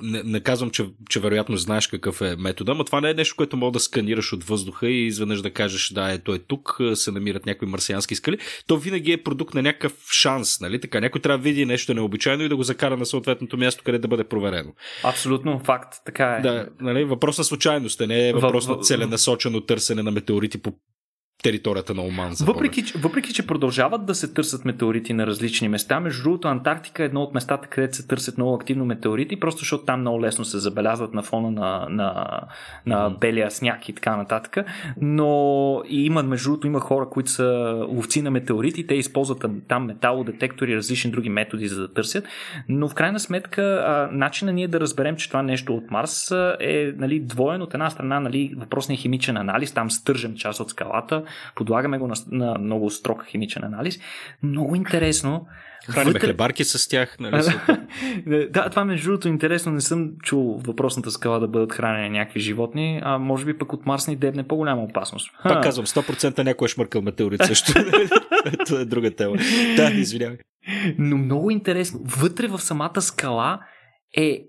не, 0.02 0.24
не 0.24 0.40
казвам, 0.40 0.70
че, 0.70 0.86
че 1.10 1.20
вероятно 1.20 1.58
знаеш 1.58 1.88
какъв 1.88 2.22
е 2.22 2.36
метода, 2.36 2.74
но 2.74 2.84
това 2.84 3.02
не 3.02 3.10
е 3.10 3.14
нещо, 3.14 3.36
което 3.36 3.58
мога 3.58 3.72
да 3.72 3.80
сканираш 3.80 4.34
от 4.34 4.44
въздуха 4.44 4.88
и 4.88 5.06
изведнъж 5.06 5.42
да 5.42 5.52
кажеш, 5.52 5.90
да, 5.90 6.12
ето 6.12 6.34
е 6.34 6.40
тук, 6.40 6.80
се 6.94 7.12
намират 7.12 7.46
някои 7.46 7.68
марсиански 7.68 8.16
скали. 8.16 8.38
То 8.68 8.78
винаги 8.78 9.12
е 9.12 9.24
продукт 9.24 9.54
на 9.54 9.62
някакъв 9.62 9.94
шанс, 10.12 10.60
нали? 10.62 10.82
Така, 10.82 11.00
някой 11.00 11.22
трябва 11.22 11.38
да 11.38 11.44
види 11.44 11.66
нещо 11.66 11.94
необичайно 11.94 12.44
и 12.44 12.50
да 12.50 12.56
го 12.56 12.64
закара 12.64 12.98
на 12.98 13.06
съответното 13.06 13.58
място, 13.58 13.84
къде 13.86 14.00
да 14.00 14.08
бъде 14.08 14.24
проверено. 14.24 14.74
Абсолютно 15.04 15.60
факт, 15.60 15.94
така 16.06 16.26
е. 16.26 16.42
Да, 16.42 16.70
нали? 16.82 17.04
Въпрос 17.04 17.38
на 17.38 17.44
случайност, 17.44 18.00
не 18.00 18.30
е 18.30 18.34
въпрос 18.34 18.68
на 18.68 18.80
целенасочено 18.80 19.62
търсене 19.62 20.04
на 20.04 20.12
метеорити 20.12 20.62
по 20.62 20.74
територията 21.44 21.94
на 21.94 22.02
Оман. 22.02 22.34
За 22.34 22.46
въпреки, 22.46 22.86
че, 22.86 22.98
въпреки, 22.98 23.34
че 23.34 23.48
продължават 23.48 24.06
да 24.06 24.16
се 24.16 24.34
търсят 24.34 24.66
метеорити 24.66 25.14
на 25.14 25.28
различни 25.28 25.70
места, 25.70 26.00
между 26.00 26.24
другото 26.24 26.48
Антарктика 26.48 27.04
е 27.04 27.06
едно 27.06 27.22
от 27.22 27.34
местата, 27.34 27.68
където 27.68 27.96
се 27.96 28.08
търсят 28.08 28.38
много 28.38 28.56
активно 28.56 28.86
метеорити, 28.86 29.40
просто 29.40 29.60
защото 29.60 29.86
там 29.86 30.00
много 30.00 30.22
лесно 30.22 30.46
се 30.46 30.58
забелязват 30.58 31.14
на 31.14 31.24
фона 31.24 31.52
на, 31.52 31.88
на, 31.90 32.40
на 32.86 33.10
белия 33.10 33.52
сняг 33.52 33.90
и 33.90 33.94
така 33.94 34.18
нататък. 34.18 34.58
Но 35.02 35.82
и 35.90 36.06
има, 36.06 36.24
между 36.24 36.50
другото, 36.50 36.68
има 36.68 36.80
хора, 36.80 37.10
които 37.10 37.30
са 37.30 37.78
ловци 37.90 38.22
на 38.22 38.32
метеорити, 38.32 38.88
те 38.88 38.96
използват 38.96 39.46
там 39.68 39.86
металодетектори 39.86 40.72
и 40.72 40.76
различни 40.76 41.12
други 41.12 41.30
методи 41.30 41.68
за 41.68 41.82
да 41.82 41.94
търсят. 41.94 42.26
Но 42.70 42.90
в 42.90 42.94
крайна 42.94 43.20
сметка, 43.20 44.10
начина 44.12 44.54
ние 44.54 44.68
да 44.68 44.80
разберем, 44.80 45.16
че 45.16 45.28
това 45.28 45.42
нещо 45.42 45.76
от 45.76 45.92
Марс 45.92 46.32
е 46.60 46.94
нали, 46.98 47.20
двоен. 47.20 47.62
От 47.62 47.74
една 47.74 47.90
страна 47.90 48.20
нали, 48.20 48.54
въпросният 48.58 49.02
химичен 49.02 49.38
анализ, 49.38 49.72
там 49.72 49.92
стържем 49.92 50.36
част 50.36 50.60
от 50.60 50.70
скалата, 50.70 51.24
подлагаме 51.56 51.98
го 51.98 52.08
на, 52.08 52.16
на 52.32 52.60
много 52.60 52.90
строг 52.90 53.26
химичен 53.26 53.64
анализ. 53.64 54.00
Много 54.44 54.76
интересно. 54.76 55.48
Храним 55.90 56.14
вътре... 56.14 56.28
хлебарки 56.28 56.64
с 56.64 56.90
тях. 56.90 57.18
Нали? 57.20 57.44
да, 58.50 58.70
това 58.70 58.86
между 58.86 59.08
другото 59.08 59.28
интересно. 59.28 59.72
Не 59.72 59.82
съм 59.82 60.12
чул 60.24 60.62
въпросната 60.64 61.12
скала 61.12 61.40
да 61.40 61.48
бъдат 61.48 61.74
хранени 61.74 62.10
някакви 62.10 62.40
животни, 62.40 63.02
а 63.04 63.18
може 63.18 63.46
би 63.46 63.58
пък 63.58 63.74
от 63.74 63.86
Марс 63.86 64.08
ни 64.08 64.16
дебне 64.16 64.48
по-голяма 64.48 64.84
опасност. 64.84 65.32
Пак 65.44 65.64
казвам, 65.64 65.86
100% 65.86 66.44
някой 66.44 66.66
е 66.66 66.70
шмъркал 66.70 67.02
метеорит 67.02 67.44
също. 67.44 67.74
Това 68.66 68.82
е 68.82 68.86
друга 68.86 69.16
тема. 69.16 69.36
Да, 69.78 69.92
извинявай. 69.92 70.38
Но 70.98 71.18
много 71.18 71.52
интересно. 71.52 72.00
Вътре 72.04 72.48
в 72.48 72.60
самата 72.60 73.02
скала 73.02 73.60
е 74.18 74.44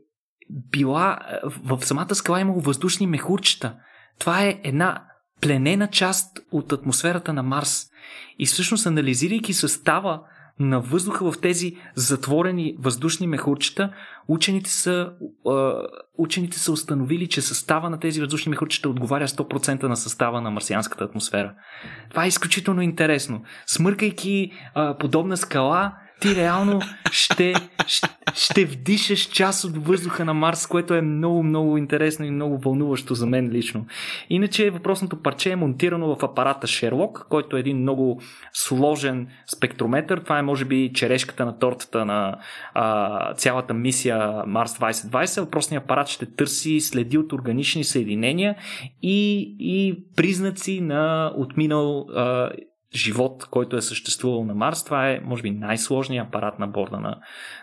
била, 0.51 1.19
в 1.65 1.87
самата 1.87 2.15
скала 2.15 2.39
е 2.39 2.41
имало 2.41 2.61
въздушни 2.61 3.07
мехурчета. 3.07 3.77
Това 4.19 4.45
е 4.45 4.61
една 4.65 5.05
пленена 5.41 5.89
част 5.89 6.39
от 6.53 6.73
атмосферата 6.73 7.33
на 7.33 7.43
Марс. 7.43 7.87
И 8.39 8.47
всъщност, 8.47 8.87
анализирайки 8.87 9.53
състава 9.53 10.21
на 10.59 10.81
въздуха 10.81 11.33
в 11.33 11.41
тези 11.41 11.77
затворени 11.95 12.77
въздушни 12.79 13.27
мехурчета, 13.27 13.93
учените 14.29 14.71
са, 14.71 15.11
учените 16.19 16.59
са 16.59 16.73
установили, 16.73 17.29
че 17.29 17.41
състава 17.41 17.91
на 17.91 18.01
тези 18.01 18.21
въздушни 18.21 18.51
мехурчета 18.51 18.89
отговаря 18.89 19.29
100% 19.29 19.83
на 19.83 19.97
състава 19.97 20.41
на 20.41 20.51
марсианската 20.51 21.05
атмосфера. 21.05 21.55
Това 22.11 22.25
е 22.25 22.29
изключително 22.29 22.83
интересно. 22.83 23.43
Смъркайки 23.67 24.53
подобна 24.99 25.37
скала, 25.37 25.93
ти 26.21 26.35
реално 26.35 26.81
ще, 27.13 27.55
ще, 27.87 28.09
ще 28.35 28.65
вдишаш 28.65 29.29
част 29.29 29.65
от 29.65 29.87
въздуха 29.87 30.25
на 30.25 30.35
Марс, 30.35 30.67
което 30.67 30.95
е 30.95 31.01
много, 31.01 31.43
много 31.43 31.79
интересно 31.79 32.25
и 32.25 32.31
много 32.31 32.59
вълнуващо 32.59 33.15
за 33.15 33.27
мен 33.27 33.51
лично. 33.51 33.87
Иначе 34.31 34.71
въпросното 34.71 35.23
парче 35.23 35.51
е 35.51 35.57
монтирано 35.57 36.17
в 36.17 36.23
апарата 36.23 36.67
Шерлок, 36.67 37.27
който 37.29 37.57
е 37.57 37.61
един 37.61 37.79
много 37.79 38.21
сложен 38.53 39.29
спектрометър. 39.57 40.19
Това 40.19 40.39
е 40.39 40.43
може 40.43 40.65
би 40.65 40.93
черешката 40.95 41.45
на 41.45 41.59
тортата 41.59 42.05
на 42.05 42.39
а, 42.75 43.35
цялата 43.35 43.75
мисия 43.75 44.43
Марс 44.47 44.79
2020. 44.79 45.41
Въпросният 45.41 45.85
апарат 45.85 46.09
ще 46.09 46.27
търси 46.27 46.81
следи 46.81 47.19
от 47.19 47.33
органични 47.33 47.85
съединения 47.85 48.57
и, 49.03 49.41
и 49.59 50.05
признаци 50.17 50.81
на 50.81 51.33
отминал 51.37 52.07
а, 52.15 52.51
живот, 52.95 53.47
който 53.51 53.77
е 53.77 53.83
съществувал 53.83 54.45
на 54.45 54.55
Марс. 54.55 54.85
Това 54.85 55.11
е, 55.11 55.21
може 55.25 55.43
би, 55.43 55.51
най-сложният 55.51 56.29
апарат 56.29 56.59
на 56.59 56.67
борда 56.67 57.01
на, 57.01 57.21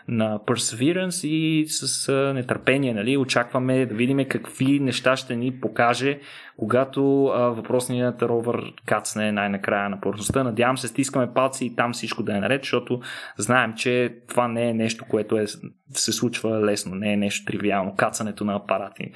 на 0.08 0.40
Perseverance 0.40 1.28
и 1.28 1.66
с 1.68 2.10
а, 2.10 2.34
нетърпение 2.34 2.94
нали, 2.94 3.18
очакваме 3.18 3.86
да 3.86 3.96
видим 3.96 4.26
какви 4.30 4.80
неща 4.80 5.16
ще 5.16 5.36
ни 5.36 5.60
покаже, 5.60 6.20
когато 6.58 7.26
а, 7.26 7.40
въпросният 7.40 8.22
ровър 8.22 8.74
кацне 8.86 9.32
най-накрая 9.32 9.90
на 9.90 10.02
повърхността. 10.02 10.44
Надявам 10.44 10.78
се, 10.78 10.88
стискаме 10.88 11.34
палци 11.34 11.66
и 11.66 11.76
там 11.76 11.94
всичко 11.94 12.24
да 12.24 12.38
е 12.38 12.40
наред, 12.40 12.62
защото 12.62 13.02
знаем, 13.38 13.74
че 13.76 14.16
това 14.28 14.48
не 14.48 14.70
е 14.70 14.74
нещо, 14.74 15.06
което 15.10 15.38
е, 15.38 15.46
се 15.92 16.12
случва 16.12 16.66
лесно, 16.66 16.96
не 16.96 17.14
е 17.14 17.18
нещо 17.18 17.46
тривиално. 17.46 17.96
Кацането 17.96 18.46
на 18.46 18.56
апарати 18.56 19.12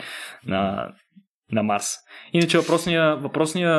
на 0.47 0.91
на 1.51 1.63
Марс. 1.63 1.85
Иначе 2.33 2.57
въпросния, 2.57 3.15
въпросния 3.15 3.71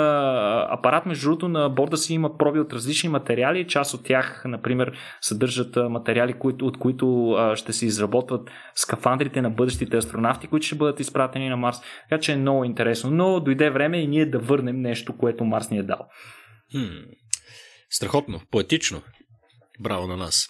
апарат, 0.70 1.06
между 1.06 1.28
другото, 1.28 1.48
на 1.48 1.68
борда 1.68 1.96
си 1.96 2.14
има 2.14 2.38
проби 2.38 2.60
от 2.60 2.72
различни 2.72 3.08
материали. 3.08 3.66
Част 3.66 3.94
от 3.94 4.04
тях, 4.04 4.42
например, 4.44 4.92
съдържат 5.20 5.76
материали, 5.76 6.32
които, 6.32 6.66
от 6.66 6.78
които 6.78 7.36
ще 7.54 7.72
се 7.72 7.86
изработват 7.86 8.50
скафандрите 8.74 9.42
на 9.42 9.50
бъдещите 9.50 9.96
астронавти, 9.96 10.46
които 10.46 10.66
ще 10.66 10.74
бъдат 10.74 11.00
изпратени 11.00 11.48
на 11.48 11.56
Марс. 11.56 11.76
Така 12.08 12.20
че 12.20 12.32
е 12.32 12.36
много 12.36 12.64
интересно. 12.64 13.10
Но 13.10 13.40
дойде 13.40 13.70
време 13.70 13.98
и 13.98 14.06
ние 14.06 14.26
да 14.26 14.38
върнем 14.38 14.80
нещо, 14.80 15.16
което 15.16 15.44
Марс 15.44 15.70
ни 15.70 15.78
е 15.78 15.82
дал. 15.82 16.08
Хм. 16.72 16.84
Страхотно, 17.90 18.40
поетично. 18.50 19.02
Браво 19.80 20.06
на 20.06 20.16
нас. 20.16 20.46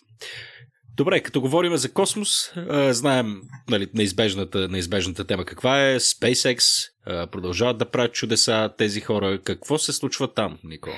Добре, 0.97 1.21
като 1.21 1.41
говорим 1.41 1.77
за 1.77 1.93
космос, 1.93 2.53
знаем 2.91 3.41
нали, 3.71 3.89
неизбежната, 3.95 4.69
неизбежната 4.69 5.25
тема 5.25 5.45
каква 5.45 5.89
е. 5.89 6.01
SpaceX 6.01 6.89
продължават 7.31 7.79
да 7.79 7.91
правят 7.91 8.13
чудеса 8.13 8.71
тези 8.79 9.01
хора. 9.01 9.39
Какво 9.45 9.79
се 9.79 9.93
случва 9.93 10.35
там, 10.35 10.59
Никола? 10.65 10.97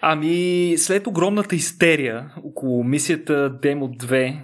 Ами, 0.00 0.74
след 0.78 1.06
огромната 1.06 1.56
истерия 1.56 2.30
около 2.44 2.84
мисията 2.84 3.58
Demo 3.62 3.96
2, 3.96 4.42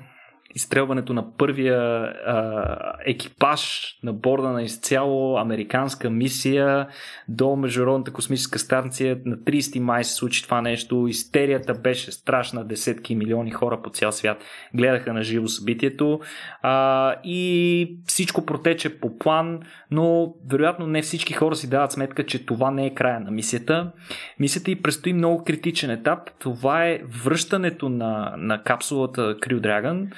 изстрелването 0.54 1.12
на 1.12 1.36
първия 1.36 1.78
а, 1.78 2.92
екипаж 3.06 3.92
на 4.02 4.12
борда 4.12 4.48
на 4.48 4.62
изцяло 4.62 5.38
американска 5.38 6.10
мисия 6.10 6.88
до 7.28 7.56
Международната 7.56 8.12
космическа 8.12 8.58
станция. 8.58 9.18
На 9.24 9.36
30 9.36 9.78
май 9.78 10.04
се 10.04 10.14
случи 10.14 10.42
това 10.42 10.60
нещо. 10.60 11.06
Истерията 11.08 11.74
беше 11.74 12.12
страшна. 12.12 12.64
Десетки 12.64 13.14
милиони 13.14 13.50
хора 13.50 13.82
по 13.82 13.90
цял 13.90 14.12
свят 14.12 14.44
гледаха 14.74 15.12
на 15.12 15.22
живо 15.22 15.48
събитието 15.48 16.20
а, 16.62 17.14
и 17.24 17.98
всичко 18.06 18.46
протече 18.46 19.00
по 19.00 19.18
план, 19.18 19.60
но 19.90 20.34
вероятно 20.50 20.86
не 20.86 21.02
всички 21.02 21.32
хора 21.32 21.56
си 21.56 21.70
дават 21.70 21.92
сметка, 21.92 22.26
че 22.26 22.46
това 22.46 22.70
не 22.70 22.86
е 22.86 22.94
края 22.94 23.20
на 23.20 23.30
мисията. 23.30 23.92
Мисията 24.38 24.70
и 24.70 24.82
предстои 24.82 25.12
много 25.12 25.44
критичен 25.44 25.90
етап. 25.90 26.30
Това 26.38 26.86
е 26.86 27.00
връщането 27.24 27.88
на, 27.88 28.34
на 28.36 28.62
капсулата 28.62 29.36
Crew 29.36 29.60
Dragon 29.60 30.08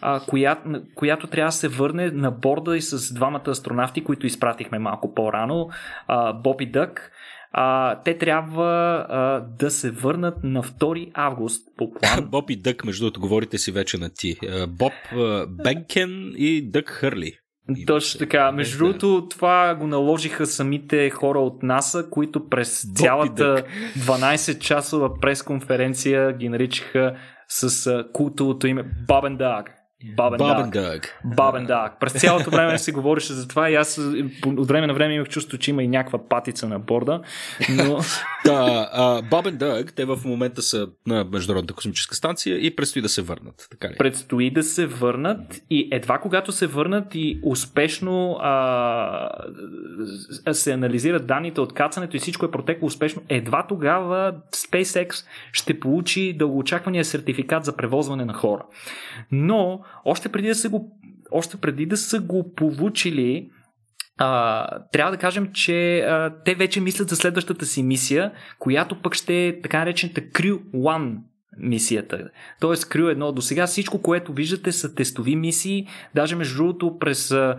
а, 0.00 0.20
коя, 0.20 0.58
която 0.94 1.26
трябва 1.26 1.48
да 1.48 1.52
се 1.52 1.68
върне 1.68 2.10
на 2.10 2.30
борда 2.30 2.76
и 2.76 2.82
с 2.82 3.14
двамата 3.14 3.50
астронавти, 3.50 4.04
които 4.04 4.26
изпратихме 4.26 4.78
малко 4.78 5.14
по-рано, 5.14 5.68
а, 6.06 6.32
Боб 6.32 6.60
и 6.60 6.66
Дък. 6.66 7.12
А, 7.52 7.96
те 8.02 8.18
трябва 8.18 9.06
а, 9.08 9.40
да 9.58 9.70
се 9.70 9.90
върнат 9.90 10.44
на 10.44 10.62
2 10.62 11.10
август 11.14 11.68
по 11.76 11.92
план. 11.92 12.26
Боб 12.30 12.50
и 12.50 12.56
Дък, 12.56 12.84
между 12.84 13.04
другото, 13.04 13.20
говорите 13.20 13.58
си 13.58 13.72
вече 13.72 13.98
на 13.98 14.10
ти. 14.10 14.36
Боб 14.68 14.92
Бенкен 15.64 16.32
и 16.36 16.70
Дък 16.70 16.90
Хърли. 16.90 17.32
Точно 17.86 18.18
така. 18.18 18.52
Между 18.52 18.78
другото, 18.78 19.26
това 19.30 19.74
го 19.74 19.86
наложиха 19.86 20.46
самите 20.46 21.10
хора 21.10 21.38
от 21.38 21.62
НАСА, 21.62 22.10
които 22.10 22.48
през 22.48 22.86
цялата 22.94 23.64
12-часова 23.98 25.20
пресконференция 25.20 26.32
ги 26.32 26.48
наричаха 26.48 27.16
с 27.48 28.04
култовото 28.12 28.66
име 28.66 28.84
Бабен 29.08 29.36
Даг. 29.36 29.77
Бабен 30.04 30.38
Бабен 30.38 30.70
Даг. 30.70 30.72
Даг. 30.72 31.20
Бабен 31.24 31.66
Даг. 31.66 32.00
През 32.00 32.12
цялото 32.12 32.50
време 32.50 32.78
се 32.78 32.92
говореше 32.92 33.32
за 33.32 33.48
това 33.48 33.70
и 33.70 33.74
аз 33.74 34.00
от 34.46 34.68
време 34.68 34.86
на 34.86 34.94
време 34.94 35.14
имах 35.14 35.28
чувство, 35.28 35.58
че 35.58 35.70
има 35.70 35.82
и 35.82 35.88
някаква 35.88 36.28
патица 36.28 36.68
на 36.68 36.78
борда, 36.78 37.20
но... 37.70 38.00
Да, 38.44 38.88
а, 38.92 39.22
Бабен 39.22 39.56
Даг, 39.56 39.92
те 39.92 40.04
в 40.04 40.18
момента 40.24 40.62
са 40.62 40.88
на 41.06 41.24
Международната 41.24 41.74
космическа 41.74 42.14
станция 42.14 42.66
и 42.66 42.76
предстои 42.76 43.02
да 43.02 43.08
се 43.08 43.22
върнат. 43.22 43.68
Така 43.70 43.88
ли? 43.88 43.96
Предстои 43.98 44.50
да 44.50 44.62
се 44.62 44.86
върнат 44.86 45.60
и 45.70 45.88
едва 45.92 46.18
когато 46.18 46.52
се 46.52 46.66
върнат 46.66 47.14
и 47.14 47.40
успешно 47.42 48.38
а, 48.40 49.30
се 50.52 50.72
анализират 50.72 51.26
данните 51.26 51.60
от 51.60 51.74
кацането 51.74 52.16
и 52.16 52.20
всичко 52.20 52.46
е 52.46 52.50
протекло 52.50 52.86
успешно, 52.86 53.22
едва 53.28 53.66
тогава 53.66 54.34
SpaceX 54.52 55.24
ще 55.52 55.80
получи 55.80 56.32
дългоочаквания 56.32 57.04
сертификат 57.04 57.64
за 57.64 57.76
превозване 57.76 58.24
на 58.24 58.34
хора. 58.34 58.62
Но 59.32 59.80
още 60.04 60.28
преди 60.28 60.48
да 60.48 60.54
са 60.54 60.68
го, 60.68 60.98
още 61.30 61.56
преди 61.56 61.86
да 61.86 61.96
са 61.96 62.20
го 62.20 62.54
получили, 62.54 63.50
а, 64.18 64.66
трябва 64.92 65.12
да 65.12 65.18
кажем, 65.18 65.52
че 65.52 65.98
а, 65.98 66.34
те 66.44 66.54
вече 66.54 66.80
мислят 66.80 67.08
за 67.08 67.16
следващата 67.16 67.66
си 67.66 67.82
мисия, 67.82 68.32
която 68.58 69.02
пък 69.02 69.14
ще 69.14 69.46
е 69.46 69.60
така 69.60 69.78
наречената 69.78 70.20
Crew 70.20 70.60
One 70.74 71.16
мисията. 71.58 72.28
Тоест 72.60 72.84
Crew 72.84 73.14
1 73.14 73.32
до 73.32 73.42
сега 73.42 73.66
всичко, 73.66 74.02
което 74.02 74.32
виждате 74.32 74.72
са 74.72 74.94
тестови 74.94 75.36
мисии. 75.36 75.86
Даже 76.14 76.36
между 76.36 76.56
другото 76.56 76.98
през, 76.98 77.30
а, 77.30 77.56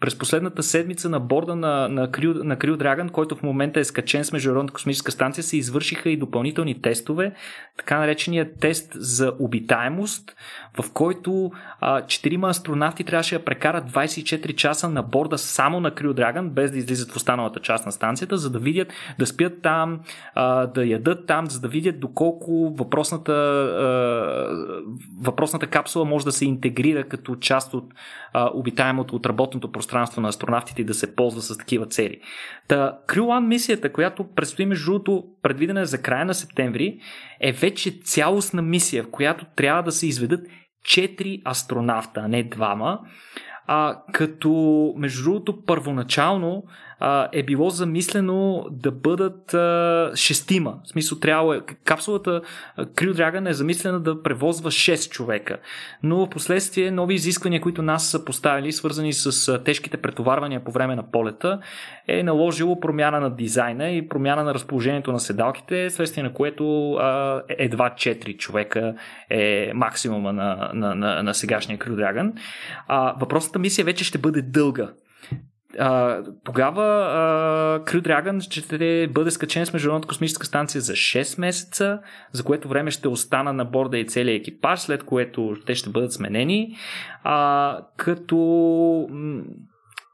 през 0.00 0.18
последната 0.18 0.62
седмица 0.62 1.08
на 1.08 1.20
борда 1.20 1.56
на, 1.56 1.88
на, 1.88 2.08
Crew, 2.08 2.42
на 2.42 2.56
Crew 2.56 2.76
Dragon, 2.76 3.10
който 3.10 3.36
в 3.36 3.42
момента 3.42 3.80
е 3.80 3.84
скачен 3.84 4.24
с 4.24 4.32
Международната 4.32 4.74
космическа 4.74 5.12
станция, 5.12 5.44
се 5.44 5.56
извършиха 5.56 6.10
и 6.10 6.16
допълнителни 6.16 6.82
тестове, 6.82 7.32
така 7.76 7.98
наречения 7.98 8.54
тест 8.60 8.92
за 8.94 9.32
обитаемост, 9.38 10.36
в 10.80 10.92
който 10.92 11.52
четирима 12.06 12.48
астронавти 12.48 13.04
трябваше 13.04 13.38
да 13.38 13.44
прекарат 13.44 13.92
24 13.92 14.54
часа 14.54 14.88
на 14.88 15.02
борда 15.02 15.38
само 15.38 15.80
на 15.80 15.90
Crew 15.90 16.12
Dragon, 16.12 16.48
без 16.48 16.70
да 16.70 16.78
излизат 16.78 17.12
в 17.12 17.16
останалата 17.16 17.60
част 17.60 17.86
на 17.86 17.92
станцията, 17.92 18.36
за 18.36 18.50
да 18.50 18.58
видят, 18.58 18.88
да 19.18 19.26
спят 19.26 19.62
там, 19.62 20.00
а, 20.34 20.66
да 20.66 20.86
ядат 20.86 21.26
там, 21.26 21.46
за 21.50 21.60
да 21.60 21.68
видят 21.68 22.00
доколко 22.00 22.43
въпросната, 22.52 23.32
а, 23.32 24.92
въпросната 25.22 25.66
капсула 25.66 26.04
може 26.04 26.24
да 26.24 26.32
се 26.32 26.44
интегрира 26.44 27.04
като 27.04 27.36
част 27.36 27.74
от 27.74 27.94
обитаемото 28.34 29.16
от 29.16 29.26
работното 29.26 29.72
пространство 29.72 30.20
на 30.20 30.28
астронавтите 30.28 30.82
и 30.82 30.84
да 30.84 30.94
се 30.94 31.14
ползва 31.14 31.42
с 31.42 31.58
такива 31.58 31.86
цели. 31.86 32.20
Та, 32.68 32.98
Crew 33.08 33.46
мисията, 33.46 33.92
която 33.92 34.24
предстои 34.34 34.66
между 34.66 34.84
другото 34.84 35.24
предвидена 35.42 35.80
е 35.80 35.84
за 35.84 36.02
края 36.02 36.24
на 36.24 36.34
септември, 36.34 36.98
е 37.40 37.52
вече 37.52 38.00
цялостна 38.04 38.62
мисия, 38.62 39.02
в 39.02 39.10
която 39.10 39.46
трябва 39.56 39.82
да 39.82 39.92
се 39.92 40.06
изведат 40.06 40.40
4 40.84 41.50
астронавта, 41.50 42.20
а 42.24 42.28
не 42.28 42.42
двама. 42.42 43.00
А, 43.66 44.02
като, 44.12 44.94
между 44.96 45.24
другото, 45.24 45.64
първоначално 45.64 46.64
е 47.32 47.42
било 47.42 47.70
замислено 47.70 48.66
да 48.70 48.90
бъдат 48.90 49.54
шестима. 50.16 50.74
В 50.84 50.88
смисъл, 50.88 51.18
трябва 51.18 51.56
е, 51.56 51.60
капсулата 51.84 52.40
Crew 52.78 53.12
Dragon 53.12 53.50
е 53.50 53.52
замислена 53.52 54.00
да 54.00 54.22
превозва 54.22 54.70
6 54.70 55.10
човека. 55.10 55.58
Но 56.02 56.26
в 56.26 56.30
последствие 56.30 56.90
нови 56.90 57.14
изисквания, 57.14 57.60
които 57.60 57.82
нас 57.82 58.10
са 58.10 58.24
поставили, 58.24 58.72
свързани 58.72 59.12
с 59.12 59.58
тежките 59.64 59.96
претоварвания 59.96 60.64
по 60.64 60.70
време 60.70 60.96
на 60.96 61.10
полета, 61.10 61.60
е 62.08 62.22
наложило 62.22 62.80
промяна 62.80 63.20
на 63.20 63.36
дизайна 63.36 63.90
и 63.90 64.08
промяна 64.08 64.44
на 64.44 64.54
разположението 64.54 65.12
на 65.12 65.20
седалките, 65.20 65.90
следствие 65.90 66.22
на 66.22 66.32
което 66.32 66.64
едва 67.48 67.90
4 67.90 68.36
човека 68.36 68.94
е 69.30 69.72
максимума 69.74 70.32
на, 70.32 70.70
на, 70.74 70.94
на, 70.94 71.22
на 71.22 71.34
сегашния 71.34 71.78
Crew 71.78 71.94
Dragon. 71.94 72.32
А, 72.88 73.14
въпросната 73.20 73.58
мисия 73.58 73.84
вече 73.84 74.04
ще 74.04 74.18
бъде 74.18 74.42
дълга. 74.42 74.88
А, 75.78 76.22
тогава 76.44 76.82
а, 76.84 77.84
Crew 77.84 78.00
Dragon 78.00 78.40
ще 78.40 79.08
бъде 79.12 79.30
скачен 79.30 79.66
с 79.66 79.72
Международната 79.72 80.08
космическа 80.08 80.46
станция 80.46 80.80
за 80.80 80.92
6 80.92 81.40
месеца, 81.40 82.00
за 82.32 82.44
което 82.44 82.68
време 82.68 82.90
ще 82.90 83.08
остана 83.08 83.52
на 83.52 83.64
борда 83.64 83.98
и 83.98 84.06
целият 84.06 84.40
екипаж, 84.40 84.80
след 84.80 85.04
което 85.04 85.56
те 85.66 85.74
ще 85.74 85.90
бъдат 85.90 86.12
сменени. 86.12 86.76
А, 87.22 87.78
като 87.96 89.08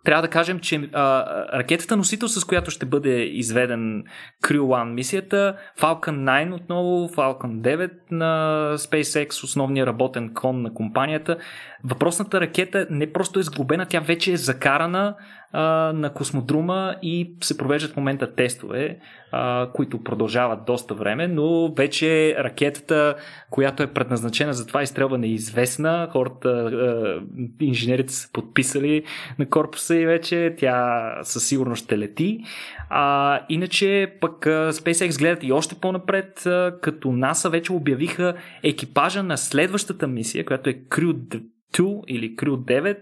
трябва 0.05 0.23
да 0.23 0.29
кажем, 0.29 0.61
че 0.61 0.91
а, 0.93 1.25
ракетата 1.59 1.97
носител, 1.97 2.29
с 2.29 2.45
която 2.45 2.71
ще 2.71 2.87
бъде 2.87 3.23
изведен 3.23 4.05
Crew 4.45 4.61
One 4.61 4.93
мисията, 4.93 5.57
Falcon 5.79 6.47
9 6.51 6.55
отново, 6.55 7.09
Falcon 7.09 7.61
9 7.61 7.91
на 8.11 8.75
SpaceX, 8.77 9.45
основния 9.45 9.87
работен 9.87 10.35
кон 10.35 10.63
на 10.63 10.75
компанията. 10.75 11.37
Въпросната 11.85 12.41
ракета 12.41 12.87
не 12.91 13.13
просто 13.13 13.41
е 13.41 13.43
сглобена, 13.43 13.87
тя 13.87 14.01
вече 14.01 14.33
е 14.33 14.37
закарана 14.37 15.15
а, 15.53 15.61
на 15.93 16.13
космодрума 16.13 16.97
и 17.03 17.35
се 17.43 17.57
провеждат 17.57 17.93
в 17.93 17.97
момента 17.97 18.35
тестове, 18.35 18.99
а, 19.33 19.69
които 19.73 20.05
продължават 20.05 20.65
доста 20.67 20.95
време, 20.95 21.29
но 21.29 21.73
вече 21.75 22.37
ракетата, 22.39 23.17
която 23.51 23.83
е 23.83 23.87
предназначена 23.87 24.53
за 24.53 24.67
това 24.67 24.83
изстрелване 24.83 25.27
е 25.27 25.31
известна. 25.31 26.09
Хората, 26.13 26.49
а, 26.49 27.21
инженерите 27.61 28.13
са 28.13 28.33
подписали 28.33 29.03
на 29.39 29.49
корпуса 29.49 29.97
и 29.97 30.07
вече 30.07 30.55
тя 30.59 31.13
със 31.23 31.49
сигурност 31.49 31.85
ще 31.85 31.99
лети. 31.99 32.41
А, 32.91 33.41
иначе 33.49 34.13
пък 34.21 34.45
SpaceX 34.45 35.19
гледат 35.19 35.45
и 35.45 35.53
още 35.53 35.75
по-напред, 35.75 36.47
а, 36.47 36.75
като 36.83 37.09
NASA 37.09 37.51
вече 37.51 37.73
обявиха 37.73 38.35
екипажа 38.63 39.23
на 39.23 39.39
следващата 39.39 40.07
мисия, 40.07 40.45
която 40.45 40.71
е 40.71 40.75
Crew 40.75 41.13
2 41.73 42.05
или 42.09 42.37
Crew 42.37 42.57
9, 42.57 42.99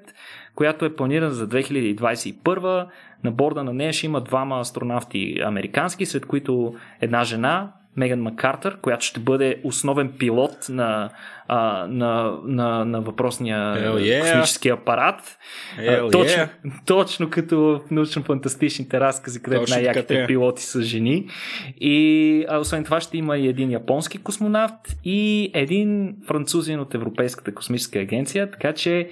която 0.54 0.84
е 0.84 0.96
планирана 0.96 1.30
за 1.30 1.48
2021. 1.48 2.86
На 3.24 3.30
борда 3.30 3.64
на 3.64 3.72
нея 3.72 3.92
ще 3.92 4.06
има 4.06 4.20
двама 4.20 4.60
астронавти 4.60 5.40
американски, 5.44 6.06
сред 6.06 6.26
които 6.26 6.74
една 7.00 7.24
жена, 7.24 7.72
Меган 7.96 8.20
Маккартър, 8.20 8.80
която 8.80 9.04
ще 9.04 9.20
бъде 9.20 9.60
основен 9.64 10.12
пилот 10.18 10.66
на, 10.68 11.10
а, 11.48 11.86
на, 11.86 12.38
на, 12.44 12.84
на 12.84 13.00
въпросния 13.00 13.58
yeah. 13.58 14.20
космически 14.20 14.68
апарат. 14.68 15.38
Hell 15.78 16.12
точно, 16.12 16.42
yeah. 16.42 16.48
точно 16.86 17.30
като 17.30 17.58
в 17.58 17.80
научно-фантастичните 17.90 19.00
разкази, 19.00 19.42
където 19.42 19.70
най-яките 19.70 20.26
пилоти 20.26 20.62
са 20.62 20.82
жени. 20.82 21.28
И 21.80 22.44
а, 22.48 22.58
освен 22.58 22.84
това 22.84 23.00
ще 23.00 23.18
има 23.18 23.38
и 23.38 23.48
един 23.48 23.70
японски 23.70 24.18
космонавт 24.18 24.96
и 25.04 25.50
един 25.54 26.16
французин 26.26 26.80
от 26.80 26.94
Европейската 26.94 27.54
космическа 27.54 27.98
агенция, 27.98 28.50
така 28.50 28.72
че 28.72 29.10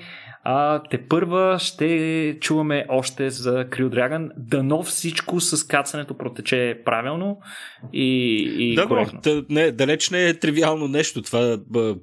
а, 0.48 0.82
те 0.90 1.08
първа 1.08 1.58
ще 1.58 2.36
чуваме 2.40 2.86
още 2.88 3.30
за 3.30 3.64
Crew 3.64 3.88
Dragon. 3.88 4.30
Дано 4.36 4.82
всичко 4.82 5.40
с 5.40 5.66
кацането 5.66 6.18
протече 6.18 6.80
правилно 6.84 7.38
и, 7.92 8.38
и 8.58 8.74
Да, 8.74 8.86
коректно. 8.86 9.20
но, 9.26 9.32
да, 9.34 9.44
не, 9.50 9.72
далеч 9.72 10.10
не 10.10 10.28
е 10.28 10.38
тривиално 10.38 10.88
нещо. 10.88 11.22
Това 11.22 11.56
бъ, 11.66 11.96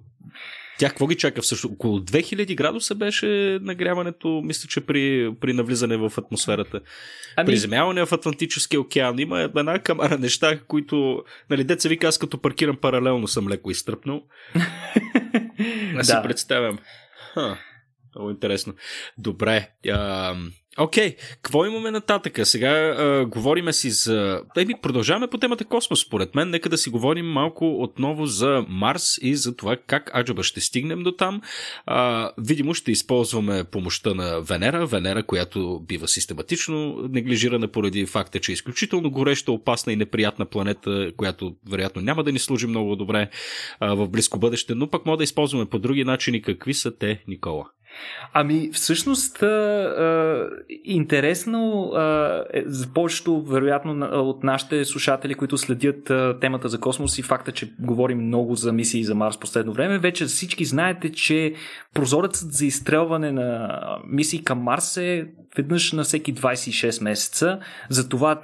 тя 0.80 0.90
какво 0.90 1.08
ги 1.08 1.16
чака 1.16 1.42
всъщност? 1.42 1.74
Около 1.76 2.00
2000 2.00 2.56
градуса 2.56 2.96
беше 2.96 3.60
нагряването, 3.62 4.42
мисля, 4.44 4.68
че 4.70 4.82
при, 4.82 5.34
при 5.42 5.54
навлизане 5.54 5.98
в 5.98 6.12
атмосферата. 6.18 6.80
Ами- 7.36 7.46
Приземяване 7.46 8.06
в 8.06 8.12
Атлантическия 8.12 8.82
океан. 8.82 9.20
Има 9.20 9.40
една 9.40 9.80
камара 9.80 10.18
неща, 10.18 10.60
които, 10.68 11.24
нали, 11.50 11.64
деца 11.64 11.90
вика, 11.90 12.08
аз 12.08 12.18
като 12.18 12.38
паркирам 12.38 12.78
паралелно 12.78 13.28
съм 13.28 13.50
леко 13.50 13.72
изтръпнал. 13.72 14.22
Аз 15.98 16.08
си 16.08 16.14
да. 16.14 16.22
представям. 16.24 16.80
Ха, 17.34 17.58
много 18.16 18.30
интересно. 18.30 18.74
Добре. 19.18 19.70
А, 19.92 20.36
Окей, 20.78 21.16
какво 21.42 21.66
имаме 21.66 21.92
нататъка? 21.92 22.46
Сега 22.46 22.70
а, 22.70 23.26
говориме 23.26 23.74
си 23.74 23.92
за... 23.92 24.42
Еми, 24.58 24.74
продължаваме 24.82 25.28
по 25.28 25.38
темата 25.38 25.66
космос, 25.66 26.02
според 26.02 26.36
мен. 26.36 26.50
Нека 26.50 26.70
да 26.70 26.78
си 26.78 26.90
говорим 26.90 27.26
малко 27.26 27.84
отново 27.84 28.26
за 28.26 28.66
Марс 28.70 29.18
и 29.22 29.36
за 29.36 29.56
това 29.56 29.78
как 29.88 30.16
Аджаба 30.16 30.44
ще 30.44 30.62
стигнем 30.62 31.04
до 31.04 31.12
там. 31.12 31.42
А, 31.86 32.32
видимо 32.38 32.74
ще 32.74 32.92
използваме 32.92 33.64
помощта 33.64 34.14
на 34.14 34.42
Венера. 34.42 34.86
Венера, 34.86 35.24
която 35.24 35.82
бива 35.88 36.08
систематично 36.08 36.96
неглижирана 37.10 37.68
поради 37.68 38.06
факта, 38.06 38.40
че 38.40 38.52
е 38.52 38.54
изключително 38.54 39.12
гореща, 39.12 39.52
опасна 39.52 39.94
и 39.94 39.96
неприятна 39.96 40.46
планета, 40.46 41.12
която 41.18 41.56
вероятно 41.70 42.02
няма 42.02 42.24
да 42.24 42.32
ни 42.32 42.40
служи 42.40 42.68
много 42.68 42.96
добре 42.96 43.30
а, 43.80 43.94
в 43.96 44.08
близко 44.10 44.40
бъдеще, 44.40 44.76
но 44.76 44.90
пък 44.90 45.06
може 45.06 45.18
да 45.18 45.24
използваме 45.24 45.66
по 45.66 45.80
други 45.80 46.04
начини. 46.04 46.42
Какви 46.42 46.74
са 46.74 46.98
те, 46.98 47.24
Никола? 47.28 47.66
Ами, 48.34 48.70
всъщност, 48.74 49.44
а, 49.44 49.46
а, 49.46 50.50
интересно 50.84 51.92
а, 51.96 52.44
е, 52.54 52.64
за 52.66 52.88
повечето, 52.88 53.42
вероятно, 53.42 54.10
от 54.12 54.44
нашите 54.44 54.86
слушатели, 54.86 55.36
които 55.36 55.58
следят 55.58 56.10
а, 56.10 56.38
темата 56.42 56.70
за 56.70 56.80
космос 56.80 57.18
и 57.18 57.22
факта, 57.22 57.52
че 57.52 57.74
говорим 57.80 58.22
много 58.22 58.56
за 58.56 58.74
мисии 58.74 59.04
за 59.04 59.16
Марс 59.16 59.38
последно 59.38 59.74
време, 59.74 60.00
вече 60.00 60.26
всички 60.26 60.66
знаете, 60.66 61.12
че 61.12 61.54
прозорецът 61.94 62.54
за 62.54 62.66
изстрелване 62.66 63.32
на 63.32 63.80
мисии 64.08 64.44
към 64.44 64.60
Марс 64.60 64.98
е 64.98 65.28
веднъж 65.58 65.92
на 65.92 66.04
всеки 66.04 66.36
26 66.36 67.04
месеца. 67.04 67.60
Затова 67.90 68.42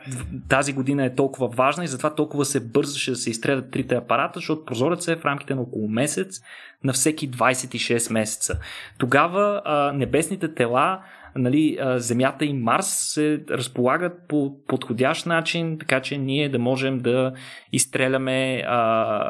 тази 0.49 0.73
година 0.73 1.05
е 1.05 1.15
толкова 1.15 1.47
важна 1.47 1.83
и 1.83 1.87
затова 1.87 2.15
толкова 2.15 2.45
се 2.45 2.59
бързаше 2.59 3.11
да 3.11 3.17
се 3.17 3.29
изстрелят 3.29 3.71
трите 3.71 3.95
апарата, 3.95 4.39
защото 4.39 4.65
прозорецът 4.65 5.17
е 5.17 5.21
в 5.21 5.25
рамките 5.25 5.55
на 5.55 5.61
около 5.61 5.87
месец. 5.87 6.41
На 6.83 6.93
всеки 6.93 7.31
26 7.31 8.13
месеца. 8.13 8.59
Тогава 8.97 9.61
а, 9.65 9.91
небесните 9.91 10.53
тела 10.53 10.99
нали, 11.35 11.77
Земята 11.95 12.45
и 12.45 12.53
Марс 12.53 12.87
се 12.87 13.43
разполагат 13.49 14.13
по 14.27 14.55
подходящ 14.67 15.25
начин, 15.25 15.77
така 15.79 16.01
че 16.01 16.17
ние 16.17 16.49
да 16.49 16.59
можем 16.59 16.99
да 16.99 17.33
изстреляме 17.73 18.63
а, 18.67 19.29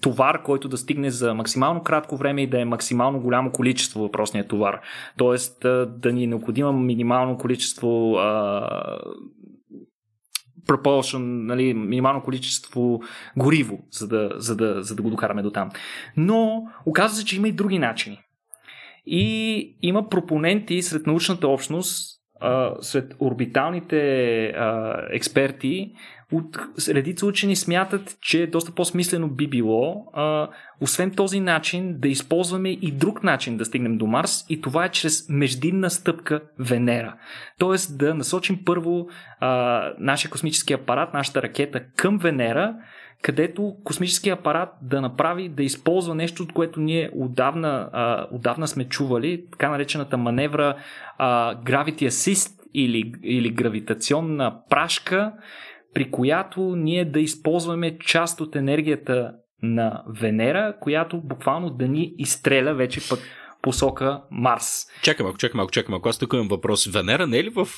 товар, 0.00 0.42
който 0.42 0.68
да 0.68 0.76
стигне 0.76 1.10
за 1.10 1.34
максимално 1.34 1.82
кратко 1.82 2.16
време 2.16 2.42
и 2.42 2.46
да 2.46 2.60
е 2.60 2.64
максимално 2.64 3.20
голямо 3.20 3.50
количество 3.50 4.00
въпросния 4.00 4.48
товар. 4.48 4.80
Тоест 5.16 5.58
да 5.88 6.12
ни 6.12 6.24
е 6.24 6.26
необходимо 6.26 6.72
минимално 6.72 7.38
количество 7.38 8.14
а, 8.14 8.68
propulsion, 10.66 11.18
нали, 11.46 11.74
минимално 11.74 12.22
количество 12.22 13.00
гориво, 13.36 13.78
за 13.90 14.08
да, 14.08 14.30
за, 14.36 14.56
да, 14.56 14.82
за 14.82 14.96
да 14.96 15.02
го 15.02 15.10
докараме 15.10 15.42
до 15.42 15.50
там. 15.50 15.70
Но 16.16 16.62
оказва 16.86 17.16
се, 17.16 17.24
че 17.24 17.36
има 17.36 17.48
и 17.48 17.52
други 17.52 17.78
начини. 17.78 18.20
И 19.06 19.76
има 19.82 20.08
пропоненти 20.08 20.82
сред 20.82 21.06
научната 21.06 21.48
общност, 21.48 22.20
сред 22.80 23.16
орбиталните 23.20 24.52
експерти, 25.10 25.92
от 26.32 26.58
редица 26.88 27.26
учени 27.26 27.56
смятат, 27.56 28.18
че 28.20 28.46
доста 28.46 28.72
по-смислено 28.72 29.28
би 29.28 29.48
било, 29.48 30.06
а, 30.12 30.48
освен 30.80 31.10
този 31.10 31.40
начин, 31.40 31.94
да 31.98 32.08
използваме 32.08 32.70
и 32.70 32.92
друг 32.92 33.24
начин 33.24 33.56
да 33.56 33.64
стигнем 33.64 33.98
до 33.98 34.06
Марс, 34.06 34.46
и 34.48 34.60
това 34.60 34.84
е 34.84 34.88
чрез 34.88 35.28
междинна 35.28 35.90
стъпка 35.90 36.40
Венера. 36.58 37.16
Тоест 37.58 37.98
да 37.98 38.14
насочим 38.14 38.64
първо 38.64 39.08
а, 39.40 39.92
нашия 39.98 40.30
космически 40.30 40.72
апарат, 40.72 41.14
нашата 41.14 41.42
ракета 41.42 41.80
към 41.96 42.18
Венера, 42.18 42.74
където 43.22 43.76
космическия 43.84 44.34
апарат 44.34 44.68
да 44.82 45.00
направи, 45.00 45.48
да 45.48 45.62
използва 45.62 46.14
нещо, 46.14 46.42
от 46.42 46.52
което 46.52 46.80
ние 46.80 47.10
отдавна, 47.14 47.88
а, 47.92 48.26
отдавна 48.32 48.68
сме 48.68 48.84
чували, 48.84 49.44
така 49.52 49.70
наречената 49.70 50.16
маневра 50.16 50.76
а, 51.18 51.54
Gravity 51.54 52.08
Assist 52.08 52.52
или, 52.74 53.12
или 53.22 53.50
гравитационна 53.50 54.56
прашка, 54.70 55.32
при 55.96 56.10
която 56.10 56.60
ние 56.76 57.04
да 57.04 57.20
използваме 57.20 57.98
част 57.98 58.40
от 58.40 58.56
енергията 58.56 59.32
на 59.62 60.04
Венера, 60.20 60.74
която 60.80 61.20
буквално 61.20 61.70
да 61.70 61.88
ни 61.88 62.14
изстреля 62.18 62.74
вече 62.74 63.08
пък 63.08 63.18
посока 63.62 64.22
Марс. 64.30 64.86
Чакай 65.02 65.24
малко, 65.24 65.38
чакай 65.38 65.58
малко, 65.58 65.72
чакай 65.72 65.90
малко. 65.90 66.08
Аз 66.08 66.18
тук 66.18 66.32
имам 66.32 66.48
въпрос. 66.48 66.86
Венера 66.86 67.26
не 67.26 67.38
е 67.38 67.44
ли 67.44 67.48
в 67.48 67.68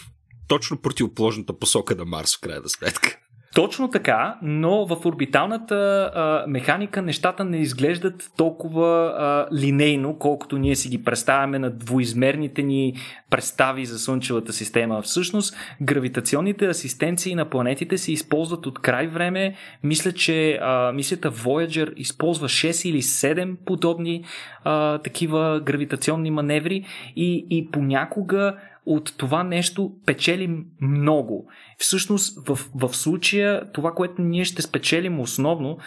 точно 0.48 0.80
противоположната 0.80 1.58
посока 1.58 1.94
на 1.94 2.04
Марс 2.04 2.36
в 2.36 2.40
крайна 2.40 2.68
сметка? 2.68 3.18
Точно 3.54 3.90
така, 3.90 4.38
но 4.42 4.86
в 4.86 5.06
орбиталната 5.06 6.10
а, 6.14 6.44
механика 6.48 7.02
нещата 7.02 7.44
не 7.44 7.56
изглеждат 7.56 8.30
толкова 8.36 9.14
а, 9.18 9.54
линейно, 9.56 10.18
колкото 10.18 10.58
ние 10.58 10.76
си 10.76 10.88
ги 10.88 11.04
представяме 11.04 11.58
на 11.58 11.70
двоизмерните 11.70 12.62
ни 12.62 12.94
представи 13.30 13.84
за 13.84 13.98
Слънчевата 13.98 14.52
система. 14.52 15.02
Всъщност, 15.02 15.56
гравитационните 15.82 16.66
асистенции 16.66 17.34
на 17.34 17.50
планетите 17.50 17.98
се 17.98 18.12
използват 18.12 18.66
от 18.66 18.78
край 18.78 19.06
време. 19.06 19.54
Мисля, 19.82 20.12
че 20.12 20.58
а, 20.62 20.92
мисията 20.92 21.32
Voyager 21.32 21.94
използва 21.94 22.48
6 22.48 22.88
или 22.88 23.02
7 23.02 23.56
подобни 23.66 24.24
а, 24.64 24.98
такива 24.98 25.60
гравитационни 25.64 26.30
маневри 26.30 26.84
и, 27.16 27.46
и 27.50 27.70
понякога 27.70 28.56
от 28.88 29.14
това 29.16 29.42
нещо 29.42 29.92
печелим 30.06 30.64
много. 30.80 31.48
Всъщност, 31.78 32.48
в, 32.48 32.58
в 32.74 32.96
случая, 32.96 33.72
това, 33.72 33.92
което 33.92 34.22
ние 34.22 34.44
ще 34.44 34.62
спечелим 34.62 35.20
основно, 35.20 35.78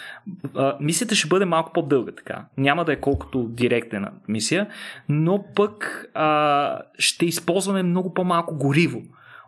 а, 0.56 0.78
мисията 0.82 1.16
ще 1.16 1.28
бъде 1.28 1.46
малко 1.46 1.74
по-дълга 1.74 2.12
така. 2.12 2.46
Няма 2.58 2.86
да 2.86 2.94
е 2.94 3.00
колкото 3.00 3.44
директна 3.44 4.12
мисия, 4.28 4.68
но 5.10 5.46
пък 5.56 6.06
а, 6.14 6.80
ще 6.98 7.26
използваме 7.26 7.84
много 7.84 8.14
по-малко 8.14 8.58
гориво 8.58 9.02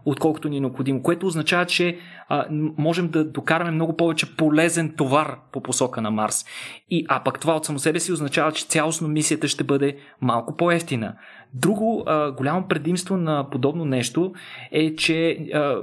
отколкото 0.05 0.49
ни 0.49 0.57
е 0.57 0.59
необходимо, 0.59 1.01
което 1.01 1.27
означава, 1.27 1.65
че 1.65 1.97
а, 2.29 2.45
можем 2.77 3.07
да 3.07 3.25
докараме 3.25 3.71
много 3.71 3.97
повече 3.97 4.35
полезен 4.35 4.93
товар 4.97 5.37
по 5.51 5.61
посока 5.61 6.01
на 6.01 6.11
Марс. 6.11 6.45
И, 6.89 7.05
а 7.09 7.23
пък 7.23 7.39
това 7.39 7.55
от 7.55 7.65
само 7.65 7.79
себе 7.79 7.99
си 7.99 8.11
означава, 8.11 8.51
че 8.51 8.65
цялостно 8.65 9.07
мисията 9.07 9.47
ще 9.47 9.63
бъде 9.63 9.97
малко 10.21 10.57
по-ефтина. 10.57 11.15
Друго 11.53 12.03
а, 12.05 12.31
голямо 12.31 12.67
предимство 12.67 13.17
на 13.17 13.49
подобно 13.49 13.85
нещо 13.85 14.33
е, 14.71 14.95
че 14.95 15.31
а, 15.53 15.75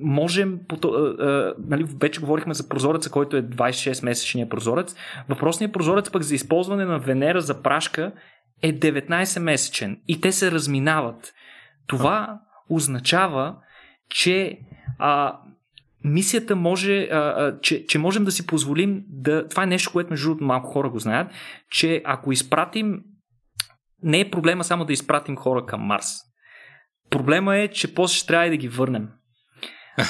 можем, 0.00 0.60
а, 0.84 0.88
а, 0.88 1.54
нали, 1.58 1.84
вече 2.00 2.20
говорихме 2.20 2.54
за 2.54 2.68
прозореца, 2.68 3.10
който 3.10 3.36
е 3.36 3.42
26-месечния 3.42 4.48
прозорец. 4.48 4.96
Въпросният 5.28 5.72
прозорец 5.72 6.10
пък 6.10 6.22
за 6.22 6.34
използване 6.34 6.84
на 6.84 6.98
Венера 6.98 7.40
за 7.40 7.62
прашка 7.62 8.12
е 8.62 8.72
19-месечен 8.72 9.98
и 10.08 10.20
те 10.20 10.32
се 10.32 10.50
разминават. 10.50 11.34
Това 11.86 12.40
означава, 12.70 13.54
че 14.08 14.58
а, 14.98 15.38
мисията 16.04 16.56
може, 16.56 17.08
а, 17.12 17.18
а, 17.18 17.60
че, 17.60 17.86
че 17.86 17.98
можем 17.98 18.24
да 18.24 18.30
си 18.30 18.46
позволим 18.46 19.04
да. 19.08 19.48
Това 19.48 19.62
е 19.62 19.66
нещо, 19.66 19.92
което 19.92 20.10
между 20.10 20.28
другото 20.28 20.44
малко 20.44 20.70
хора 20.70 20.90
го 20.90 20.98
знаят, 20.98 21.30
че 21.70 22.02
ако 22.04 22.32
изпратим. 22.32 23.00
Не 24.02 24.20
е 24.20 24.30
проблема 24.30 24.64
само 24.64 24.84
да 24.84 24.92
изпратим 24.92 25.36
хора 25.36 25.66
към 25.66 25.80
Марс. 25.80 26.06
Проблема 27.10 27.56
е, 27.56 27.68
че 27.68 27.94
после 27.94 28.16
ще 28.16 28.26
трябва 28.26 28.46
и 28.46 28.50
да 28.50 28.56
ги 28.56 28.68
върнем. 28.68 29.08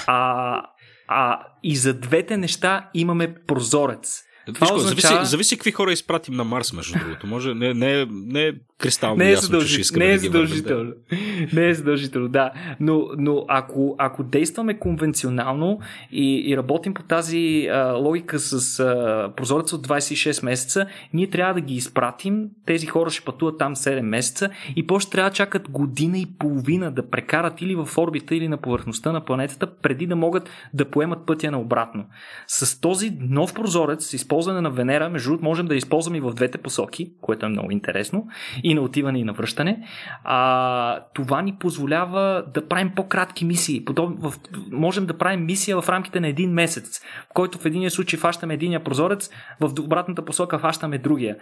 А, 0.07 0.63
а 1.09 1.47
и 1.63 1.77
за 1.77 1.95
двете 2.01 2.37
неща 2.37 2.91
имаме 2.95 3.35
прозорец. 3.35 4.23
Това 4.55 4.67
Виж, 4.67 4.77
означава... 4.77 5.15
зависи, 5.15 5.31
зависи 5.31 5.57
какви 5.57 5.73
хора 5.73 5.93
изпратим 5.93 6.35
на 6.35 6.45
Марс, 6.45 6.73
между 6.73 6.99
другото. 6.99 7.27
Може, 7.27 7.55
не, 7.55 7.75
не, 7.75 8.07
не 8.11 8.47
е 8.47 8.53
кристално 8.79 9.17
не 9.17 9.29
е 9.29 9.31
ясно, 9.31 9.47
задължи... 9.47 9.85
че 9.85 9.99
не 9.99 10.05
е 10.05 10.13
да 10.13 10.19
задължително. 10.19 10.93
Да. 11.11 11.17
Не 11.61 11.69
е 11.69 11.75
задължително, 11.75 12.29
да. 12.29 12.51
Но, 12.81 13.09
но 13.19 13.45
ако, 13.49 13.95
ако 13.99 14.25
действаме 14.25 14.79
конвенционално 14.79 15.79
и, 16.13 16.51
и 16.51 16.57
работим 16.57 16.95
по 16.95 17.03
тази 17.03 17.69
а, 17.73 17.93
логика 17.93 18.39
с 18.39 18.81
а, 18.81 19.33
прозорец 19.37 19.73
от 19.73 19.87
26 19.87 20.45
месеца, 20.45 20.87
ние 21.13 21.31
трябва 21.31 21.55
да 21.55 21.61
ги 21.61 21.75
изпратим. 21.75 22.49
Тези 22.67 22.87
хора 22.87 23.11
ще 23.11 23.25
пътуват 23.25 23.59
там 23.59 23.77
7 23.77 24.01
месеца 24.01 24.51
и 24.77 24.87
после 24.87 25.11
трябва 25.11 25.31
да 25.31 25.35
чакат 25.35 25.71
година 25.71 26.19
и 26.19 26.27
половина 26.39 26.91
да 26.91 27.11
прекарат 27.11 27.61
или 27.61 27.75
в 27.75 27.89
орбита, 27.99 28.37
или 28.37 28.49
на 28.49 28.57
повърхността 28.57 29.13
на 29.13 29.25
планетата, 29.25 29.77
преди 29.83 30.07
да 30.07 30.17
могат 30.17 30.51
да 30.75 30.85
поемат 30.85 31.27
пътя 31.27 31.51
на 31.51 31.61
обратно. 31.61 32.07
С 32.47 32.81
този 32.81 33.13
нов 33.21 33.55
прозорец, 33.55 34.07
с 34.07 34.15
използване 34.37 34.61
на 34.61 34.71
Венера, 34.71 35.09
между 35.09 35.31
другото, 35.31 35.45
можем 35.45 35.67
да 35.67 35.75
използваме 35.75 36.19
и 36.19 36.21
в 36.21 36.33
двете 36.35 36.59
посоки, 36.59 37.13
което 37.21 37.47
е 37.47 37.49
много 37.49 37.71
интересно 37.71 38.27
и 38.63 38.75
на 38.75 38.81
отиване 38.81 39.19
и 39.19 39.25
на 39.25 39.33
връщане. 39.33 39.87
А, 40.25 41.01
това 41.15 41.43
ни 41.43 41.57
позволява 41.61 42.45
да 42.55 42.69
правим 42.69 42.93
по-кратки 42.97 43.45
мисии. 43.45 43.85
Подоб... 43.85 44.11
В... 44.19 44.35
Можем 44.73 45.07
да 45.07 45.19
правим 45.19 45.45
мисия 45.45 45.81
в 45.81 45.89
рамките 45.89 46.21
на 46.21 46.29
един 46.29 46.51
месец, 46.51 46.99
в 47.31 47.35
който 47.35 47.59
в 47.59 47.67
единия 47.67 47.91
случай 47.91 48.19
фащаме 48.19 48.55
единия 48.55 48.85
прозорец, 48.85 49.31
в 49.61 49.71
обратната 49.81 50.25
посока 50.25 50.59
фащаме 50.59 50.99
другия. 50.99 51.37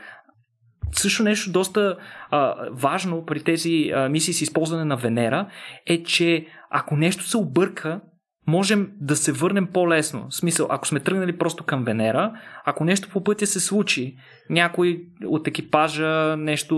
Също 0.93 1.23
нещо 1.23 1.53
доста 1.53 1.97
а, 2.31 2.55
важно 2.73 3.25
при 3.27 3.41
тези 3.41 3.91
а, 3.95 4.09
мисии 4.09 4.35
с 4.35 4.43
използване 4.43 4.85
на 4.85 4.97
Венера 4.97 5.47
е, 5.87 6.03
че 6.03 6.47
ако 6.71 6.97
нещо 6.97 7.25
се 7.25 7.37
обърка, 7.37 8.01
можем 8.47 8.91
да 9.01 9.17
се 9.17 9.33
върнем 9.33 9.67
по-лесно. 9.67 10.27
В 10.31 10.35
смисъл, 10.35 10.67
ако 10.71 10.87
сме 10.87 11.01
тръгнали 11.01 11.39
просто 11.39 11.65
към 11.65 11.85
Венера, 11.85 12.33
ако 12.65 12.85
нещо 12.85 13.09
по 13.13 13.25
пътя 13.25 13.47
се 13.47 13.61
случи, 13.61 14.17
някой 14.51 15.05
от 15.27 15.49
екипажа 15.49 16.37
нещо 16.37 16.77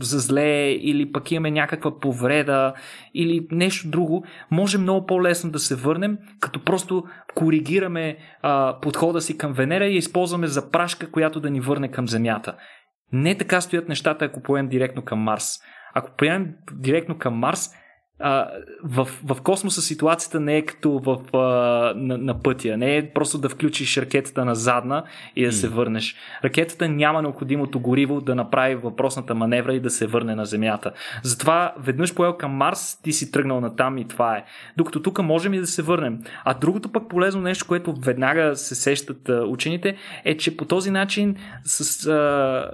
за 0.00 0.18
зле 0.18 0.70
или 0.70 1.12
пък 1.12 1.30
имаме 1.30 1.50
някаква 1.50 1.98
повреда 1.98 2.74
или 3.14 3.46
нещо 3.50 3.88
друго, 3.88 4.24
може 4.50 4.78
много 4.78 5.06
по-лесно 5.06 5.50
да 5.50 5.58
се 5.58 5.74
върнем, 5.74 6.18
като 6.40 6.64
просто 6.64 7.04
коригираме 7.34 8.16
а, 8.42 8.80
подхода 8.82 9.20
си 9.20 9.38
към 9.38 9.52
Венера 9.52 9.86
и 9.86 9.96
използваме 9.96 10.46
запрашка, 10.46 11.10
която 11.10 11.40
да 11.40 11.50
ни 11.50 11.60
върне 11.60 11.90
към 11.90 12.08
Земята. 12.08 12.54
Не 13.12 13.38
така 13.38 13.60
стоят 13.60 13.88
нещата, 13.88 14.24
ако 14.24 14.42
поемем 14.42 14.68
директно 14.68 15.02
към 15.02 15.18
Марс. 15.18 15.58
Ако 15.94 16.10
поемем 16.16 16.54
директно 16.72 17.18
към 17.18 17.34
Марс, 17.34 17.70
а, 18.20 18.48
в, 18.84 19.08
в 19.24 19.42
космоса 19.42 19.82
ситуацията 19.82 20.40
не 20.40 20.56
е 20.56 20.62
като 20.62 20.98
в, 20.98 21.36
а, 21.36 21.38
на, 21.96 22.18
на 22.18 22.42
пътя. 22.42 22.76
Не 22.76 22.96
е 22.96 23.10
просто 23.10 23.38
да 23.38 23.48
включиш 23.48 23.96
ракетата 23.96 24.44
на 24.44 24.54
задна 24.54 25.02
и 25.36 25.44
да 25.44 25.52
mm. 25.52 25.54
се 25.54 25.68
върнеш. 25.68 26.16
Ракетата 26.44 26.88
няма 26.88 27.22
необходимото 27.22 27.80
гориво 27.80 28.20
да 28.20 28.34
направи 28.34 28.74
въпросната 28.74 29.34
маневра 29.34 29.74
и 29.74 29.80
да 29.80 29.90
се 29.90 30.06
върне 30.06 30.34
на 30.34 30.46
Земята. 30.46 30.92
Затова 31.22 31.74
веднъж 31.78 32.14
поел 32.14 32.36
към 32.36 32.52
Марс, 32.52 33.00
ти 33.02 33.12
си 33.12 33.32
тръгнал 33.32 33.60
на 33.60 33.76
там 33.76 33.98
и 33.98 34.08
това 34.08 34.36
е. 34.36 34.44
Докато 34.76 35.02
тук 35.02 35.22
можем 35.22 35.54
и 35.54 35.58
да 35.58 35.66
се 35.66 35.82
върнем. 35.82 36.18
А 36.44 36.54
другото 36.54 36.92
пък 36.92 37.08
полезно 37.08 37.40
нещо, 37.40 37.66
което 37.68 37.94
веднага 37.94 38.56
се 38.56 38.74
сещат 38.74 39.28
а, 39.28 39.44
учените, 39.44 39.96
е, 40.24 40.36
че 40.36 40.56
по 40.56 40.64
този 40.64 40.90
начин 40.90 41.36
с 41.64 42.06
а, 42.06 42.70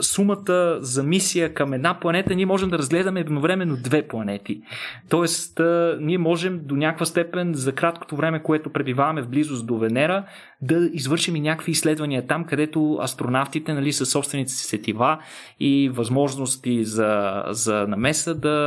сумата 0.00 0.78
за 0.80 1.02
мисия 1.02 1.54
към 1.54 1.72
една 1.72 2.00
планета 2.00 2.34
ние 2.34 2.46
можем 2.46 2.68
да 2.68 2.78
разгледаме 2.78 3.20
едновременно 3.20 3.76
две 3.76 4.08
планети. 4.08 4.62
Тоест, 5.08 5.60
а, 5.60 5.98
ние 6.00 6.18
можем 6.18 6.60
до 6.62 6.76
някаква 6.76 7.06
степен 7.06 7.54
за 7.54 7.72
краткото 7.72 8.16
време, 8.16 8.42
което 8.42 8.72
пребиваваме 8.72 9.22
в 9.22 9.28
близост 9.28 9.66
до 9.66 9.78
Венера, 9.78 10.24
да 10.62 10.90
извършим 10.92 11.36
и 11.36 11.40
някакви 11.40 11.72
изследвания 11.72 12.26
там, 12.26 12.44
където 12.44 12.98
астронавтите 13.02 13.74
нали, 13.74 13.92
със 13.92 14.10
собствените 14.10 14.52
си 14.52 14.64
сетива 14.64 15.18
и 15.60 15.88
възможности 15.88 16.84
за, 16.84 17.42
за 17.48 17.86
намеса 17.88 18.34
да, 18.34 18.58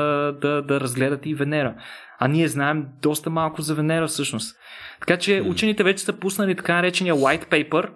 да, 0.42 0.62
да 0.62 0.80
разгледат 0.80 1.26
и 1.26 1.36
Венера. 1.36 1.76
А 2.20 2.28
ние 2.28 2.48
знаем 2.48 2.86
доста 3.02 3.30
малко 3.30 3.62
за 3.62 3.76
Венера 3.76 4.08
всъщност. 4.08 4.58
Така 5.00 5.18
че 5.18 5.44
учените 5.48 5.84
вече 5.84 6.04
са 6.04 6.14
пуснали 6.14 6.56
така 6.56 6.76
наречения 6.76 7.16
white 7.16 7.46
paper, 7.50 7.90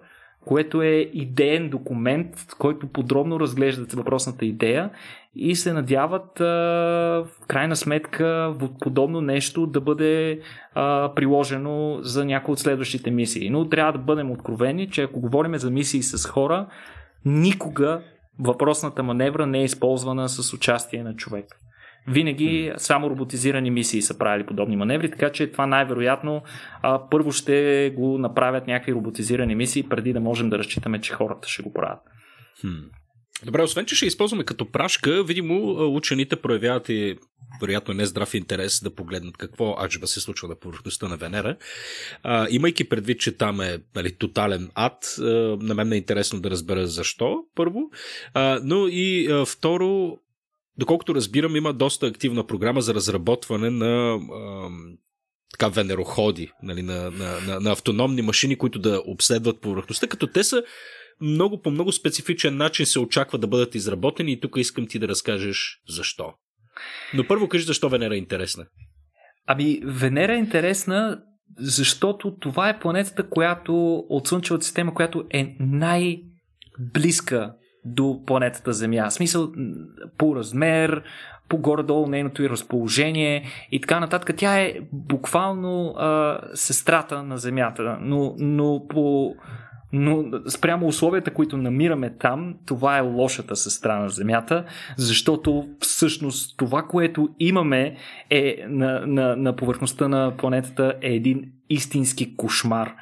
което 0.45 0.82
е 0.82 1.09
идеен 1.13 1.70
документ, 1.70 2.28
който 2.57 2.88
подробно 2.88 3.39
разглеждат 3.39 3.93
въпросната 3.93 4.45
идея 4.45 4.89
и 5.36 5.56
се 5.56 5.74
надяват 5.74 6.42
а, 6.42 6.46
в 7.26 7.48
крайна 7.48 7.76
сметка 7.76 8.54
подобно 8.80 9.22
нещо 9.22 9.68
да 9.68 9.82
бъде 9.82 10.40
а, 10.74 11.12
приложено 11.16 12.00
за 12.02 12.26
някои 12.26 12.52
от 12.52 12.60
следващите 12.60 13.12
мисии. 13.12 13.50
Но 13.50 13.70
трябва 13.70 13.92
да 13.92 14.00
бъдем 14.00 14.32
откровени, 14.32 14.90
че 14.90 15.04
ако 15.04 15.20
говорим 15.20 15.56
за 15.56 15.72
мисии 15.72 16.04
с 16.04 16.30
хора, 16.30 16.68
никога 17.26 18.02
въпросната 18.40 19.04
маневра 19.04 19.46
не 19.46 19.60
е 19.60 19.64
използвана 19.64 20.30
с 20.30 20.54
участие 20.54 21.04
на 21.04 21.16
човек. 21.16 21.46
Винаги 22.08 22.72
само 22.78 23.10
роботизирани 23.10 23.72
мисии 23.72 24.02
са 24.02 24.18
правили 24.18 24.46
подобни 24.46 24.76
маневри, 24.76 25.12
така 25.12 25.32
че 25.32 25.52
това 25.52 25.66
най-вероятно 25.68 26.42
а, 26.82 27.10
първо 27.10 27.32
ще 27.32 27.94
го 27.96 28.18
направят 28.18 28.68
някакви 28.68 28.94
роботизирани 28.94 29.56
мисии, 29.56 29.90
преди 29.90 30.14
да 30.14 30.20
можем 30.20 30.50
да 30.50 30.58
разчитаме, 30.58 31.02
че 31.02 31.14
хората 31.14 31.50
ще 31.50 31.64
го 31.64 31.74
правят. 31.74 32.00
Хм. 32.62 32.68
Добре, 33.44 33.64
освен, 33.64 33.86
че 33.86 33.96
ще 33.96 34.06
използваме 34.06 34.44
като 34.44 34.72
прашка, 34.72 35.24
видимо 35.24 35.72
учените 35.96 36.36
проявяват 36.36 36.90
и 36.90 37.18
вероятно 37.62 37.94
не 37.94 38.06
здрав 38.06 38.34
интерес 38.34 38.84
да 38.84 38.96
погледнат 38.96 39.38
какво 39.38 39.78
аджба 39.84 40.08
се 40.08 40.22
случва 40.22 40.48
на 40.48 40.56
повърхността 40.56 41.08
на 41.08 41.18
Венера. 41.18 41.58
А, 42.24 42.48
имайки 42.50 42.90
предвид, 42.90 43.20
че 43.20 43.38
там 43.38 43.62
е 43.62 43.80
нали, 43.96 44.16
тотален 44.16 44.72
ад, 44.76 45.16
а, 45.20 45.24
на 45.62 45.76
мен 45.76 45.94
е 45.94 45.98
интересно 45.98 46.42
да 46.42 46.52
разбера 46.52 46.88
защо, 46.88 47.44
първо. 47.56 47.80
А, 48.34 48.60
но 48.64 48.88
и 48.88 49.32
а, 49.32 49.46
второ, 49.46 50.18
доколкото 50.78 51.16
разбирам, 51.16 51.56
има 51.56 51.74
доста 51.74 52.08
активна 52.08 52.48
програма 52.48 52.82
за 52.82 52.94
разработване 52.94 53.70
на 53.70 54.14
а, 54.16 54.70
така 55.52 55.68
венероходи, 55.68 56.52
нали, 56.64 56.82
на, 56.82 57.12
на, 57.12 57.42
на, 57.42 57.60
на 57.60 57.72
автономни 57.72 58.22
машини, 58.22 58.56
които 58.56 58.80
да 58.80 59.02
обследват 59.06 59.62
повърхността, 59.62 60.08
като 60.08 60.28
те 60.28 60.44
са 60.44 60.64
много 61.22 61.61
по 61.61 61.72
много 61.72 61.91
специфичен 61.91 62.57
начин 62.57 62.86
се 62.86 62.99
очаква 62.99 63.38
да 63.38 63.47
бъдат 63.47 63.76
изработени 63.76 64.32
и 64.32 64.39
тук 64.39 64.57
искам 64.57 64.88
ти 64.88 64.99
да 64.99 65.07
разкажеш 65.07 65.82
защо. 65.89 66.34
Но 67.13 67.28
първо 67.28 67.47
кажи 67.47 67.66
защо 67.66 67.89
Венера 67.89 68.16
е 68.16 68.18
интересна. 68.18 68.66
Ами, 69.47 69.82
Венера 69.84 70.34
е 70.34 70.39
интересна, 70.39 71.22
защото 71.57 72.36
това 72.39 72.70
е 72.70 72.80
планетата, 72.80 73.30
която 73.30 73.95
от 74.09 74.28
Слънчевата 74.28 74.66
система, 74.66 74.93
която 74.93 75.26
е 75.32 75.55
най-близка 75.59 77.53
до 77.86 78.24
планетата 78.26 78.74
Земя. 78.74 79.09
В 79.09 79.13
смисъл 79.13 79.51
по 80.18 80.36
размер, 80.36 81.03
по 81.49 81.57
горе-долу 81.57 82.07
нейното 82.07 82.43
и 82.43 82.49
разположение 82.49 83.45
и 83.72 83.82
така 83.82 83.99
нататък. 83.99 84.36
Тя 84.38 84.59
е 84.59 84.80
буквално 84.91 85.89
а, 85.89 86.39
сестрата 86.53 87.24
на 87.24 87.38
Земята, 87.38 87.97
но, 88.01 88.36
но 88.39 88.86
по 88.89 89.36
но 89.98 90.26
спрямо 90.50 90.88
условията, 90.88 91.34
които 91.34 91.58
намираме 91.58 92.10
там, 92.20 92.56
това 92.66 92.98
е 92.98 93.02
лошата 93.02 93.56
сестра 93.56 94.00
на 94.00 94.10
Земята, 94.10 94.66
защото 94.98 95.68
всъщност 95.80 96.58
това, 96.58 96.84
което 96.84 97.30
имаме 97.39 97.96
е 98.30 98.66
на, 98.68 99.04
на, 99.08 99.36
на 99.36 99.56
повърхността 99.56 100.08
на 100.08 100.34
планетата 100.38 100.93
е 101.02 101.14
един 101.14 101.52
истински 101.70 102.36
кошмар. 102.36 102.93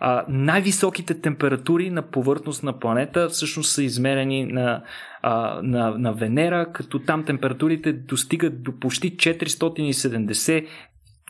А, 0.00 0.24
най-високите 0.28 1.20
температури 1.20 1.90
на 1.90 2.02
повърхност 2.02 2.62
на 2.62 2.78
планета 2.78 3.28
всъщност 3.28 3.72
са 3.72 3.82
измерени 3.82 4.44
на, 4.44 4.82
а, 5.22 5.60
на, 5.62 5.90
на 5.98 6.12
Венера, 6.12 6.72
като 6.72 6.98
там 6.98 7.24
температурите 7.24 7.92
достигат 7.92 8.62
до 8.62 8.78
почти 8.80 9.16
470 9.16 10.66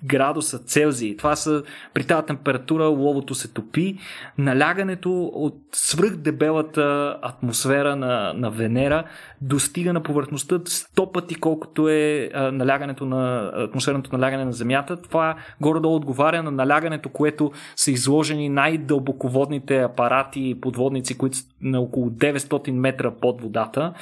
градуса 0.05 0.59
Целзий. 0.59 1.17
Това 1.17 1.37
са 1.37 1.63
при 1.95 2.05
тази 2.05 2.27
температура 2.27 2.85
ловото 2.85 3.35
се 3.35 3.49
топи. 3.49 3.99
Налягането 4.39 5.25
от 5.25 5.55
свръхдебелата 5.73 7.19
атмосфера 7.23 7.97
на, 7.97 8.33
на 8.37 8.51
Венера 8.51 9.05
достига 9.41 9.93
на 9.93 10.03
повърхността 10.03 10.59
100 10.59 11.13
пъти 11.13 11.35
колкото 11.35 11.89
е 11.89 12.31
а, 12.35 12.53
налягането 12.53 13.05
на 13.05 13.51
атмосферното 13.55 14.17
налягане 14.17 14.45
на 14.45 14.53
Земята. 14.53 14.97
Това 14.97 15.37
горе-долу 15.61 15.97
отговаря 15.97 16.43
на 16.43 16.51
налягането, 16.51 17.09
което 17.09 17.53
са 17.77 17.91
изложени 17.91 18.49
най-дълбоководните 18.49 19.81
апарати 19.81 20.49
и 20.49 20.61
подводници, 20.61 21.19
които 21.19 21.37
са 21.37 21.45
на 21.61 21.81
около 21.81 22.11
900 22.11 22.71
метра 22.71 23.11
под 23.11 23.43
водата. 23.43 23.93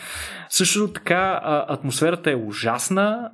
Също 0.49 0.93
така 0.93 1.41
атмосферата 1.69 2.31
е 2.31 2.37
ужасна 2.37 3.31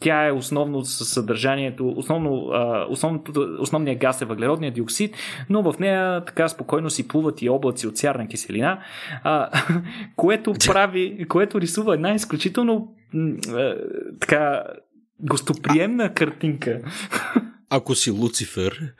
тя 0.00 0.26
е 0.26 0.32
основно 0.32 0.84
със 0.84 1.08
съдържанието, 1.08 1.88
основно, 1.96 2.50
основното, 2.88 3.56
основният 3.60 3.98
газ 3.98 4.22
е 4.22 4.24
въглеродният 4.24 4.74
диоксид, 4.74 5.16
но 5.50 5.72
в 5.72 5.78
нея 5.78 6.24
така 6.24 6.48
спокойно 6.48 6.90
си 6.90 7.08
плуват 7.08 7.42
и 7.42 7.48
облаци 7.48 7.86
от 7.86 7.96
сярна 7.96 8.28
киселина, 8.28 8.80
а, 9.22 9.50
което 10.16 10.52
прави, 10.66 11.26
което 11.28 11.60
рисува 11.60 11.94
една 11.94 12.14
изключително 12.14 12.94
така 14.20 14.62
гостоприемна 15.20 16.14
картинка. 16.14 16.80
Ако 17.70 17.94
си 17.94 18.10
Луцифер. 18.10 18.94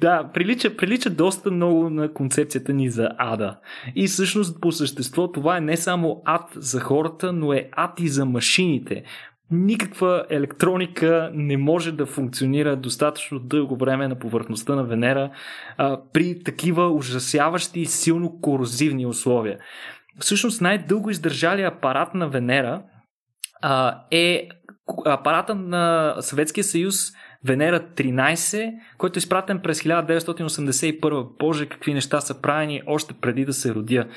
Да, 0.00 0.30
прилича, 0.34 0.76
прилича 0.76 1.10
доста 1.10 1.50
много 1.50 1.90
на 1.90 2.12
концепцията 2.12 2.72
ни 2.72 2.90
за 2.90 3.10
ада. 3.18 3.58
И 3.96 4.06
всъщност 4.06 4.60
по 4.60 4.72
същество 4.72 5.32
това 5.32 5.56
е 5.56 5.60
не 5.60 5.76
само 5.76 6.22
ад 6.24 6.50
за 6.54 6.80
хората, 6.80 7.32
но 7.32 7.52
е 7.52 7.68
ад 7.72 8.00
и 8.00 8.08
за 8.08 8.24
машините 8.24 9.04
никаква 9.50 10.26
електроника 10.30 11.30
не 11.34 11.56
може 11.56 11.92
да 11.92 12.06
функционира 12.06 12.76
достатъчно 12.76 13.38
дълго 13.38 13.76
време 13.76 14.08
на 14.08 14.18
повърхността 14.18 14.74
на 14.74 14.84
Венера 14.84 15.30
а, 15.76 16.00
при 16.12 16.42
такива 16.44 16.88
ужасяващи 16.88 17.80
и 17.80 17.86
силно 17.86 18.40
корозивни 18.40 19.06
условия. 19.06 19.58
Всъщност 20.18 20.60
най-дълго 20.60 21.10
издържали 21.10 21.62
апарат 21.62 22.14
на 22.14 22.28
Венера 22.28 22.82
а, 23.62 24.00
е 24.10 24.48
апарата 25.04 25.54
на 25.54 26.14
Съветския 26.20 26.64
съюз 26.64 27.12
Венера 27.44 27.80
13, 27.80 28.72
който 28.98 29.18
е 29.18 29.20
изпратен 29.20 29.60
през 29.62 29.82
1981. 29.82 31.28
Боже, 31.38 31.66
какви 31.66 31.94
неща 31.94 32.20
са 32.20 32.40
правени 32.42 32.82
още 32.86 33.14
преди 33.20 33.44
да 33.44 33.52
се 33.52 33.74
родя. 33.74 34.08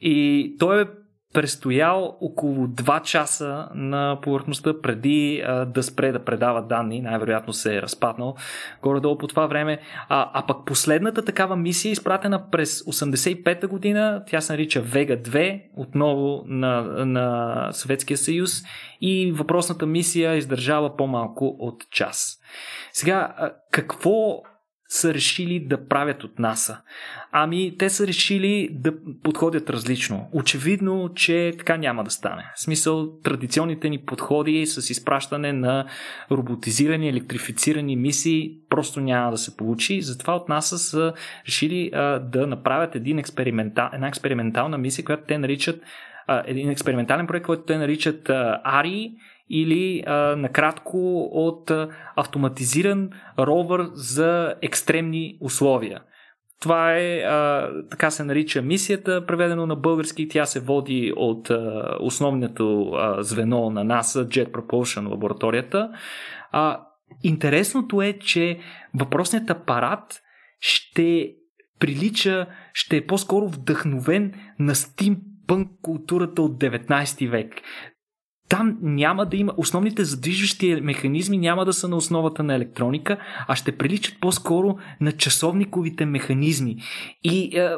И 0.00 0.56
той 0.58 0.82
е 0.82 0.86
престоял 1.34 2.16
около 2.20 2.66
2 2.66 3.02
часа 3.02 3.68
на 3.74 4.18
повърхността 4.22 4.72
преди 4.82 5.44
да 5.66 5.82
спре 5.82 6.12
да 6.12 6.24
предава 6.24 6.62
данни. 6.62 7.00
Най-вероятно 7.00 7.52
се 7.52 7.76
е 7.76 7.82
разпаднал 7.82 8.36
горе-долу 8.82 9.18
по 9.18 9.26
това 9.26 9.46
време. 9.46 9.80
А, 10.08 10.30
а 10.34 10.46
пък 10.46 10.56
последната 10.66 11.24
такава 11.24 11.56
мисия 11.56 11.90
е 11.90 11.92
изпратена 11.92 12.50
през 12.50 12.82
85-та 12.82 13.66
година. 13.66 14.22
Тя 14.26 14.40
се 14.40 14.52
нарича 14.52 14.80
Вега 14.80 15.16
2, 15.16 15.62
отново 15.76 16.44
на, 16.46 16.82
на 17.04 17.68
Съветския 17.72 18.16
съюз. 18.16 18.62
И 19.00 19.32
въпросната 19.32 19.86
мисия 19.86 20.34
издържала 20.36 20.96
по-малко 20.96 21.56
от 21.58 21.90
час. 21.90 22.38
Сега, 22.92 23.34
какво 23.70 24.42
са 24.88 25.14
решили 25.14 25.60
да 25.60 25.88
правят 25.88 26.24
от 26.24 26.38
НАСА? 26.38 26.80
Ами, 27.32 27.76
те 27.78 27.90
са 27.90 28.06
решили 28.06 28.68
да 28.72 28.92
подходят 29.22 29.70
различно. 29.70 30.28
Очевидно, 30.32 31.10
че 31.14 31.52
така 31.58 31.76
няма 31.76 32.04
да 32.04 32.10
стане. 32.10 32.52
В 32.56 32.60
смисъл, 32.60 33.20
традиционните 33.20 33.88
ни 33.88 33.98
подходи 33.98 34.66
с 34.66 34.90
изпращане 34.90 35.52
на 35.52 35.86
роботизирани, 36.30 37.08
електрифицирани 37.08 37.96
мисии 37.96 38.56
просто 38.70 39.00
няма 39.00 39.30
да 39.30 39.38
се 39.38 39.56
получи. 39.56 40.02
Затова 40.02 40.34
от 40.34 40.48
НАСА 40.48 40.78
са 40.78 41.12
решили 41.46 41.90
а, 41.94 42.18
да 42.18 42.46
направят 42.46 42.94
един 42.94 43.18
експериментал, 43.18 43.90
една 43.92 44.08
експериментална 44.08 44.78
мисия, 44.78 45.04
която 45.04 45.24
те 45.26 45.38
наричат 45.38 45.82
а, 46.26 46.42
един 46.46 46.70
експериментален 46.70 47.26
проект, 47.26 47.46
който 47.46 47.62
те 47.62 47.78
наричат 47.78 48.30
а, 48.30 48.62
ARI 48.66 49.12
или 49.50 50.02
а, 50.06 50.36
накратко 50.36 51.28
от 51.32 51.70
а, 51.70 51.88
автоматизиран 52.16 53.10
ровър 53.38 53.88
за 53.92 54.54
екстремни 54.62 55.38
условия. 55.40 56.00
Това 56.60 56.96
е, 56.96 57.18
а, 57.18 57.70
така 57.90 58.10
се 58.10 58.24
нарича 58.24 58.62
мисията, 58.62 59.26
преведено 59.26 59.66
на 59.66 59.76
български. 59.76 60.28
Тя 60.28 60.46
се 60.46 60.60
води 60.60 61.12
от 61.16 61.50
а, 61.50 61.96
основното 62.00 62.90
а, 62.94 63.22
звено 63.22 63.70
на 63.70 63.84
НАСА, 63.84 64.28
Jet 64.28 64.50
Propulsion 64.50 65.10
лабораторията. 65.10 65.90
А, 66.52 66.80
интересното 67.22 68.02
е, 68.02 68.12
че 68.12 68.58
въпросният 68.94 69.50
апарат 69.50 70.22
ще 70.60 71.34
прилича, 71.80 72.46
ще 72.72 72.96
е 72.96 73.06
по-скоро 73.06 73.48
вдъхновен 73.48 74.32
на 74.58 74.74
стимпънк 74.74 75.68
културата 75.82 76.42
от 76.42 76.52
19 76.60 77.30
век 77.30 77.54
там 78.48 78.78
няма 78.82 79.26
да 79.26 79.36
има, 79.36 79.52
основните 79.56 80.04
задвижващи 80.04 80.80
механизми 80.82 81.38
няма 81.38 81.64
да 81.64 81.72
са 81.72 81.88
на 81.88 81.96
основата 81.96 82.42
на 82.42 82.54
електроника, 82.54 83.18
а 83.48 83.56
ще 83.56 83.76
приличат 83.76 84.20
по-скоро 84.20 84.76
на 85.00 85.12
часовниковите 85.12 86.06
механизми. 86.06 86.76
И 87.24 87.58
е, 87.58 87.70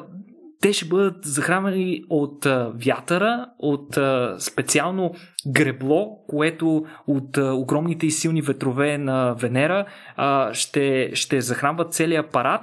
те 0.60 0.72
ще 0.72 0.84
бъдат 0.84 1.24
захранвани 1.24 2.04
от 2.10 2.46
а, 2.46 2.72
вятъра, 2.74 3.46
от 3.58 3.96
а, 3.96 4.36
специално 4.38 5.14
гребло, 5.46 6.24
което 6.28 6.86
от 7.06 7.38
а, 7.38 7.52
огромните 7.52 8.06
и 8.06 8.10
силни 8.10 8.42
ветрове 8.42 8.98
на 8.98 9.34
Венера 9.34 9.86
а, 10.16 10.54
ще, 10.54 11.10
ще 11.14 11.40
захранва 11.40 11.88
целият 11.88 12.26
апарат, 12.26 12.62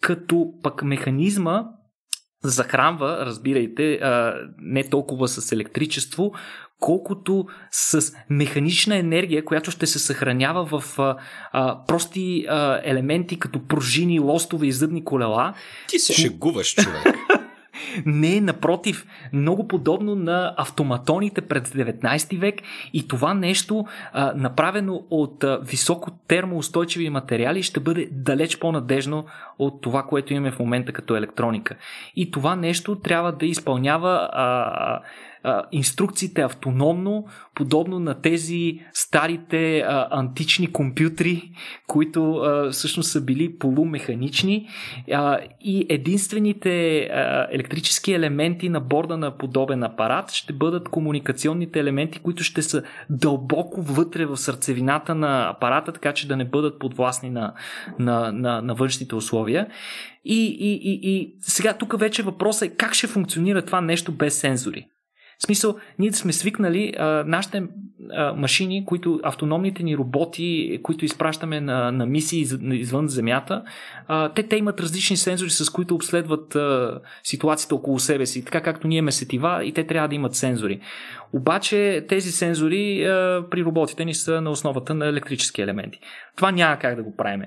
като 0.00 0.52
пък 0.62 0.82
механизма 0.82 1.64
захранва, 2.42 3.26
разбирайте, 3.26 4.00
не 4.58 4.88
толкова 4.88 5.28
с 5.28 5.52
електричество, 5.52 6.32
колкото 6.80 7.46
с 7.70 8.12
механична 8.30 8.96
енергия, 8.96 9.44
която 9.44 9.70
ще 9.70 9.86
се 9.86 9.98
съхранява 9.98 10.80
в 10.80 10.98
а, 10.98 11.16
а, 11.52 11.84
прости 11.86 12.46
а, 12.48 12.80
елементи, 12.84 13.38
като 13.38 13.66
пружини, 13.66 14.20
лостове 14.20 14.66
и 14.66 14.72
зъбни 14.72 15.04
колела. 15.04 15.54
Ти 15.88 15.98
се 15.98 16.12
шегуваш, 16.12 16.74
човек. 16.74 17.02
Не, 18.06 18.40
напротив, 18.40 19.06
много 19.32 19.68
подобно 19.68 20.14
на 20.14 20.54
автоматоните 20.56 21.40
пред 21.40 21.68
19 21.68 22.38
век 22.38 22.54
и 22.92 23.08
това 23.08 23.34
нещо, 23.34 23.86
а, 24.12 24.32
направено 24.36 25.06
от 25.10 25.44
а, 25.44 25.60
високо 25.62 26.10
термоустойчиви 26.28 27.10
материали, 27.10 27.62
ще 27.62 27.80
бъде 27.80 28.08
далеч 28.12 28.58
по-надежно 28.58 29.24
от 29.58 29.80
това, 29.80 30.02
което 30.02 30.32
имаме 30.32 30.50
в 30.50 30.58
момента 30.58 30.92
като 30.92 31.16
електроника. 31.16 31.76
И 32.16 32.30
това 32.30 32.56
нещо 32.56 32.96
трябва 32.96 33.32
да 33.32 33.46
изпълнява 33.46 34.28
а, 34.32 35.00
инструкциите 35.72 36.42
автономно, 36.42 37.24
подобно 37.54 37.98
на 37.98 38.20
тези 38.20 38.80
старите 38.92 39.78
а, 39.78 40.08
антични 40.10 40.72
компютри, 40.72 41.50
които 41.86 42.34
а, 42.34 42.70
всъщност 42.70 43.10
са 43.10 43.20
били 43.20 43.58
полумеханични 43.58 44.68
а, 45.12 45.38
и 45.60 45.86
единствените 45.88 47.00
а, 47.00 47.46
електрически 47.50 48.12
елементи 48.12 48.68
на 48.68 48.80
борда 48.80 49.16
на 49.16 49.38
подобен 49.38 49.82
апарат 49.82 50.30
ще 50.30 50.52
бъдат 50.52 50.88
комуникационните 50.88 51.80
елементи, 51.80 52.18
които 52.18 52.44
ще 52.44 52.62
са 52.62 52.82
дълбоко 53.10 53.82
вътре 53.82 54.26
в 54.26 54.36
сърцевината 54.36 55.14
на 55.14 55.48
апарата, 55.48 55.92
така 55.92 56.12
че 56.12 56.28
да 56.28 56.36
не 56.36 56.44
бъдат 56.44 56.78
подвластни 56.78 57.30
на, 57.30 57.54
на, 57.98 58.32
на, 58.32 58.62
на 58.62 58.74
външните 58.74 59.14
условия. 59.14 59.66
И, 60.24 60.44
и, 60.44 60.72
и, 60.72 61.00
и 61.02 61.34
сега 61.40 61.72
тук 61.72 61.98
вече 61.98 62.22
въпросът 62.22 62.68
е 62.68 62.74
как 62.74 62.94
ще 62.94 63.06
функционира 63.06 63.64
това 63.64 63.80
нещо 63.80 64.12
без 64.12 64.38
сензори. 64.38 64.86
В 65.38 65.42
смисъл, 65.42 65.76
ние 65.98 66.12
сме 66.12 66.32
свикнали 66.32 66.94
а, 66.98 67.24
нашите 67.26 67.62
а, 68.12 68.32
машини, 68.32 68.84
които 68.86 69.20
автономните 69.22 69.82
ни 69.82 69.96
роботи, 69.96 70.80
които 70.82 71.04
изпращаме 71.04 71.60
на, 71.60 71.92
на 71.92 72.06
мисии 72.06 72.46
извън 72.72 73.08
Земята, 73.08 73.62
а, 74.08 74.28
те, 74.28 74.42
те 74.42 74.56
имат 74.56 74.80
различни 74.80 75.16
сензори, 75.16 75.50
с 75.50 75.70
които 75.70 75.94
обследват 75.94 76.56
а, 76.56 77.00
ситуацията 77.22 77.74
около 77.74 77.98
себе 77.98 78.26
си, 78.26 78.44
така 78.44 78.60
както 78.60 78.88
ние 78.88 78.98
имаме 78.98 79.12
сетива 79.12 79.64
и 79.64 79.72
те 79.72 79.86
трябва 79.86 80.08
да 80.08 80.14
имат 80.14 80.34
сензори. 80.34 80.80
Обаче 81.32 82.06
тези 82.08 82.32
сензори 82.32 83.04
а, 83.04 83.44
при 83.50 83.64
роботите 83.64 84.04
ни 84.04 84.14
са 84.14 84.40
на 84.40 84.50
основата 84.50 84.94
на 84.94 85.06
електрически 85.06 85.62
елементи. 85.62 86.00
Това 86.36 86.52
няма 86.52 86.76
как 86.78 86.96
да 86.96 87.02
го 87.02 87.16
правим. 87.16 87.42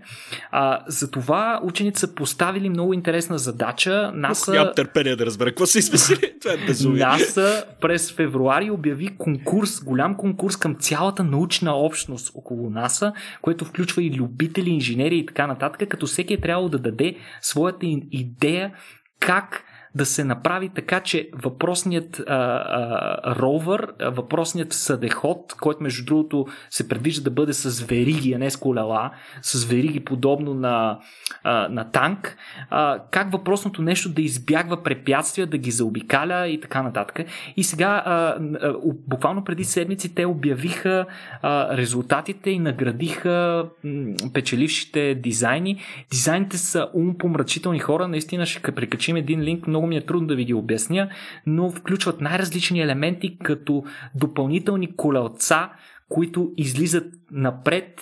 А, 0.52 0.80
затова 0.88 1.60
учените 1.64 2.00
са 2.00 2.16
поставили 2.16 2.70
много 2.70 2.94
интересна 2.94 3.38
задача. 3.38 4.12
НАСА... 4.16 4.52
Нямам 4.52 4.74
търпение 4.76 5.16
да 5.16 5.26
разбера 5.26 5.50
какво 5.50 5.66
са 5.66 5.80
измислили. 5.80 6.34
Това 6.42 6.54
е 6.54 6.58
безумие. 6.58 7.06
НАСА 7.06 7.66
през 7.82 8.14
февруари 8.14 8.72
обяви 8.72 9.18
конкурс, 9.18 9.84
голям 9.84 10.18
конкурс 10.18 10.58
към 10.58 10.76
цялата 10.76 11.24
научна 11.24 11.76
общност 11.76 12.32
около 12.36 12.70
НАСА, 12.70 13.14
което 13.42 13.66
включва 13.66 14.04
и 14.04 14.12
любители, 14.12 14.70
инженери 14.70 15.18
и 15.18 15.26
така 15.26 15.48
нататък, 15.48 15.90
като 15.90 16.06
всеки 16.06 16.34
е 16.34 16.42
трябвало 16.42 16.70
да 16.70 16.80
даде 16.80 17.16
своята 17.42 17.86
идея 18.12 18.72
как 19.20 19.64
да 19.96 20.06
се 20.06 20.24
направи 20.24 20.70
така, 20.70 21.00
че 21.00 21.30
въпросният 21.34 22.20
а, 22.20 22.24
а, 22.28 23.36
ровър, 23.36 23.94
въпросният 24.02 24.74
съдеход, 24.74 25.56
който 25.62 25.84
между 25.84 26.06
другото 26.06 26.48
се 26.70 26.88
предвижда 26.88 27.24
да 27.24 27.32
бъде 27.32 27.54
с 27.54 27.82
вериги, 27.82 28.34
а 28.34 28.40
не 28.40 28.50
с 28.50 28.58
колела, 28.58 29.12
с 29.42 29.66
вериги 29.66 30.00
подобно 30.00 30.54
на, 30.54 31.00
а, 31.44 31.68
на 31.70 31.92
танк, 31.92 32.38
а, 32.70 33.00
как 33.12 33.32
въпросното 33.32 33.82
нещо 33.82 34.10
да 34.10 34.22
избягва 34.22 34.84
препятствия, 34.84 35.48
да 35.48 35.58
ги 35.58 35.72
заобикаля 35.72 36.48
и 36.48 36.62
така 36.62 36.84
нататък. 36.84 37.20
И 37.58 37.64
сега, 37.64 38.04
а, 38.06 38.12
а, 38.14 38.74
буквално 39.08 39.44
преди 39.44 39.64
седмици, 39.64 40.16
те 40.16 40.26
обявиха 40.26 41.06
а, 41.42 41.78
резултатите 41.78 42.50
и 42.50 42.60
наградиха 42.60 43.66
м, 43.84 44.14
печелившите 44.34 45.16
дизайни. 45.16 45.82
Дизайните 46.12 46.58
са 46.58 46.90
умопомрачителни 46.94 47.80
хора, 47.80 48.08
наистина 48.08 48.46
ще 48.46 48.72
прикачим 48.72 49.16
един 49.16 49.42
линк, 49.42 49.68
много 49.68 49.81
много 49.82 49.90
ми 49.90 49.98
е 49.98 50.06
трудно 50.06 50.28
да 50.28 50.36
ви 50.36 50.46
ги 50.46 50.54
обясня, 50.54 51.10
но 51.46 51.72
включват 51.72 52.22
най-различни 52.22 52.82
елементи, 52.82 53.38
като 53.38 53.84
допълнителни 54.16 54.96
колелца, 54.96 55.70
които 56.10 56.52
излизат 56.58 57.14
напред 57.32 58.00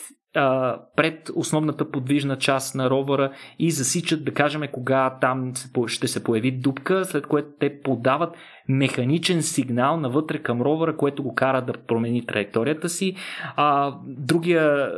пред 0.96 1.30
основната 1.36 1.92
подвижна 1.92 2.38
част 2.38 2.76
на 2.76 2.90
ровъра 2.90 3.32
и 3.60 3.72
засичат, 3.72 4.26
да 4.26 4.34
кажем, 4.34 4.62
кога 4.72 5.18
там 5.22 5.54
ще 5.88 6.08
се 6.08 6.24
появи 6.24 6.52
дупка, 6.52 7.06
след 7.06 7.28
което 7.28 7.50
те 7.60 7.82
подават 7.82 8.36
механичен 8.70 9.42
сигнал 9.42 9.98
навътре 9.98 10.38
към 10.38 10.62
ровъра, 10.62 10.98
което 10.98 11.24
го 11.24 11.36
кара 11.36 11.62
да 11.62 11.74
промени 11.74 12.26
траекторията 12.26 12.90
си. 12.90 13.16
А, 13.56 13.94
другия, 14.06 14.92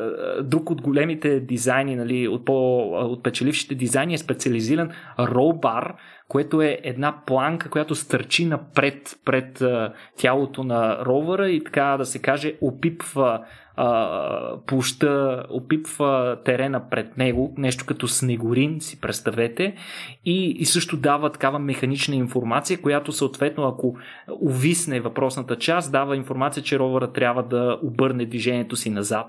друг 0.43 0.69
от 0.69 0.81
големите 0.81 1.39
дизайни, 1.39 1.95
нали, 1.95 2.27
от, 2.27 2.45
по, 2.45 2.79
от 2.91 3.23
печелившите 3.23 3.75
дизайни 3.75 4.13
е 4.13 4.17
специализиран 4.17 4.89
роубар, 5.19 5.95
което 6.27 6.61
е 6.61 6.79
една 6.83 7.15
планка, 7.25 7.69
която 7.69 7.95
стърчи 7.95 8.45
напред 8.45 9.19
пред 9.25 9.63
тялото 10.17 10.63
на 10.63 11.05
ровъра 11.05 11.49
и 11.49 11.63
така 11.63 11.95
да 11.97 12.05
се 12.05 12.19
каже 12.19 12.53
опипва 12.61 13.39
площа, 14.67 15.43
опипва 15.49 16.37
терена 16.45 16.89
пред 16.89 17.17
него, 17.17 17.53
нещо 17.57 17.85
като 17.85 18.07
снегорин, 18.07 18.81
си 18.81 19.01
представете, 19.01 19.75
и, 20.25 20.49
и 20.49 20.65
също 20.65 20.97
дава 20.97 21.31
такава 21.31 21.59
механична 21.59 22.15
информация, 22.15 22.81
която 22.81 23.11
съответно, 23.11 23.60
ако 23.67 23.95
увисне 24.41 25.01
въпросната 25.01 25.55
част, 25.55 25.91
дава 25.91 26.15
информация, 26.15 26.63
че 26.63 26.79
ровъра 26.79 27.11
трябва 27.11 27.43
да 27.43 27.79
обърне 27.83 28.25
движението 28.25 28.75
си 28.75 28.89
назад. 28.89 29.27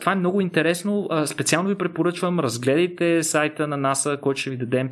Това 0.00 0.12
е 0.12 0.16
много 0.16 0.40
интересно. 0.40 1.08
Специално 1.26 1.68
ви 1.68 1.78
препоръчвам, 1.78 2.40
разгледайте 2.40 3.22
сайта 3.22 3.68
на 3.68 3.76
НАСА, 3.76 4.18
който 4.22 4.40
ще 4.40 4.50
ви 4.50 4.56
дадем. 4.56 4.90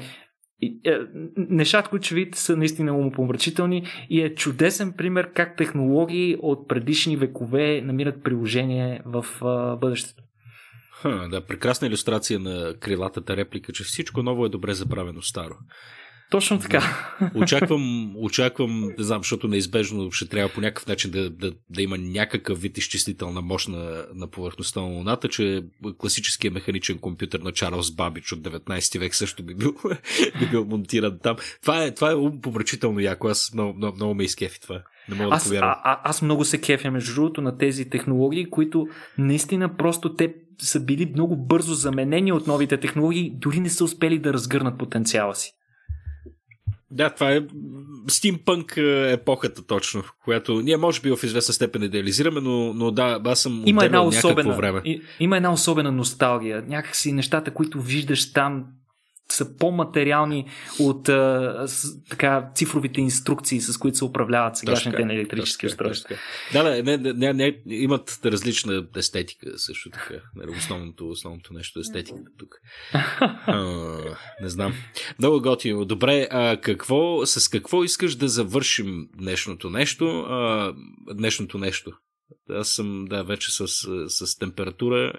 Е, 0.84 0.98
нещата, 1.36 1.90
които 1.90 2.06
ще 2.06 2.14
видите, 2.14 2.38
са 2.38 2.56
наистина 2.56 2.96
умопомрачителни 2.96 3.86
и 4.10 4.22
е 4.22 4.34
чудесен 4.34 4.92
пример 4.92 5.32
как 5.32 5.56
технологии 5.56 6.36
от 6.42 6.68
предишни 6.68 7.16
векове 7.16 7.80
намират 7.80 8.22
приложение 8.24 9.02
в 9.06 9.26
бъдещето. 9.80 10.22
Ха, 11.02 11.28
да, 11.30 11.46
прекрасна 11.46 11.86
иллюстрация 11.86 12.38
на 12.38 12.74
крилатата 12.80 13.36
реплика, 13.36 13.72
че 13.72 13.84
всичко 13.84 14.22
ново 14.22 14.46
е 14.46 14.48
добре 14.48 14.74
забравено 14.74 15.22
старо. 15.22 15.54
Точно 16.30 16.58
така. 16.58 16.82
Очаквам, 17.34 18.12
очаквам, 18.16 18.92
не 18.98 19.04
знам, 19.04 19.18
защото 19.18 19.48
неизбежно 19.48 20.12
ще 20.12 20.28
трябва 20.28 20.52
по 20.52 20.60
някакъв 20.60 20.86
начин 20.86 21.10
да, 21.10 21.30
да, 21.30 21.52
да 21.70 21.82
има 21.82 21.98
някакъв 21.98 22.60
вид 22.60 22.78
изчислителна 22.78 23.40
мощ 23.40 23.68
на, 23.68 24.04
на 24.14 24.26
повърхността 24.26 24.80
на 24.80 24.86
Луната, 24.86 25.28
че 25.28 25.64
класическия 25.98 26.50
механичен 26.50 26.98
компютър 26.98 27.40
на 27.40 27.52
Чарлз 27.52 27.90
Бабич 27.90 28.32
от 28.32 28.40
19 28.40 28.98
век 28.98 29.14
също 29.14 29.42
би 29.42 29.54
бил, 29.54 29.74
би 30.40 30.46
бил 30.46 30.64
монтиран 30.64 31.18
там. 31.22 31.36
Това 31.62 31.84
е, 31.84 31.94
това 31.94 32.10
е 32.10 32.40
помрачително 32.42 33.00
яко. 33.00 33.28
Аз 33.28 33.54
много, 33.54 33.74
много, 33.78 33.96
много 33.96 34.14
ме 34.14 34.24
изкефи 34.24 34.60
това. 34.60 34.82
Не 35.08 35.16
мога 35.16 35.36
аз, 35.36 35.44
да 35.44 35.48
повярвам. 35.48 35.70
А, 35.70 35.92
а, 35.92 36.00
аз 36.04 36.22
много 36.22 36.44
се 36.44 36.60
кефя, 36.60 36.90
между 36.90 37.14
другото, 37.14 37.40
на 37.40 37.58
тези 37.58 37.90
технологии, 37.90 38.50
които 38.50 38.88
наистина 39.18 39.76
просто 39.76 40.14
те 40.14 40.34
са 40.58 40.80
били 40.80 41.12
много 41.14 41.36
бързо 41.36 41.74
заменени 41.74 42.32
от 42.32 42.46
новите 42.46 42.76
технологии, 42.76 43.32
дори 43.34 43.60
не 43.60 43.70
са 43.70 43.84
успели 43.84 44.18
да 44.18 44.32
разгърнат 44.32 44.78
потенциала 44.78 45.34
си. 45.34 45.52
Да, 46.90 47.10
това 47.10 47.32
е 47.32 47.40
стимпънк 48.08 48.76
е, 48.76 49.12
епохата 49.12 49.62
точно, 49.62 50.02
която 50.24 50.60
ние 50.60 50.76
може 50.76 51.00
би 51.00 51.10
в 51.10 51.24
известна 51.24 51.54
степен 51.54 51.82
идеализираме, 51.82 52.40
но, 52.40 52.74
но 52.74 52.90
да, 52.90 53.20
аз 53.24 53.40
съм 53.40 53.62
има 53.66 53.84
една 53.84 54.02
особена, 54.02 54.56
време. 54.56 54.82
Има 55.20 55.36
една 55.36 55.52
особена 55.52 55.92
носталгия. 55.92 56.64
Някакси 56.68 57.12
нещата, 57.12 57.50
които 57.50 57.80
виждаш 57.80 58.32
там, 58.32 58.64
са 59.32 59.56
по-материални 59.56 60.46
от 60.78 61.08
а, 61.08 61.64
с, 61.66 62.04
така, 62.08 62.50
цифровите 62.54 63.00
инструкции, 63.00 63.60
с 63.60 63.78
които 63.78 63.96
се 63.96 64.04
управляват 64.04 64.56
сегашните 64.56 64.96
точка, 64.96 65.12
електрически 65.12 65.66
точка, 65.66 65.72
устройства. 65.72 66.08
Точка. 66.08 66.22
Да, 66.52 66.62
да, 66.62 66.82
не, 66.82 66.96
не, 66.96 67.12
не, 67.12 67.32
не, 67.32 67.62
имат 67.66 68.20
различна 68.24 68.86
естетика 68.96 69.58
също 69.58 69.90
така. 69.90 70.14
Нали, 70.34 70.50
основното, 70.50 71.08
основното 71.08 71.54
нещо 71.54 71.78
е 71.78 71.80
естетиката 71.80 72.30
тук. 72.38 72.54
а, 73.46 73.56
не 74.42 74.48
знам. 74.48 74.74
Много 75.18 75.40
готино. 75.40 75.84
Добре, 75.84 76.28
а 76.30 76.56
какво, 76.60 77.26
с 77.26 77.48
какво 77.48 77.84
искаш 77.84 78.14
да 78.14 78.28
завършим 78.28 79.08
днешното 79.18 79.70
нещо? 79.70 80.20
А, 80.20 80.74
днешното 81.14 81.58
нещо. 81.58 81.92
Аз 82.50 82.68
съм, 82.68 83.04
да, 83.04 83.22
вече 83.22 83.50
с, 83.50 83.68
с 84.08 84.38
температура 84.38 85.12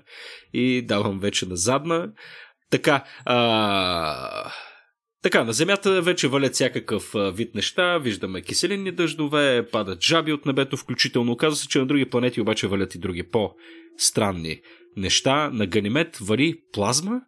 и 0.53 0.85
давам 0.85 1.19
вече 1.19 1.45
на 1.45 1.55
задна. 1.55 2.11
Така, 2.71 3.03
а... 3.25 4.51
Така, 5.23 5.43
на 5.43 5.53
Земята 5.53 6.01
вече 6.01 6.27
валят 6.27 6.53
всякакъв 6.53 7.15
вид 7.33 7.55
неща, 7.55 7.97
виждаме 7.97 8.41
киселинни 8.41 8.91
дъждове, 8.91 9.67
падат 9.71 10.03
жаби 10.03 10.33
от 10.33 10.45
небето, 10.45 10.77
включително. 10.77 11.31
Оказва 11.31 11.55
се, 11.55 11.67
че 11.67 11.79
на 11.79 11.85
други 11.85 12.09
планети 12.09 12.41
обаче 12.41 12.67
валят 12.67 12.95
и 12.95 12.99
други 12.99 13.23
по-странни 13.23 14.61
неща. 14.97 15.49
На 15.53 15.67
Ганимед 15.67 16.17
вали 16.17 16.55
плазма, 16.73 17.21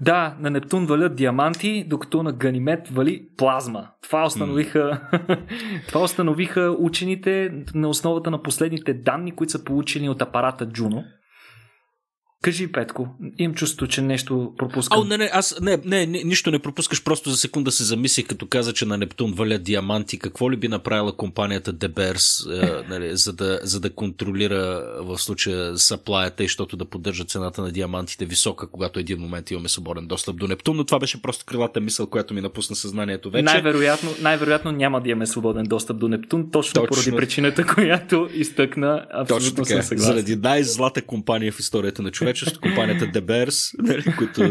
да, 0.00 0.36
на 0.40 0.50
Нептун 0.50 0.86
валят 0.86 1.16
диаманти, 1.16 1.84
докато 1.88 2.22
на 2.22 2.32
Ганимед 2.32 2.88
вали 2.88 3.28
плазма. 3.36 3.88
Това 4.02 4.24
установиха, 4.24 5.00
това 5.88 6.02
установиха 6.02 6.76
учените 6.78 7.52
на 7.74 7.88
основата 7.88 8.30
на 8.30 8.42
последните 8.42 8.94
данни, 8.94 9.32
които 9.32 9.50
са 9.50 9.64
получени 9.64 10.08
от 10.08 10.22
апарата 10.22 10.68
Джуно. 10.68 11.04
Кажи, 12.44 12.72
Петко, 12.72 13.08
имам 13.38 13.54
чувство, 13.54 13.86
че 13.86 14.00
нещо 14.00 14.52
пропускам. 14.58 15.00
О, 15.00 15.04
не, 15.04 15.16
не, 15.16 15.30
аз 15.32 15.60
не, 15.60 15.78
не, 15.84 16.06
не, 16.06 16.24
нищо 16.24 16.50
не 16.50 16.58
пропускаш, 16.58 17.04
просто 17.04 17.30
за 17.30 17.36
секунда 17.36 17.72
се 17.72 17.84
замисли, 17.84 18.24
като 18.24 18.46
каза, 18.46 18.72
че 18.72 18.86
на 18.86 18.98
Нептун 18.98 19.32
валят 19.32 19.62
диаманти. 19.62 20.18
Какво 20.18 20.50
ли 20.50 20.56
би 20.56 20.68
направила 20.68 21.16
компанията 21.16 21.72
Деберс, 21.72 22.46
е, 22.46 22.70
нали, 22.88 23.16
за, 23.16 23.32
да, 23.32 23.60
за 23.62 23.80
да 23.80 23.90
контролира 23.90 24.82
в 25.00 25.18
случая 25.18 25.78
саплаята 25.78 26.44
и 26.44 26.46
защото 26.46 26.76
да 26.76 26.84
поддържа 26.84 27.24
цената 27.24 27.62
на 27.62 27.70
диамантите 27.70 28.24
висока, 28.24 28.66
когато 28.66 29.00
един 29.00 29.18
момент 29.18 29.50
имаме 29.50 29.68
свободен 29.68 30.06
достъп 30.06 30.36
до 30.36 30.46
Нептун, 30.46 30.76
но 30.76 30.84
това 30.84 30.98
беше 30.98 31.22
просто 31.22 31.44
крилата 31.44 31.80
мисъл, 31.80 32.06
която 32.06 32.34
ми 32.34 32.40
напусна 32.40 32.76
съзнанието 32.76 33.30
вече. 33.30 33.42
Най-вероятно, 33.42 34.10
най-вероятно 34.22 34.72
няма 34.72 35.00
да 35.00 35.10
имаме 35.10 35.26
свободен 35.26 35.64
достъп 35.64 35.98
до 35.98 36.08
Нептун, 36.08 36.50
точно, 36.50 36.82
точно. 36.82 36.88
поради 36.88 37.16
причината, 37.16 37.66
която 37.66 38.28
изтъкна. 38.34 39.06
Абсолютно 39.12 39.64
точно 39.64 39.82
така. 39.88 40.02
Заради 40.02 40.36
най-злата 40.36 41.02
компания 41.02 41.52
в 41.52 41.60
историята 41.60 42.02
на 42.02 42.10
човек 42.10 42.33
човечество, 42.34 42.60
компанията 42.60 43.04
The 43.04 43.20
Bears, 43.20 43.74
нали, 43.78 44.04
които 44.18 44.42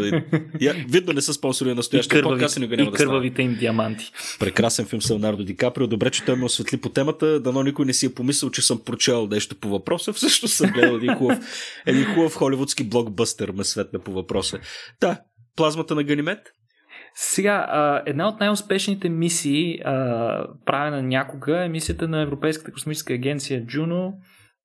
я, 0.61 0.73
видно 0.89 1.13
не 1.13 1.21
са 1.21 1.33
спонсори 1.33 1.69
на 1.69 1.75
настоящия 1.75 2.23
подкаст 2.23 2.57
и 2.57 2.59
никога 2.59 2.77
няма 2.77 2.87
и 2.87 2.91
да 2.91 2.97
кървавите 2.97 3.41
им 3.41 3.55
диаманти. 3.59 4.11
Прекрасен 4.39 4.85
филм 4.85 5.01
с 5.01 5.11
Леонардо 5.11 5.43
Ди 5.43 5.55
Каприо. 5.55 5.87
Добре, 5.87 6.09
че 6.09 6.25
той 6.25 6.35
ме 6.35 6.45
осветли 6.45 6.77
по 6.77 6.89
темата. 6.89 7.39
Дано 7.39 7.63
никой 7.63 7.85
не 7.85 7.93
си 7.93 8.05
е 8.05 8.13
помислил, 8.13 8.49
че 8.49 8.61
съм 8.61 8.81
прочел 8.85 9.27
нещо 9.31 9.55
по 9.55 9.69
въпроса. 9.69 10.13
Всъщност 10.13 10.53
съм 10.53 10.71
гледал 10.71 10.95
един 10.95 11.15
хубав, 11.15 11.39
един 11.85 12.05
хубав 12.05 12.35
холивудски 12.35 12.83
блокбъстър 12.83 13.51
ме 13.51 13.63
светна 13.63 13.99
по 13.99 14.11
въпроса. 14.11 14.59
Да, 15.01 15.19
плазмата 15.55 15.95
на 15.95 16.03
Ганимед? 16.03 16.39
Сега, 17.15 18.01
една 18.05 18.27
от 18.27 18.39
най-успешните 18.39 19.09
мисии, 19.09 19.79
правена 20.65 21.03
някога, 21.03 21.65
е 21.65 21.69
мисията 21.69 22.07
на 22.07 22.21
Европейската 22.21 22.71
космическа 22.71 23.13
агенция 23.13 23.65
Juno, 23.65 24.13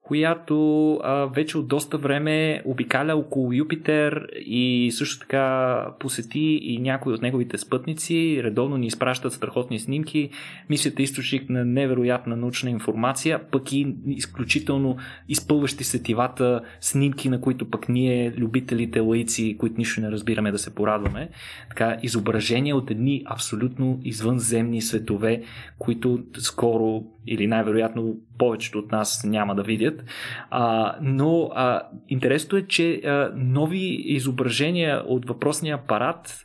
която 0.09 0.95
а, 0.95 1.27
вече 1.27 1.59
от 1.59 1.69
доста 1.69 1.99
време 1.99 2.63
обикаля 2.65 3.17
около 3.17 3.53
Юпитер 3.53 4.27
и 4.37 4.91
също 4.93 5.19
така 5.21 5.87
посети 6.01 6.59
и 6.63 6.79
някои 6.79 7.13
от 7.13 7.23
неговите 7.23 7.59
спътници. 7.59 8.41
Редовно 8.45 8.77
ни 8.77 8.87
изпращат 8.87 9.33
страхотни 9.33 9.79
снимки. 9.79 10.31
Мисията 10.71 11.03
е 11.03 11.05
източник 11.05 11.51
на 11.51 11.65
невероятна 11.65 12.37
научна 12.37 12.71
информация, 12.71 13.41
пък 13.51 13.73
и 13.73 13.95
изключително 14.07 14.97
изпълващи 15.29 15.85
сетивата 15.85 16.61
снимки, 16.81 17.29
на 17.29 17.41
които 17.41 17.71
пък 17.71 17.89
ние, 17.89 18.33
любителите 18.37 19.01
лаици, 19.01 19.57
които 19.59 19.79
нищо 19.79 20.01
не 20.01 20.11
разбираме 20.11 20.53
да 20.53 20.59
се 20.59 20.75
порадваме. 20.75 21.29
Така, 21.69 21.97
изображения 22.03 22.77
от 22.77 22.91
едни 22.91 23.23
абсолютно 23.27 24.01
извънземни 24.05 24.83
светове, 24.83 25.43
които 25.79 26.21
скоро 26.39 27.05
или 27.35 27.47
най-вероятно 27.47 28.17
повечето 28.39 28.79
от 28.79 28.93
нас 28.93 29.25
няма 29.25 29.55
да 29.55 29.63
видят. 29.63 30.05
А, 30.51 30.97
но 31.03 31.51
а, 31.55 31.83
интересното 32.09 32.57
е, 32.57 32.63
че 32.63 32.95
а, 32.95 33.33
нови 33.37 34.03
изображения 34.05 35.03
от 35.07 35.29
въпросния 35.29 35.75
апарат 35.75 36.45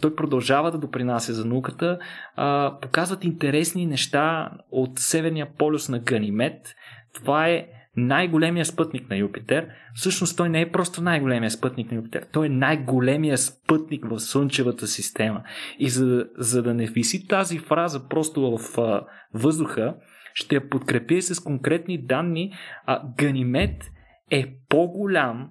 той 0.00 0.16
продължава 0.16 0.70
да 0.70 0.78
допринася 0.78 1.34
за 1.34 1.44
науката, 1.44 1.98
а, 2.36 2.78
показват 2.82 3.24
интересни 3.24 3.86
неща 3.86 4.50
от 4.70 4.98
Северния 4.98 5.48
полюс 5.58 5.88
на 5.88 5.98
Ганимед. 5.98 6.74
Това 7.14 7.48
е 7.48 7.66
най-големия 7.96 8.64
спътник 8.64 9.10
на 9.10 9.16
Юпитер. 9.16 9.68
Всъщност 9.94 10.36
той 10.36 10.48
не 10.48 10.60
е 10.60 10.70
просто 10.70 11.02
най-големия 11.02 11.50
спътник 11.50 11.90
на 11.90 11.96
Юпитер, 11.96 12.26
той 12.32 12.46
е 12.46 12.50
най-големия 12.50 13.38
спътник 13.38 14.04
в 14.10 14.20
Слънчевата 14.20 14.86
система. 14.86 15.42
И 15.78 15.88
за, 15.88 16.26
за 16.38 16.62
да 16.62 16.74
не 16.74 16.86
виси 16.86 17.28
тази 17.28 17.58
фраза 17.58 18.08
просто 18.08 18.58
в 18.58 18.78
а, 18.78 19.02
въздуха, 19.34 19.94
ще 20.34 20.54
я 20.54 20.68
подкрепи 20.68 21.22
с 21.22 21.40
конкретни 21.40 22.06
данни, 22.06 22.52
а 22.86 23.02
Ганимед 23.18 23.90
е 24.30 24.54
по-голям 24.68 25.50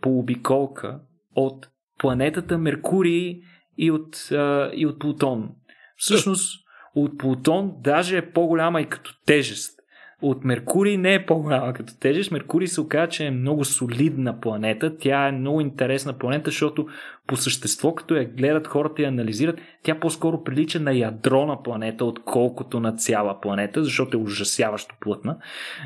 по 0.00 0.18
обиколка 0.18 1.00
от 1.34 1.68
планетата 1.98 2.58
Меркурий 2.58 3.40
и 3.78 3.90
от, 3.90 4.16
а, 4.32 4.70
и 4.74 4.86
от 4.86 4.98
Плутон. 4.98 5.50
Всъщност, 5.96 6.66
от 6.94 7.18
Плутон 7.18 7.72
даже 7.78 8.18
е 8.18 8.32
по-голяма 8.32 8.80
и 8.80 8.88
като 8.88 9.14
тежест 9.26 9.79
от 10.22 10.44
Меркурий 10.44 10.96
не 10.96 11.14
е 11.14 11.26
по-голяма 11.26 11.72
като 11.72 11.98
тежест. 11.98 12.30
Меркурий 12.30 12.68
се 12.68 12.80
оказа, 12.80 13.08
че 13.08 13.26
е 13.26 13.30
много 13.30 13.64
солидна 13.64 14.40
планета. 14.40 14.96
Тя 14.98 15.28
е 15.28 15.32
много 15.32 15.60
интересна 15.60 16.18
планета, 16.18 16.50
защото 16.50 16.86
по 17.26 17.36
същество, 17.36 17.94
като 17.94 18.14
я 18.14 18.24
гледат 18.24 18.66
хората 18.66 19.02
и 19.02 19.04
анализират, 19.04 19.60
тя 19.82 20.00
по-скоро 20.00 20.44
прилича 20.44 20.80
на 20.80 20.92
ядро 20.92 21.46
на 21.46 21.62
планета, 21.62 22.04
отколкото 22.04 22.80
на 22.80 22.96
цяла 22.96 23.40
планета, 23.40 23.84
защото 23.84 24.16
е 24.16 24.20
ужасяващо 24.20 24.94
плътна. 25.00 25.36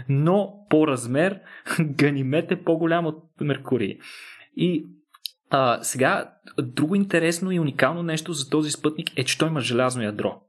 Но 0.09 0.55
по 0.71 0.87
размер 0.87 1.41
Ганимед 1.81 2.53
е 2.53 2.63
по-голям 2.63 3.07
от 3.07 3.23
Меркурий. 3.41 3.99
И 4.57 4.87
а, 5.51 5.79
сега, 5.83 6.31
друго 6.63 6.95
интересно 6.95 7.51
и 7.51 7.61
уникално 7.61 8.03
нещо 8.03 8.33
за 8.33 8.51
този 8.51 8.71
спътник 8.71 9.11
е, 9.17 9.25
че 9.25 9.39
той 9.39 9.49
има 9.49 9.61
желязно 9.61 10.03
ядро. 10.03 10.41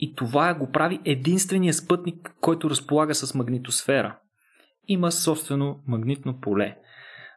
И 0.00 0.14
това 0.14 0.54
го 0.54 0.70
прави 0.70 1.00
единствения 1.04 1.74
спътник, 1.74 2.34
който 2.40 2.70
разполага 2.70 3.14
с 3.14 3.34
магнитосфера. 3.34 4.16
Има 4.88 5.12
собствено 5.12 5.80
магнитно 5.86 6.40
поле. 6.40 6.76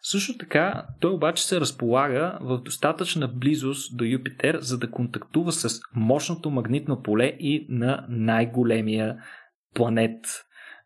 Също 0.02 0.38
така, 0.38 0.86
той 1.00 1.12
обаче 1.12 1.48
се 1.48 1.60
разполага 1.62 2.38
в 2.42 2.62
достатъчна 2.62 3.28
близост 3.28 3.98
до 3.98 4.04
Юпитер, 4.04 4.58
за 4.62 4.78
да 4.78 4.92
контактува 4.92 5.52
с 5.52 5.82
мощното 5.96 6.50
магнитно 6.50 7.02
поле 7.02 7.26
и 7.26 7.66
на 7.70 8.06
най-големия 8.10 9.18
планет 9.74 10.26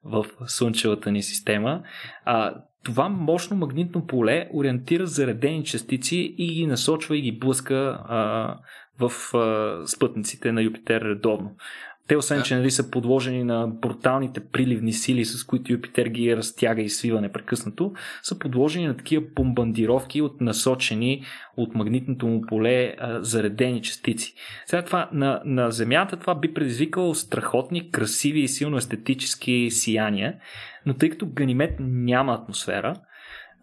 в 0.04 0.26
Слънчевата 0.46 1.12
ни 1.12 1.24
система. 1.24 1.84
А, 2.26 2.56
това 2.84 3.10
мощно 3.10 3.58
магнитно 3.58 4.08
поле 4.08 4.50
ориентира 4.54 5.06
заредени 5.06 5.64
частици 5.64 6.36
и 6.38 6.54
ги 6.54 6.68
насочва 6.68 7.18
и 7.18 7.22
ги 7.22 7.40
блъска 7.40 8.00
а, 8.06 8.58
в 9.00 9.36
а, 9.38 9.88
спътниците 9.88 10.52
на 10.52 10.62
Юпитер 10.62 11.02
редовно. 11.02 11.56
Те, 12.08 12.18
освен 12.18 12.44
че 12.44 12.56
нали, 12.56 12.72
са 12.72 12.92
подложени 12.92 13.44
на 13.44 13.68
бруталните 13.68 14.48
приливни 14.48 14.94
сили, 14.94 15.26
с 15.26 15.44
които 15.44 15.74
Юпитер 15.74 16.06
ги 16.06 16.38
разтяга 16.38 16.82
и 16.82 16.90
свива 16.90 17.22
непрекъснато, 17.22 17.94
са 18.24 18.40
подложени 18.40 18.88
на 18.88 18.98
такива 18.98 19.26
бомбандировки 19.36 20.22
от 20.22 20.42
насочени 20.42 21.24
от 21.58 21.76
магнитното 21.76 22.28
му 22.28 22.42
поле 22.42 22.96
а, 23.00 23.24
заредени 23.24 23.82
частици. 23.82 24.34
Сега 24.66 24.86
това 24.86 25.10
на, 25.14 25.42
на 25.46 25.72
Земята 25.72 26.18
това 26.18 26.36
би 26.36 26.54
предизвикало 26.54 27.16
страхотни, 27.16 27.92
красиви 27.92 28.40
и 28.40 28.48
силно 28.48 28.78
естетически 28.78 29.68
сияния, 29.72 30.36
но 30.86 30.94
тъй 30.94 31.10
като 31.10 31.28
Ганимед 31.34 31.76
няма 31.80 32.34
атмосфера, 32.34 32.96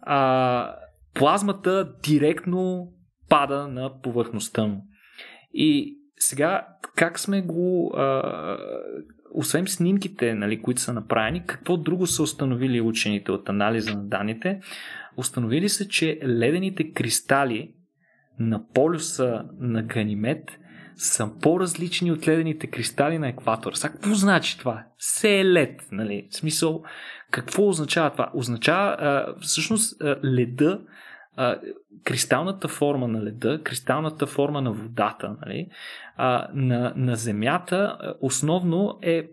а, 0.01 0.75
плазмата 1.13 1.91
директно 2.03 2.87
пада 3.29 3.67
на 3.67 4.01
повърхността 4.01 4.65
му. 4.65 4.85
И 5.53 5.97
сега, 6.17 6.67
как 6.95 7.19
сме 7.19 7.41
го. 7.41 7.93
А, 7.97 8.57
освен 9.33 9.67
снимките, 9.67 10.33
нали, 10.33 10.61
които 10.61 10.81
са 10.81 10.93
направени, 10.93 11.43
какво 11.45 11.77
друго 11.77 12.07
са 12.07 12.23
установили 12.23 12.81
учените 12.81 13.31
от 13.31 13.49
анализа 13.49 13.95
на 13.95 14.03
данните? 14.03 14.59
Установили 15.17 15.69
са, 15.69 15.87
че 15.87 16.19
ледените 16.23 16.91
кристали 16.91 17.73
на 18.39 18.67
полюса 18.73 19.45
на 19.59 19.83
Ганимед 19.83 20.59
са 20.95 21.31
по-различни 21.41 22.11
от 22.11 22.27
ледените 22.27 22.67
кристали 22.67 23.17
на 23.17 23.27
екватора. 23.27 23.75
Сега 23.75 23.93
какво 23.93 24.13
значи 24.13 24.59
това? 24.59 24.83
Все 24.97 25.39
е 25.39 25.45
лед, 25.45 25.87
нали? 25.91 26.27
В 26.31 26.35
смисъл, 26.35 26.83
какво 27.31 27.67
означава 27.67 28.11
това? 28.11 28.31
Означава, 28.33 28.95
а, 28.99 29.35
всъщност, 29.41 30.01
а, 30.01 30.19
леда 30.23 30.81
а, 31.37 31.55
кристалната 32.03 32.67
форма 32.67 33.07
на 33.07 33.23
леда, 33.23 33.61
кристалната 33.63 34.27
форма 34.27 34.61
на 34.61 34.71
водата, 34.71 35.35
нали, 35.45 35.67
а, 36.17 36.47
на, 36.53 36.93
на 36.95 37.15
Земята 37.15 37.97
основно 38.21 38.99
е 39.01 39.27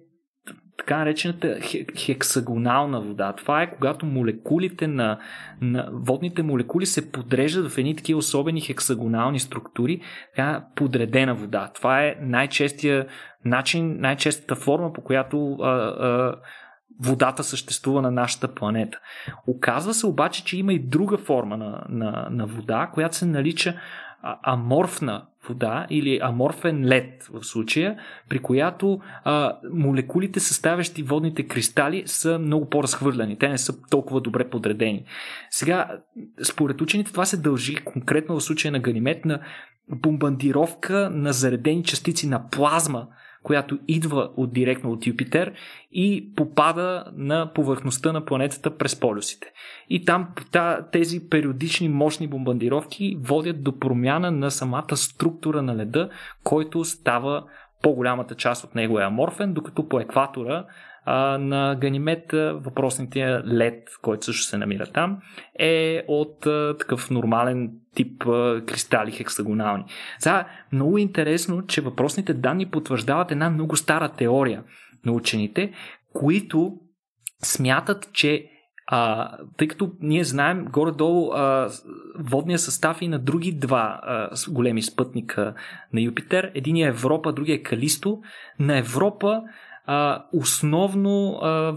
така 0.78 0.98
наречената 0.98 1.58
хексагонална 1.96 3.00
вода. 3.00 3.32
Това 3.32 3.62
е 3.62 3.74
когато 3.74 4.06
молекулите 4.06 4.86
на, 4.86 5.18
на 5.60 5.88
водните 5.92 6.42
молекули 6.42 6.86
се 6.86 7.12
подреждат 7.12 7.72
в 7.72 7.78
едни 7.78 7.96
такива 7.96 8.18
особени 8.18 8.60
хексагонални 8.60 9.38
структури, 9.38 10.00
така 10.36 10.64
подредена 10.76 11.34
вода. 11.34 11.70
Това 11.74 12.02
е 12.04 12.16
най-честия 12.20 13.06
начин, 13.44 14.00
най-честата 14.00 14.54
форма, 14.54 14.92
по 14.92 15.00
която 15.00 15.52
а, 15.52 15.68
а, 15.68 16.34
водата 17.00 17.44
съществува 17.44 18.02
на 18.02 18.10
нашата 18.10 18.54
планета. 18.54 18.98
Оказва 19.46 19.94
се 19.94 20.06
обаче, 20.06 20.44
че 20.44 20.58
има 20.58 20.72
и 20.72 20.78
друга 20.78 21.18
форма 21.18 21.56
на, 21.56 21.84
на, 21.88 22.28
на 22.30 22.46
вода, 22.46 22.90
която 22.94 23.16
се 23.16 23.26
нарича 23.26 23.74
аморфна 24.42 25.26
вода 25.48 25.86
или 25.90 26.20
аморфен 26.22 26.84
лед 26.84 27.28
в 27.32 27.44
случая, 27.44 27.98
при 28.28 28.38
която 28.38 29.00
а, 29.24 29.58
молекулите, 29.72 30.40
съставящи 30.40 31.02
водните 31.02 31.46
кристали, 31.46 32.02
са 32.06 32.38
много 32.38 32.68
по-разхвърляни. 32.68 33.38
Те 33.38 33.48
не 33.48 33.58
са 33.58 33.88
толкова 33.90 34.20
добре 34.20 34.50
подредени. 34.50 35.04
Сега, 35.50 35.90
според 36.44 36.80
учените, 36.80 37.12
това 37.12 37.24
се 37.24 37.36
дължи 37.36 37.74
конкретно 37.74 38.36
в 38.36 38.42
случая 38.42 38.72
на 38.72 38.78
Ганимед 38.78 39.24
на 39.24 39.40
бомбандировка 39.88 41.10
на 41.12 41.32
заредени 41.32 41.84
частици 41.84 42.28
на 42.28 42.48
плазма, 42.48 43.06
която 43.46 43.78
идва 43.88 44.30
от 44.36 44.52
директно 44.52 44.92
от 44.92 45.06
Юпитер 45.06 45.52
и 45.92 46.32
попада 46.36 47.04
на 47.16 47.52
повърхността 47.54 48.12
на 48.12 48.24
планетата 48.24 48.76
през 48.76 49.00
полюсите. 49.00 49.52
И 49.90 50.04
там 50.04 50.28
тези 50.92 51.28
периодични 51.28 51.88
мощни 51.88 52.26
бомбардировки 52.26 53.18
водят 53.20 53.62
до 53.62 53.78
промяна 53.78 54.30
на 54.30 54.50
самата 54.50 54.96
структура 54.96 55.62
на 55.62 55.76
леда, 55.76 56.08
който 56.44 56.84
става 56.84 57.44
по-голямата 57.82 58.34
част 58.34 58.64
от 58.64 58.74
него 58.74 58.98
е 59.00 59.04
аморфен, 59.04 59.52
докато 59.52 59.88
по 59.88 60.00
екватора 60.00 60.64
а, 61.04 61.38
на 61.38 61.76
Ганимед 61.80 62.32
въпросните 62.54 63.40
лед, 63.46 63.88
който 64.02 64.24
също 64.24 64.42
се 64.42 64.58
намира 64.58 64.86
там, 64.86 65.18
е 65.58 66.02
от 66.08 66.46
а, 66.46 66.76
такъв 66.78 67.10
нормален 67.10 67.70
тип 67.96 68.22
кристали 68.66 69.10
хексагонални. 69.10 69.84
Сега, 70.18 70.48
много 70.72 70.98
интересно, 70.98 71.66
че 71.66 71.80
въпросните 71.80 72.34
данни 72.34 72.66
потвърждават 72.66 73.30
една 73.30 73.50
много 73.50 73.76
стара 73.76 74.08
теория 74.08 74.64
на 75.04 75.12
учените, 75.12 75.72
които 76.12 76.72
смятат, 77.42 78.12
че 78.12 78.50
а, 78.86 79.30
тъй 79.56 79.68
като 79.68 79.90
ние 80.00 80.24
знаем 80.24 80.64
горе-долу 80.64 81.32
а, 81.32 81.68
водния 82.18 82.58
състав 82.58 83.02
и 83.02 83.08
на 83.08 83.18
други 83.18 83.52
два 83.52 84.00
а, 84.02 84.30
големи 84.48 84.82
спътника 84.82 85.54
на 85.92 86.00
Юпитер. 86.00 86.50
Един 86.54 86.76
е 86.76 86.80
Европа, 86.80 87.32
другия 87.32 87.54
е 87.54 87.62
Калисто. 87.62 88.20
На 88.58 88.78
Европа 88.78 89.42
а, 89.86 90.24
основно 90.32 91.30
а, 91.42 91.74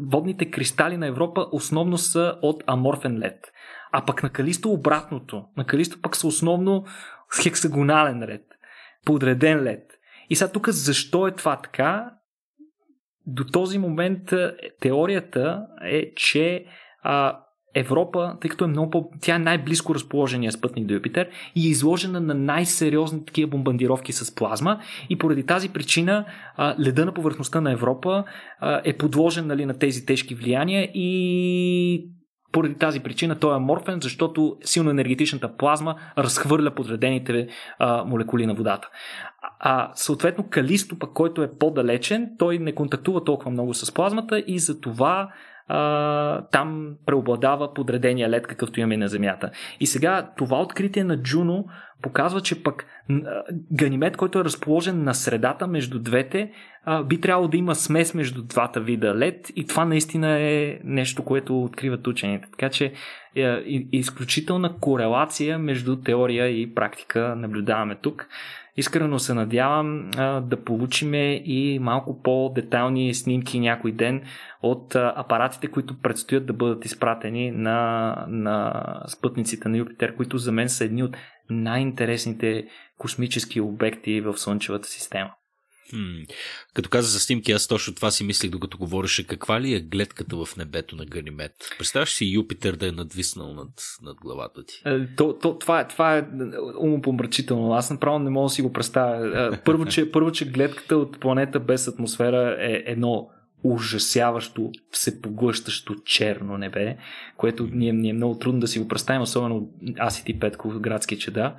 водните 0.00 0.50
кристали 0.50 0.96
на 0.96 1.06
Европа 1.06 1.46
основно 1.52 1.98
са 1.98 2.38
от 2.42 2.62
аморфен 2.66 3.18
лед. 3.18 3.52
А 3.98 4.04
пък 4.06 4.22
на 4.22 4.30
Калисто 4.30 4.70
обратното. 4.70 5.44
На 5.56 5.64
Калисто 5.64 6.00
пък 6.02 6.16
са 6.16 6.26
основно 6.26 6.84
с 7.30 7.42
хексагонален 7.42 8.22
ред. 8.22 8.42
Подреден 9.04 9.62
лед. 9.62 9.82
И 10.30 10.36
сега 10.36 10.52
тук 10.52 10.68
защо 10.68 11.26
е 11.26 11.34
това 11.34 11.56
така? 11.56 12.10
До 13.26 13.44
този 13.44 13.78
момент 13.78 14.34
теорията 14.80 15.66
е, 15.84 16.14
че 16.14 16.64
а, 17.02 17.40
Европа, 17.74 18.36
тъй 18.40 18.50
като 18.50 18.64
е 18.64 18.68
много 18.68 18.90
по... 18.90 19.10
Тя 19.20 19.34
е 19.34 19.38
най-близко 19.38 19.94
разположения 19.94 20.52
спътник 20.52 20.86
до 20.86 20.94
Юпитер 20.94 21.28
и 21.54 21.66
е 21.66 21.70
изложена 21.70 22.20
на 22.20 22.34
най-сериозни 22.34 23.24
такива 23.24 23.48
бомбардировки 23.48 24.12
с 24.12 24.34
плазма 24.34 24.80
и 25.08 25.18
поради 25.18 25.46
тази 25.46 25.68
причина 25.68 26.24
а, 26.56 26.76
леда 26.80 27.04
на 27.06 27.14
повърхността 27.14 27.60
на 27.60 27.72
Европа 27.72 28.24
а, 28.60 28.80
е 28.84 28.96
подложен 28.96 29.46
нали, 29.46 29.66
на 29.66 29.78
тези 29.78 30.06
тежки 30.06 30.34
влияния 30.34 30.90
и 30.94 32.15
поради 32.56 32.74
тази 32.74 33.00
причина 33.00 33.38
той 33.38 33.52
е 33.52 33.56
аморфен, 33.56 33.98
защото 34.02 34.56
силно 34.64 34.90
енергетичната 34.90 35.56
плазма 35.56 35.94
разхвърля 36.18 36.70
подредените 36.70 37.48
а, 37.78 38.04
молекули 38.04 38.46
на 38.46 38.54
водата. 38.54 38.88
А 39.60 39.90
съответно 39.94 40.46
Калисто, 40.50 40.98
пък, 40.98 41.12
който 41.12 41.42
е 41.42 41.58
по-далечен, 41.58 42.30
той 42.38 42.58
не 42.58 42.74
контактува 42.74 43.24
толкова 43.24 43.50
много 43.50 43.74
с 43.74 43.94
плазмата 43.94 44.44
и 44.46 44.58
затова 44.58 45.32
а, 45.68 46.42
там 46.52 46.94
преобладава 47.06 47.74
подредения 47.74 48.30
лед, 48.30 48.46
какъвто 48.46 48.80
имаме 48.80 48.96
на 48.96 49.08
Земята. 49.08 49.50
И 49.80 49.86
сега 49.86 50.30
това 50.36 50.60
откритие 50.60 51.04
на 51.04 51.22
Джуно 51.22 51.66
показва, 52.02 52.40
че 52.40 52.62
пък 52.62 52.86
Ганимед, 53.72 54.16
който 54.16 54.38
е 54.38 54.44
разположен 54.44 55.04
на 55.04 55.14
средата 55.14 55.66
между 55.66 55.98
двете, 55.98 56.50
а, 56.84 57.02
би 57.02 57.20
трябвало 57.20 57.48
да 57.48 57.56
има 57.56 57.74
смес 57.74 58.14
между 58.14 58.42
двата 58.42 58.80
вида 58.80 59.14
лед 59.14 59.52
и 59.56 59.66
това 59.66 59.84
наистина 59.84 60.40
е 60.40 60.78
нещо, 60.84 61.24
което 61.24 61.62
откриват 61.62 62.06
учените. 62.06 62.48
Така 62.50 62.70
че 62.70 62.92
е, 63.36 63.62
изключителна 63.92 64.76
корелация 64.80 65.58
между 65.58 65.96
теория 65.96 66.48
и 66.48 66.74
практика 66.74 67.36
наблюдаваме 67.36 67.94
тук. 68.02 68.28
Искрено 68.76 69.18
се 69.18 69.34
надявам 69.34 70.10
а, 70.16 70.40
да 70.40 70.64
получиме 70.64 71.42
и 71.44 71.78
малко 71.78 72.22
по-детални 72.22 73.14
снимки 73.14 73.60
някой 73.60 73.92
ден 73.92 74.22
от 74.62 74.94
а, 74.94 75.12
апаратите, 75.16 75.66
които 75.66 76.00
предстоят 76.00 76.46
да 76.46 76.52
бъдат 76.52 76.84
изпратени 76.84 77.50
на, 77.50 78.14
на 78.28 78.82
спътниците 79.08 79.68
на 79.68 79.76
Юпитер, 79.76 80.16
които 80.16 80.38
за 80.38 80.52
мен 80.52 80.68
са 80.68 80.84
едни 80.84 81.02
от 81.02 81.16
най-интересните 81.50 82.66
космически 82.98 83.60
обекти 83.60 84.20
в 84.20 84.38
Слънчевата 84.38 84.88
система. 84.88 85.30
Хм. 85.90 86.22
Като 86.74 86.88
каза 86.88 87.08
за 87.08 87.20
снимки, 87.20 87.52
аз 87.52 87.68
точно 87.68 87.94
това 87.94 88.10
си 88.10 88.24
мислих, 88.24 88.50
докато 88.50 88.78
говореше. 88.78 89.26
Каква 89.26 89.60
ли 89.60 89.74
е 89.74 89.80
гледката 89.80 90.44
в 90.44 90.56
небето 90.56 90.96
на 90.96 91.06
Ганимед? 91.06 91.52
Представяш 91.78 92.10
си 92.12 92.26
Юпитер 92.26 92.76
да 92.76 92.88
е 92.88 92.92
надвиснал 92.92 93.54
над, 93.54 93.68
над 94.02 94.16
главата 94.16 94.64
ти? 94.64 94.82
Е, 94.84 95.06
то, 95.16 95.38
то, 95.38 95.58
това, 95.58 95.80
е, 95.80 95.88
това 95.88 96.16
е 96.16 96.26
умопомрачително. 96.80 97.72
Аз 97.72 97.90
направо 97.90 98.18
не 98.18 98.30
мога 98.30 98.44
да 98.44 98.50
си 98.50 98.62
го 98.62 98.72
представя. 98.72 99.48
Е, 99.54 99.60
първо, 99.64 99.86
че, 99.86 100.10
първо, 100.12 100.32
че 100.32 100.50
гледката 100.50 100.96
от 100.96 101.20
планета 101.20 101.60
без 101.60 101.88
атмосфера 101.88 102.56
е 102.60 102.82
едно 102.86 103.28
ужасяващо, 103.64 104.70
всепоглъщащо 104.90 105.94
черно 106.04 106.58
небе, 106.58 106.96
което 107.36 107.66
ни 107.66 107.88
е, 107.88 107.92
ни 107.92 108.10
е 108.10 108.12
много 108.12 108.38
трудно 108.38 108.60
да 108.60 108.68
си 108.68 108.78
го 108.78 108.88
представим, 108.88 109.22
особено 109.22 109.70
аз 109.98 110.20
и 110.20 110.24
ти, 110.24 110.38
Петко, 110.38 110.68
градски 110.68 111.18
чеда. 111.18 111.54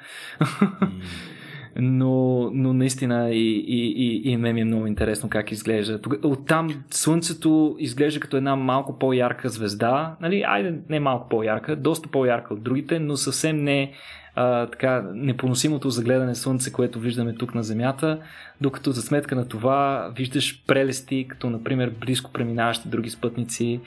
Но, 1.80 2.50
но 2.54 2.74
наистина 2.74 3.30
и, 3.32 3.58
и, 3.58 3.94
и, 3.98 4.32
и 4.32 4.38
ме 4.38 4.54
ми 4.54 4.62
е 4.62 4.66
много 4.66 4.88
интересно 4.88 5.30
как 5.30 5.52
изглежда. 5.52 6.00
Оттам 6.24 6.84
Слънцето 6.92 7.76
изглежда 7.80 8.20
като 8.20 8.38
една 8.38 8.56
малко 8.56 9.00
по-ярка 9.00 9.50
звезда, 9.50 10.16
нали, 10.22 10.44
айде 10.48 10.80
не 10.90 11.00
малко 11.00 11.30
по-ярка, 11.30 11.76
доста 11.76 12.10
по-ярка 12.10 12.54
от 12.54 12.64
другите, 12.64 13.00
но 13.00 13.18
съвсем 13.18 13.64
не 13.64 13.92
а, 14.36 14.66
така 14.66 15.06
непоносимото 15.14 15.90
загледане 15.90 16.36
Слънце, 16.36 16.72
което 16.72 17.00
виждаме 17.00 17.34
тук 17.34 17.56
на 17.56 17.64
Земята, 17.64 18.20
докато 18.62 18.92
за 18.92 19.02
сметка 19.02 19.36
на 19.36 19.48
това 19.48 20.12
виждаш 20.16 20.64
прелести, 20.68 21.26
като 21.30 21.50
например 21.50 21.94
близко 22.02 22.32
преминаващи 22.32 22.90
други 22.90 23.10
спътници. 23.10 23.80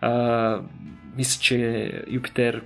А, 0.00 0.60
мисля, 1.16 1.40
че 1.42 1.92
Юпитер 2.08 2.62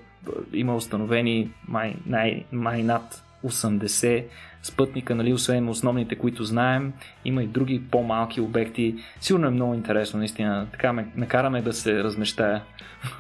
има 0.52 0.74
установени 0.74 1.50
май, 1.68 1.94
най, 2.06 2.44
май 2.52 2.82
над 2.82 3.24
80 3.44 4.24
спътника, 4.62 5.14
нали, 5.14 5.32
освен 5.32 5.68
основните, 5.68 6.18
които 6.18 6.44
знаем, 6.44 6.92
има 7.24 7.42
и 7.42 7.46
други 7.46 7.82
по-малки 7.90 8.40
обекти. 8.40 8.94
Сигурно 9.20 9.46
е 9.46 9.50
много 9.50 9.74
интересно, 9.74 10.18
наистина. 10.18 10.66
Така 10.72 10.92
ме 10.92 11.08
накараме 11.16 11.62
да 11.62 11.72
се 11.72 12.04
размещая. 12.04 12.62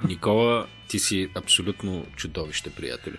Никола, 0.08 0.66
ти 0.88 0.98
си 0.98 1.28
абсолютно 1.34 2.06
чудовище, 2.16 2.70
приятели. 2.70 3.16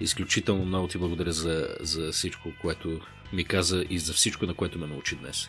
Изключително 0.00 0.64
много 0.64 0.88
ти 0.88 0.98
благодаря 0.98 1.32
за, 1.32 1.68
за 1.80 2.12
всичко, 2.12 2.48
което 2.60 3.00
ми 3.32 3.44
каза 3.44 3.84
и 3.90 3.98
за 3.98 4.12
всичко, 4.12 4.46
на 4.46 4.54
което 4.54 4.78
ме 4.78 4.86
научи 4.86 5.16
днес. 5.16 5.48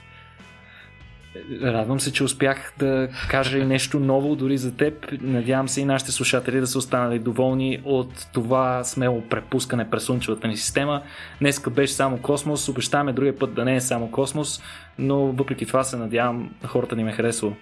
Радвам 1.63 1.99
се, 1.99 2.13
че 2.13 2.23
успях 2.23 2.73
да 2.79 3.09
кажа 3.29 3.57
и 3.57 3.65
нещо 3.65 3.99
ново 3.99 4.35
дори 4.35 4.57
за 4.57 4.75
теб. 4.75 5.07
Надявам 5.21 5.69
се 5.69 5.81
и 5.81 5.85
нашите 5.85 6.11
слушатели 6.11 6.59
да 6.59 6.67
са 6.67 6.77
останали 6.77 7.19
доволни 7.19 7.81
от 7.83 8.27
това 8.33 8.83
смело 8.83 9.21
препускане 9.29 9.89
през 9.89 10.03
Слънчевата 10.03 10.47
ни 10.47 10.57
система. 10.57 11.01
Днеска 11.39 11.69
беше 11.69 11.93
само 11.93 12.17
космос, 12.17 12.69
обещаваме 12.69 13.13
другия 13.13 13.39
път 13.39 13.53
да 13.53 13.65
не 13.65 13.75
е 13.75 13.81
само 13.81 14.11
космос, 14.11 14.61
но 14.99 15.17
въпреки 15.17 15.65
това 15.65 15.83
се 15.83 15.97
надявам 15.97 16.49
хората 16.65 16.95
ни 16.95 17.03
ме 17.03 17.11
харесва. 17.11 17.53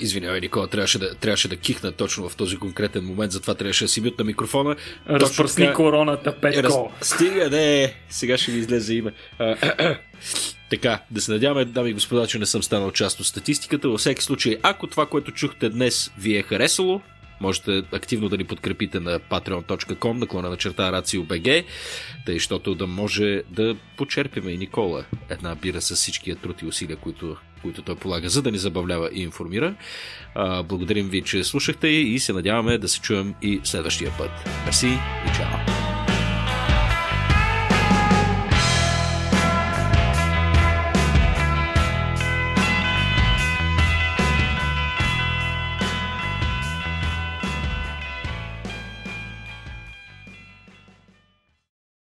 Извинявай, 0.00 0.40
Никола, 0.40 0.66
трябваше 0.66 0.98
да, 0.98 1.14
трябваше 1.14 1.48
да 1.48 1.56
кихна 1.56 1.92
точно 1.92 2.28
в 2.28 2.36
този 2.36 2.56
конкретен 2.56 3.04
момент, 3.04 3.32
затова 3.32 3.54
трябваше 3.54 3.84
да 3.84 3.88
си 3.88 4.00
бютна 4.00 4.24
микрофона. 4.24 4.76
Разпръсни 5.08 5.64
така... 5.64 5.76
короната, 5.76 6.36
Петко. 6.40 6.62
Раз... 6.62 7.14
Стига, 7.14 7.50
не, 7.50 7.94
сега 8.08 8.38
ще 8.38 8.52
ви 8.52 8.58
излезе 8.58 8.94
име. 8.94 9.12
Така, 10.70 11.02
да 11.10 11.20
се 11.20 11.32
надяваме, 11.32 11.64
дами 11.64 11.90
и 11.90 11.94
господа, 11.94 12.26
че 12.26 12.38
не 12.38 12.46
съм 12.46 12.62
станал 12.62 12.90
част 12.90 13.20
от 13.20 13.26
статистиката. 13.26 13.88
Във 13.88 14.00
всеки 14.00 14.22
случай, 14.22 14.56
ако 14.62 14.86
това, 14.86 15.06
което 15.06 15.32
чухте 15.32 15.68
днес, 15.68 16.10
ви 16.18 16.36
е 16.36 16.42
харесало, 16.42 17.00
Можете 17.40 17.82
активно 17.92 18.28
да 18.28 18.36
ни 18.36 18.44
подкрепите 18.44 19.00
на 19.00 19.20
patreon.com, 19.20 20.12
наклона 20.12 20.50
на 20.50 20.56
черта 20.56 20.92
RACIO.BG, 20.92 21.64
тъй, 22.26 22.34
защото 22.34 22.74
да 22.74 22.86
може 22.86 23.42
да 23.50 23.76
почерпиме 23.96 24.50
и 24.50 24.58
Никола 24.58 25.04
една 25.28 25.54
бира 25.54 25.80
с 25.80 25.94
всичкия 25.94 26.36
труд 26.36 26.62
и 26.62 26.66
усилия, 26.66 26.96
които, 26.96 27.36
които 27.62 27.82
той 27.82 27.94
полага, 27.94 28.28
за 28.28 28.42
да 28.42 28.50
ни 28.50 28.58
забавлява 28.58 29.10
и 29.12 29.22
информира. 29.22 29.74
Благодарим 30.64 31.08
ви, 31.08 31.22
че 31.22 31.44
слушахте 31.44 31.88
и 31.88 32.18
се 32.18 32.32
надяваме 32.32 32.78
да 32.78 32.88
се 32.88 33.00
чуем 33.00 33.34
и 33.42 33.60
следващия 33.64 34.12
път. 34.18 34.30
Мерси 34.66 34.98
и 35.26 35.36
чао! 35.36 35.69